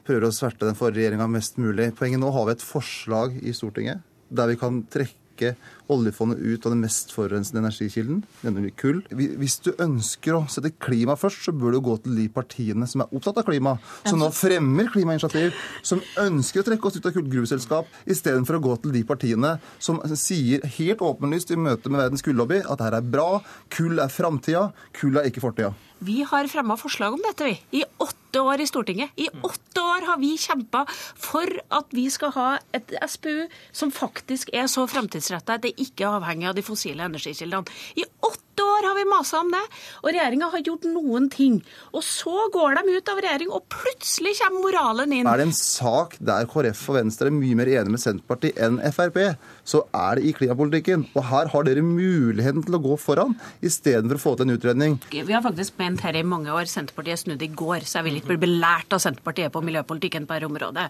[0.07, 1.91] Prøver å sverte den forrige regjeringa mest mulig.
[1.97, 5.55] Poenget nå har vi et forslag i Stortinget der vi kan trekke
[5.91, 8.99] oljefondet ut av den mest forurensende energikilden, nemlig kull.
[9.09, 13.03] Hvis du ønsker å sette klima først, så bør du gå til de partiene som
[13.03, 13.73] er opptatt av klima,
[14.05, 18.77] som nå fremmer klimainitiativ, som ønsker å trekke oss ut av kullgruveselskap, istedenfor å gå
[18.83, 23.13] til de partiene som sier helt åpenlyst i møte med Verdens kullobby at dette er
[23.17, 23.29] bra,
[23.73, 24.69] kull er framtida,
[25.01, 25.73] kull er ikke fortida.
[26.03, 27.81] Vi har fremma forslag om dette, vi.
[27.81, 29.09] I åtte år i Stortinget.
[29.15, 34.49] I åtte år har vi kjempa for at vi skal ha et SPU som faktisk
[34.53, 37.69] er så fremtidsretta at det ikke er avhengig av de fossile energikildene.
[38.01, 39.61] I åtte åtte år har vi masa om det,
[40.01, 41.61] og regjeringa har gjort noen ting.
[41.93, 45.27] Og så går de ut av regjering, og plutselig kommer moralen inn.
[45.27, 48.79] Er det en sak der KrF og Venstre er mye mer enige med Senterpartiet enn
[48.91, 49.19] Frp,
[49.67, 51.07] så er det i klimapolitikken.
[51.15, 54.99] Og her har dere muligheten til å gå foran, istedenfor å få til en utredning.
[55.11, 56.69] Vi har faktisk ment her i mange år.
[56.71, 60.37] Senterpartiet snudde i går, så jeg vil ikke bli belært av Senterpartiet på miljøpolitikken på
[60.37, 60.89] dette området.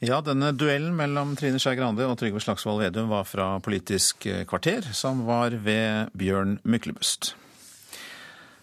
[0.00, 4.86] Ja, denne duellen mellom Trine Skei Grande og Trygve Slagsvold Vedum var fra Politisk kvarter,
[4.96, 7.34] som var ved Bjørn Myklebust.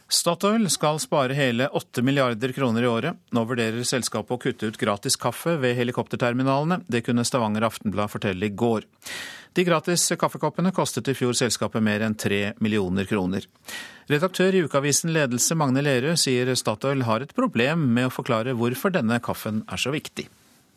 [0.08, 3.18] Statoil skal spare hele 8 milliarder kroner i året.
[3.34, 6.84] Nå vurderer selskapet å kutte ut gratis kaffe ved helikopterterminalene.
[6.88, 8.86] Det kunne Stavanger Aftenblad fortelle i går.
[9.58, 13.48] De gratis kaffekoppene kostet i fjor selskapet mer enn 3 millioner kroner.
[14.12, 18.94] Redaktør i ukeavisen Ledelse Magne Lerøe sier Statoil har et problem med å forklare hvorfor
[18.94, 20.28] denne kaffen er så viktig.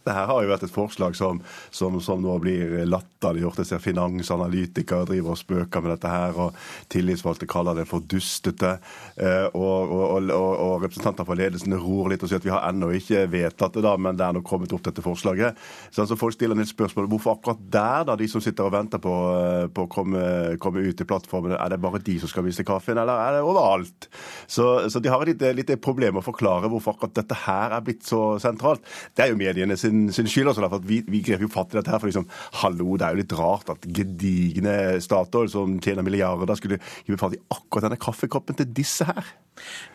[0.06, 1.40] Det her har jo vært et forslag som,
[1.74, 3.60] som, som nå blir latterliggjort.
[3.60, 6.56] Jeg ser finansanalytikere driver og spøker med dette her, og
[6.92, 8.76] tillitsvalgte kaller det for dustete.
[9.20, 12.64] Eh, og, og, og, og, representanter for ledelsen ror litt og sier at vi har
[12.70, 15.58] ennå ikke vedtatt det, da, men det er nå kommet opp dette forslaget.
[15.90, 19.02] Så altså, Folk stiller litt spørsmål hvorfor akkurat der, da, de som sitter og venter
[19.02, 20.24] på, eh, på å komme,
[20.62, 23.44] komme, ut i plattformene, er det bare de som skal vise kaffen, eller er det
[23.44, 24.08] overalt?
[24.46, 27.84] Så, så de har et lite, lite problem å forklare hvorfor akkurat dette her er
[27.84, 28.84] blitt så sentralt.
[29.12, 30.52] Det er jo mediene sin sin, skyld.
[30.52, 32.00] også, for vi, vi grep jo fatt i dette her.
[32.00, 32.28] for liksom,
[32.62, 37.36] hallo, Det er jo litt rart at gedigne Statoil, som tjener milliarder, skulle gripe fatt
[37.36, 39.34] i akkurat denne kaffekoppen til disse her.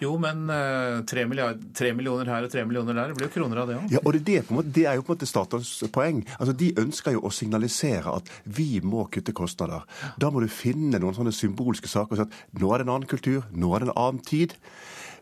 [0.04, 3.70] Jo, men eh, tre, millioner her og tre millioner der, det blir jo kroner av
[3.70, 3.92] det òg.
[3.94, 6.24] Ja, og det, det, måte, det, er jo på en måte Statoils poeng.
[6.40, 9.86] Altså, De ønsker jo å signalisere at vi må kutte kostnader.
[10.20, 12.98] Da må du finne noen sånne symbolske saker og si at nå er det en
[12.98, 14.58] annen kultur, nå er det en annen tid.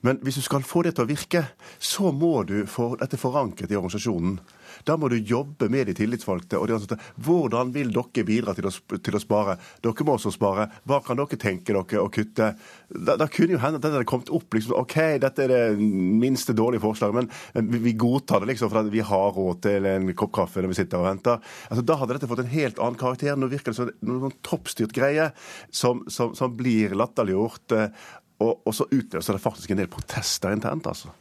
[0.02, 1.44] Men hvis du skal få det til å virke,
[1.78, 4.40] så må du få dette forankret i organisasjonen.
[4.88, 6.58] Da må du jobbe med de tillitsvalgte.
[6.58, 6.98] og de ansatte.
[7.22, 9.58] Hvordan vil dere bidra til å, til å, spare?
[9.84, 10.70] Dere må også spare.
[10.90, 12.54] Hva kan dere tenke dere å kutte?
[12.90, 14.54] Da, da kunne jo hende at det hadde kommet opp.
[14.54, 15.90] liksom, OK, dette er det
[16.22, 20.10] minste dårlige forslaget, men vi, godtar det liksom for at vi har råd til en
[20.18, 21.42] kopp kaffe når vi sitter og venter.
[21.70, 23.38] Altså, Da hadde dette fått en helt annen karakter.
[23.38, 25.32] Nå virker det som noen toppstyrt greie
[25.70, 27.78] som, som, som blir latterliggjort.
[27.78, 28.08] Eh,
[28.42, 31.14] og, og så utløser det faktisk en del protester internt, altså.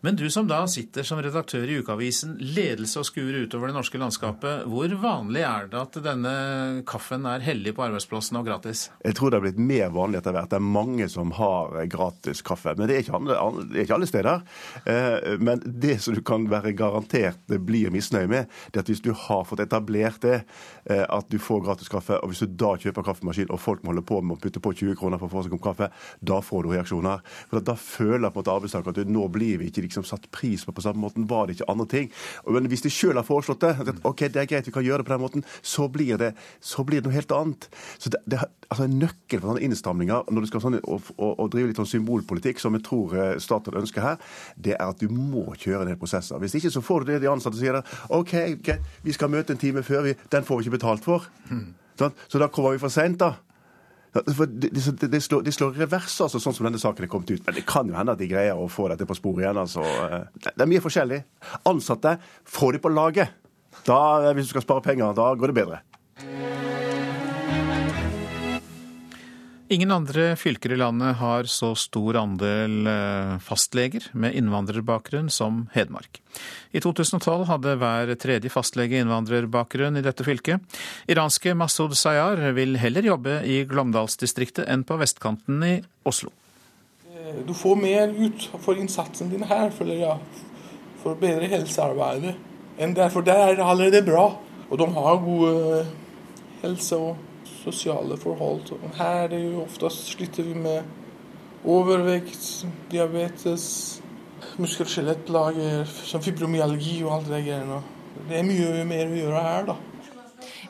[0.00, 3.98] Men du som da sitter som redaktør i ukeavisen Ledelse og skuer utover det norske
[4.00, 6.30] landskapet, hvor vanlig er det at denne
[6.88, 8.86] kaffen er hellig på arbeidsplassen og gratis?
[9.04, 10.48] Jeg tror det har blitt mer vanlig etter hvert.
[10.48, 12.72] Det er mange som har gratis kaffe.
[12.78, 14.46] Men det er ikke alle, er ikke alle steder.
[14.88, 19.04] Eh, men det som du kan være garantert blir misnøye med, det er at hvis
[19.04, 20.40] du har fått etablert det,
[20.88, 23.92] eh, at du får gratis kaffe, og hvis du da kjøper kaffemaskin og folk må
[23.92, 25.92] holde på med å putte på 20 kroner for å få seg en kopp kaffe,
[26.24, 27.20] da får du reaksjoner.
[27.52, 30.64] For Da føler på en måte arbeidstaker at nå blir vi ikke liksom satt pris
[30.64, 31.26] på på samme måten.
[31.30, 32.10] Var det ikke andre ting?
[32.46, 35.02] Men hvis de sjøl har foreslått det, at ok, det er greit, vi kan gjøre
[35.02, 37.68] det på den måten, så blir det, så blir det noe helt annet.
[37.98, 38.40] Så det, det,
[38.70, 41.80] altså En nøkkel for sånne innstramninger når du skal sånn, og, og, og drive litt
[41.80, 45.86] sånn symbolpolitikk, som jeg tror eh, Statoil ønsker her, det er at du må kjøre
[45.88, 46.40] ned prosesser.
[46.42, 47.82] Hvis ikke så får du det de ansatte sier.
[48.14, 48.34] OK,
[48.64, 51.28] greit, vi skal møte en time før, vi, den får vi ikke betalt for.
[51.50, 51.70] Mm.
[52.00, 53.34] Så da kommer vi for seint, da.
[54.10, 57.30] For de, de, de, slår, de slår revers, altså, sånn som denne saken er kommet
[57.30, 57.44] ut.
[57.46, 59.60] Men det kan jo hende at de greier å få dette på sporet igjen.
[59.62, 59.84] altså.
[60.48, 61.20] Det er mye forskjellig.
[61.70, 63.36] Ansatte, få de på laget.
[63.86, 66.89] Da, Hvis du skal spare penger, da går det bedre.
[69.70, 76.18] Ingen andre fylker i landet har så stor andel eh, fastleger med innvandrerbakgrunn som Hedmark.
[76.74, 80.58] I 2012 hadde hver tredje fastlege innvandrerbakgrunn i dette fylket.
[81.06, 86.34] Iranske Masud Sayar vil heller jobbe i Glåmdalsdistriktet enn på vestkanten i Oslo.
[87.14, 90.46] Eh, du får mer ut for innsatsen din her, føler jeg.
[91.00, 92.34] for bedre helsearbeidet
[92.76, 94.32] enn der, for der er det allerede bra.
[94.66, 95.86] Og de har god
[96.60, 97.29] helse- og
[97.64, 98.72] sosiale forhold.
[98.96, 100.82] Her er det jo oftest sliter vi med
[101.64, 103.66] overvekt, diabetes,
[104.58, 105.84] muskel- og skjelettplager,
[106.24, 107.82] fibromyalgi og alt det greiene.
[108.28, 109.76] Det er mye mer å gjøre her, da.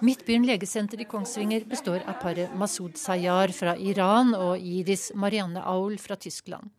[0.02, 5.98] Midtbyen legesenter i Kongsvinger består av paret Masud Sayar fra Iran og Iris Marianne Aul
[6.00, 6.70] fra Tyskland.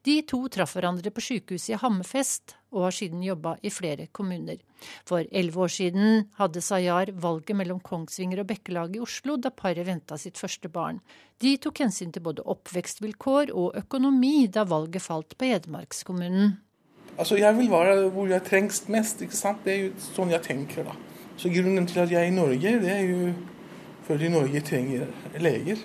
[0.00, 4.62] De to traff hverandre på sykehuset i Hammerfest og har siden jobba i flere kommuner.
[5.04, 9.84] For elleve år siden hadde Sayar valget mellom Kongsvinger og Bekkelaget i Oslo da paret
[9.84, 11.02] venta sitt første barn.
[11.44, 16.56] De tok hensyn til både oppvekstvilkår og økonomi da valget falt på Hedmarkskommunen.
[17.18, 19.20] Altså, jeg vil være hvor jeg trengs mest.
[19.20, 19.60] ikke sant?
[19.68, 20.96] Det er jo sånn jeg tenker, da.
[21.40, 23.30] Så grunnen til at jeg er i Norge, det er jo
[24.04, 25.06] fordi Norge trenger
[25.40, 25.78] leger.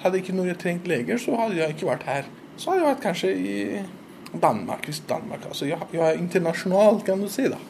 [0.00, 2.30] Hadde ikke Norge trengt leger, så hadde jeg ikke vært her.
[2.56, 7.20] Så hadde jeg vært kanskje i Danmark, hvis Danmark altså jeg, jeg er internasjonal, kan
[7.20, 7.60] du si, da.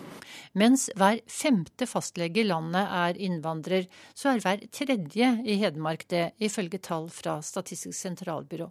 [0.59, 6.33] Mens hver femte fastlege i landet er innvandrer, så er hver tredje i Hedmark det,
[6.45, 8.69] ifølge tall fra Statistisk sentralbyrå.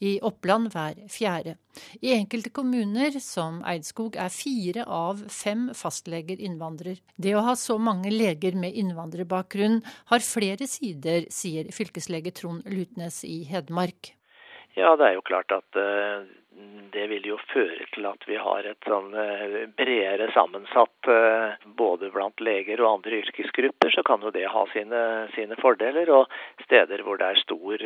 [0.00, 1.58] I Oppland hver fjerde.
[2.00, 7.02] I enkelte kommuner, som Eidskog, er fire av fem fastleger innvandrer.
[7.16, 13.20] Det å ha så mange leger med innvandrerbakgrunn har flere sider, sier fylkeslege Trond Lutnes
[13.28, 14.14] i Hedmark.
[14.78, 16.24] Ja, det er jo klart at uh,
[16.92, 22.10] det vil jo føre til at vi har et sånn uh, bredere sammensatt uh, både
[22.14, 25.02] blant leger og andre yrkesgrupper, så kan jo det ha sine,
[25.34, 26.10] sine fordeler.
[26.14, 26.32] Og
[26.64, 27.84] steder hvor det er stor,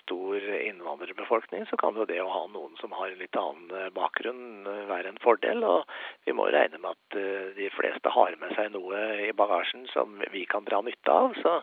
[0.00, 4.66] stor, innvandrerbefolkning, så kan jo det å ha noen som har en litt annen bakgrunn
[4.90, 5.64] være en fordel.
[5.64, 10.20] Og vi må regne med at de fleste har med seg noe i bagasjen som
[10.34, 11.34] vi kan dra nytte av.
[11.42, 11.56] Så,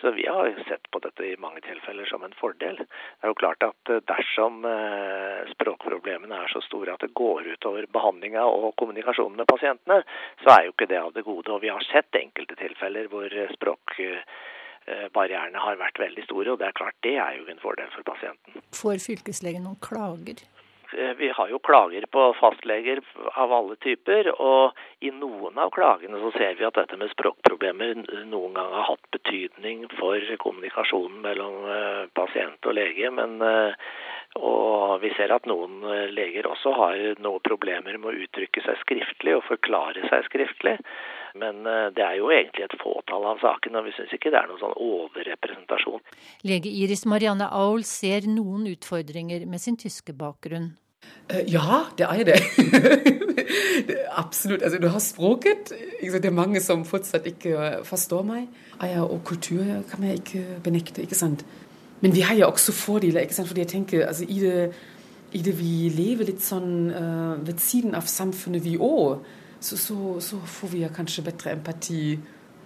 [0.00, 2.80] så vi har sett på dette i mange tilfeller som en fordel.
[2.84, 7.86] Det er jo klart at dersom eh, språkproblemene er så store at det går utover
[7.92, 10.02] behandlinga og kommunikasjonen med pasientene,
[10.44, 11.52] så er jo ikke det av det gode.
[11.52, 16.78] Og vi har sett enkelte tilfeller hvor språkbarrierene har vært veldig store, og det er
[16.78, 18.52] klart det er jo en fordel for pasienten.
[18.76, 20.38] Får fylkeslegen noen klager?
[21.16, 23.00] Vi har jo klager på fastleger
[23.40, 28.02] av alle typer, og i noen av klagene så ser vi at dette med språkproblemer
[28.28, 31.64] noen gang har hatt betydning for kommunikasjonen mellom
[32.16, 33.10] pasient og lege.
[33.10, 33.40] men
[34.40, 35.82] og vi ser at noen
[36.16, 40.78] leger også har noen problemer med å uttrykke seg skriftlig og forklare seg skriftlig.
[41.38, 41.64] Men
[41.96, 44.60] det er jo egentlig et fåtall av sakene, og vi syns ikke det er noen
[44.60, 46.02] sånn overrepresentasjon.
[46.44, 50.74] Lege Iris Marianne Aul ser noen utfordringer med sin tyske bakgrunn.
[51.48, 52.38] Ja, det er det.
[54.22, 54.62] Absolutt.
[54.62, 55.72] Altså, du har språket.
[56.02, 58.48] Det er mange som fortsatt ikke forstår meg.
[59.00, 61.02] Og kultur kan jeg ikke benekte.
[61.02, 61.46] ikke sant?
[62.00, 63.20] Men vi har jo også fordeler.
[63.20, 63.48] ikke sant?
[63.48, 64.72] Fordi jeg tenker, altså, i, det,
[65.32, 69.22] i det vi lever litt sånn uh, ved siden av samfunnet, vi òg,
[69.62, 72.02] så, så, så, får vi kanskje bedre empati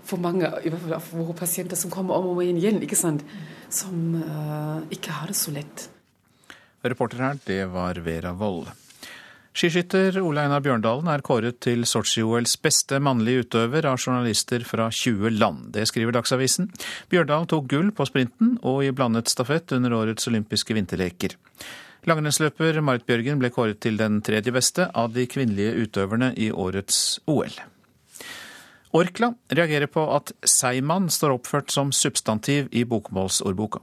[0.06, 3.24] for mange av våre pasienter som kommer om og om igjen, ikke sant?
[3.68, 5.89] som uh, ikke har det så lett.
[6.86, 8.70] Reporter her, det var Vera Wold.
[9.56, 15.32] Skiskytter Ole Einar Bjørndalen er kåret til Sotsji-OLs beste mannlige utøver av journalister fra 20
[15.39, 15.70] land.
[15.73, 16.68] Det skriver Dagsavisen.
[17.09, 21.39] Bjørndalen tok gull på sprinten og i blandet stafett under årets olympiske vinterleker.
[22.07, 27.19] Langrennsløper Marit Bjørgen ble kåret til den tredje beste av de kvinnelige utøverne i årets
[27.27, 27.51] OL.
[28.95, 33.83] Orkla reagerer på at seigmann står oppført som substantiv i bokmålsordboka.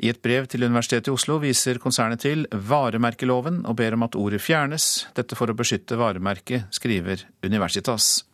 [0.00, 4.16] I et brev til Universitetet i Oslo viser konsernet til varemerkeloven og ber om at
[4.16, 8.24] ordet fjernes, dette for å beskytte varemerket, skriver Universitas.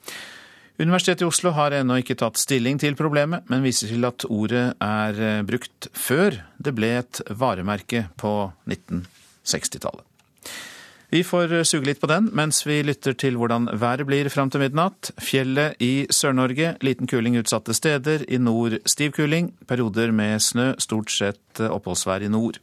[0.80, 4.70] Universitetet i Oslo har ennå ikke tatt stilling til problemet, men viser til at ordet
[4.80, 8.30] er brukt før det ble et varemerke på
[8.64, 10.06] 1960-tallet.
[11.10, 14.62] Vi får suge litt på den mens vi lytter til hvordan været blir fram til
[14.62, 15.10] midnatt.
[15.20, 18.24] Fjellet i Sør-Norge, liten kuling utsatte steder.
[18.30, 22.62] I nord stiv kuling, perioder med snø, stort sett oppholdsvær i nord.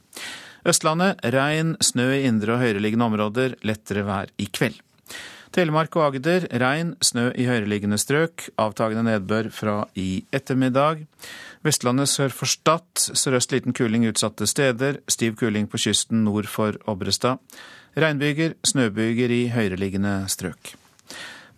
[0.66, 4.80] Østlandet regn, snø i indre og høyereliggende områder, lettere vær i kveld.
[5.54, 11.06] Telemark og Agder regn, snø i høyereliggende strøk, avtagende nedbør fra i ettermiddag.
[11.64, 12.84] Vestlandet sør for Stad,
[13.16, 17.40] sørøst liten kuling utsatte steder, stiv kuling på kysten nord for Obrestad.
[17.98, 20.74] Regnbyger, snøbyger i høyereliggende strøk.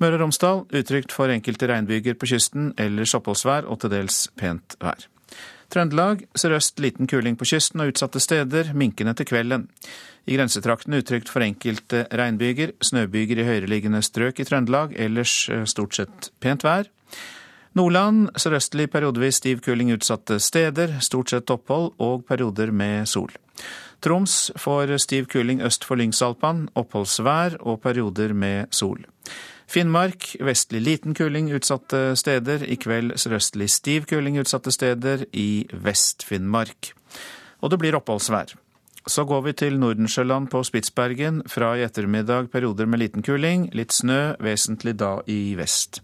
[0.00, 4.78] Møre og Romsdal utrygt for enkelte regnbyger på kysten, ellers oppholdsvær og til dels pent
[4.80, 5.10] vær.
[5.70, 9.68] Trøndelag sørøst liten kuling på kysten og utsatte steder, minkende til kvelden.
[10.26, 16.32] I grensetraktene utrygt for enkelte regnbyger, snøbyger i høyereliggende strøk i Trøndelag, ellers stort sett
[16.42, 16.90] pent vær.
[17.78, 23.30] Nordland sørøstlig periodevis stiv kuling utsatte steder, stort sett opphold og perioder med sol.
[24.02, 29.04] Troms får stiv kuling øst for Lyngsalpan, oppholdsvær og perioder med sol.
[29.70, 32.64] Finnmark vestlig liten kuling utsatte steder.
[32.66, 36.90] I kveld sørøstlig stiv kuling utsatte steder i Vest-Finnmark.
[37.62, 38.56] Og det blir oppholdsvær.
[39.06, 41.44] Så går vi til Nordensjøland på Spitsbergen.
[41.46, 46.02] Fra i ettermiddag perioder med liten kuling, litt snø, vesentlig da i vest.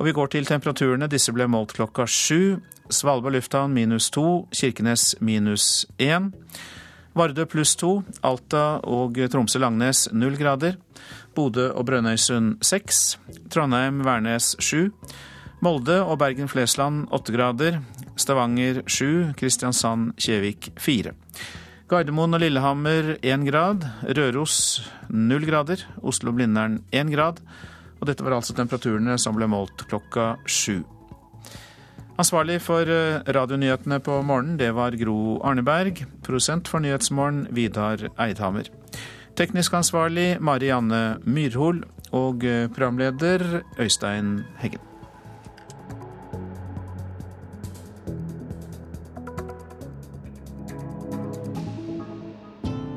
[0.00, 1.06] Og vi går til temperaturene.
[1.06, 2.58] Disse ble målt klokka sju.
[2.90, 6.32] Svalbard lufthavn minus to, Kirkenes minus én.
[7.16, 10.76] Vardø pluss to, Alta og Tromsø-Langnes null grader.
[11.36, 13.18] Bodø og Brønnøysund seks.
[13.52, 14.88] Trondheim-Værnes sju.
[15.64, 17.78] Molde og Bergen-Flesland åtte grader.
[18.16, 19.34] Stavanger sju.
[19.36, 21.12] Kristiansand-Kjevik fire.
[21.86, 23.86] Gardermoen og Lillehammer én grad.
[24.16, 24.56] Røros
[25.12, 25.84] null grader.
[26.02, 27.44] Oslo-Blindern én grad.
[28.00, 30.82] Og dette var altså temperaturene som ble målt klokka sju.
[32.16, 36.00] Ansvarlig for eh, radionyhetene på morgenen, det var Gro Arneberg.
[36.24, 38.70] Prosent for Nyhetsmorgen, Vidar Eidhammer.
[39.36, 41.82] Teknisk ansvarlig Marianne Myrhol.
[42.16, 44.80] Og eh, programleder Øystein Heggen.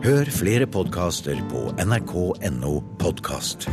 [0.03, 3.69] Hør flere podkaster på nrk.no podkast.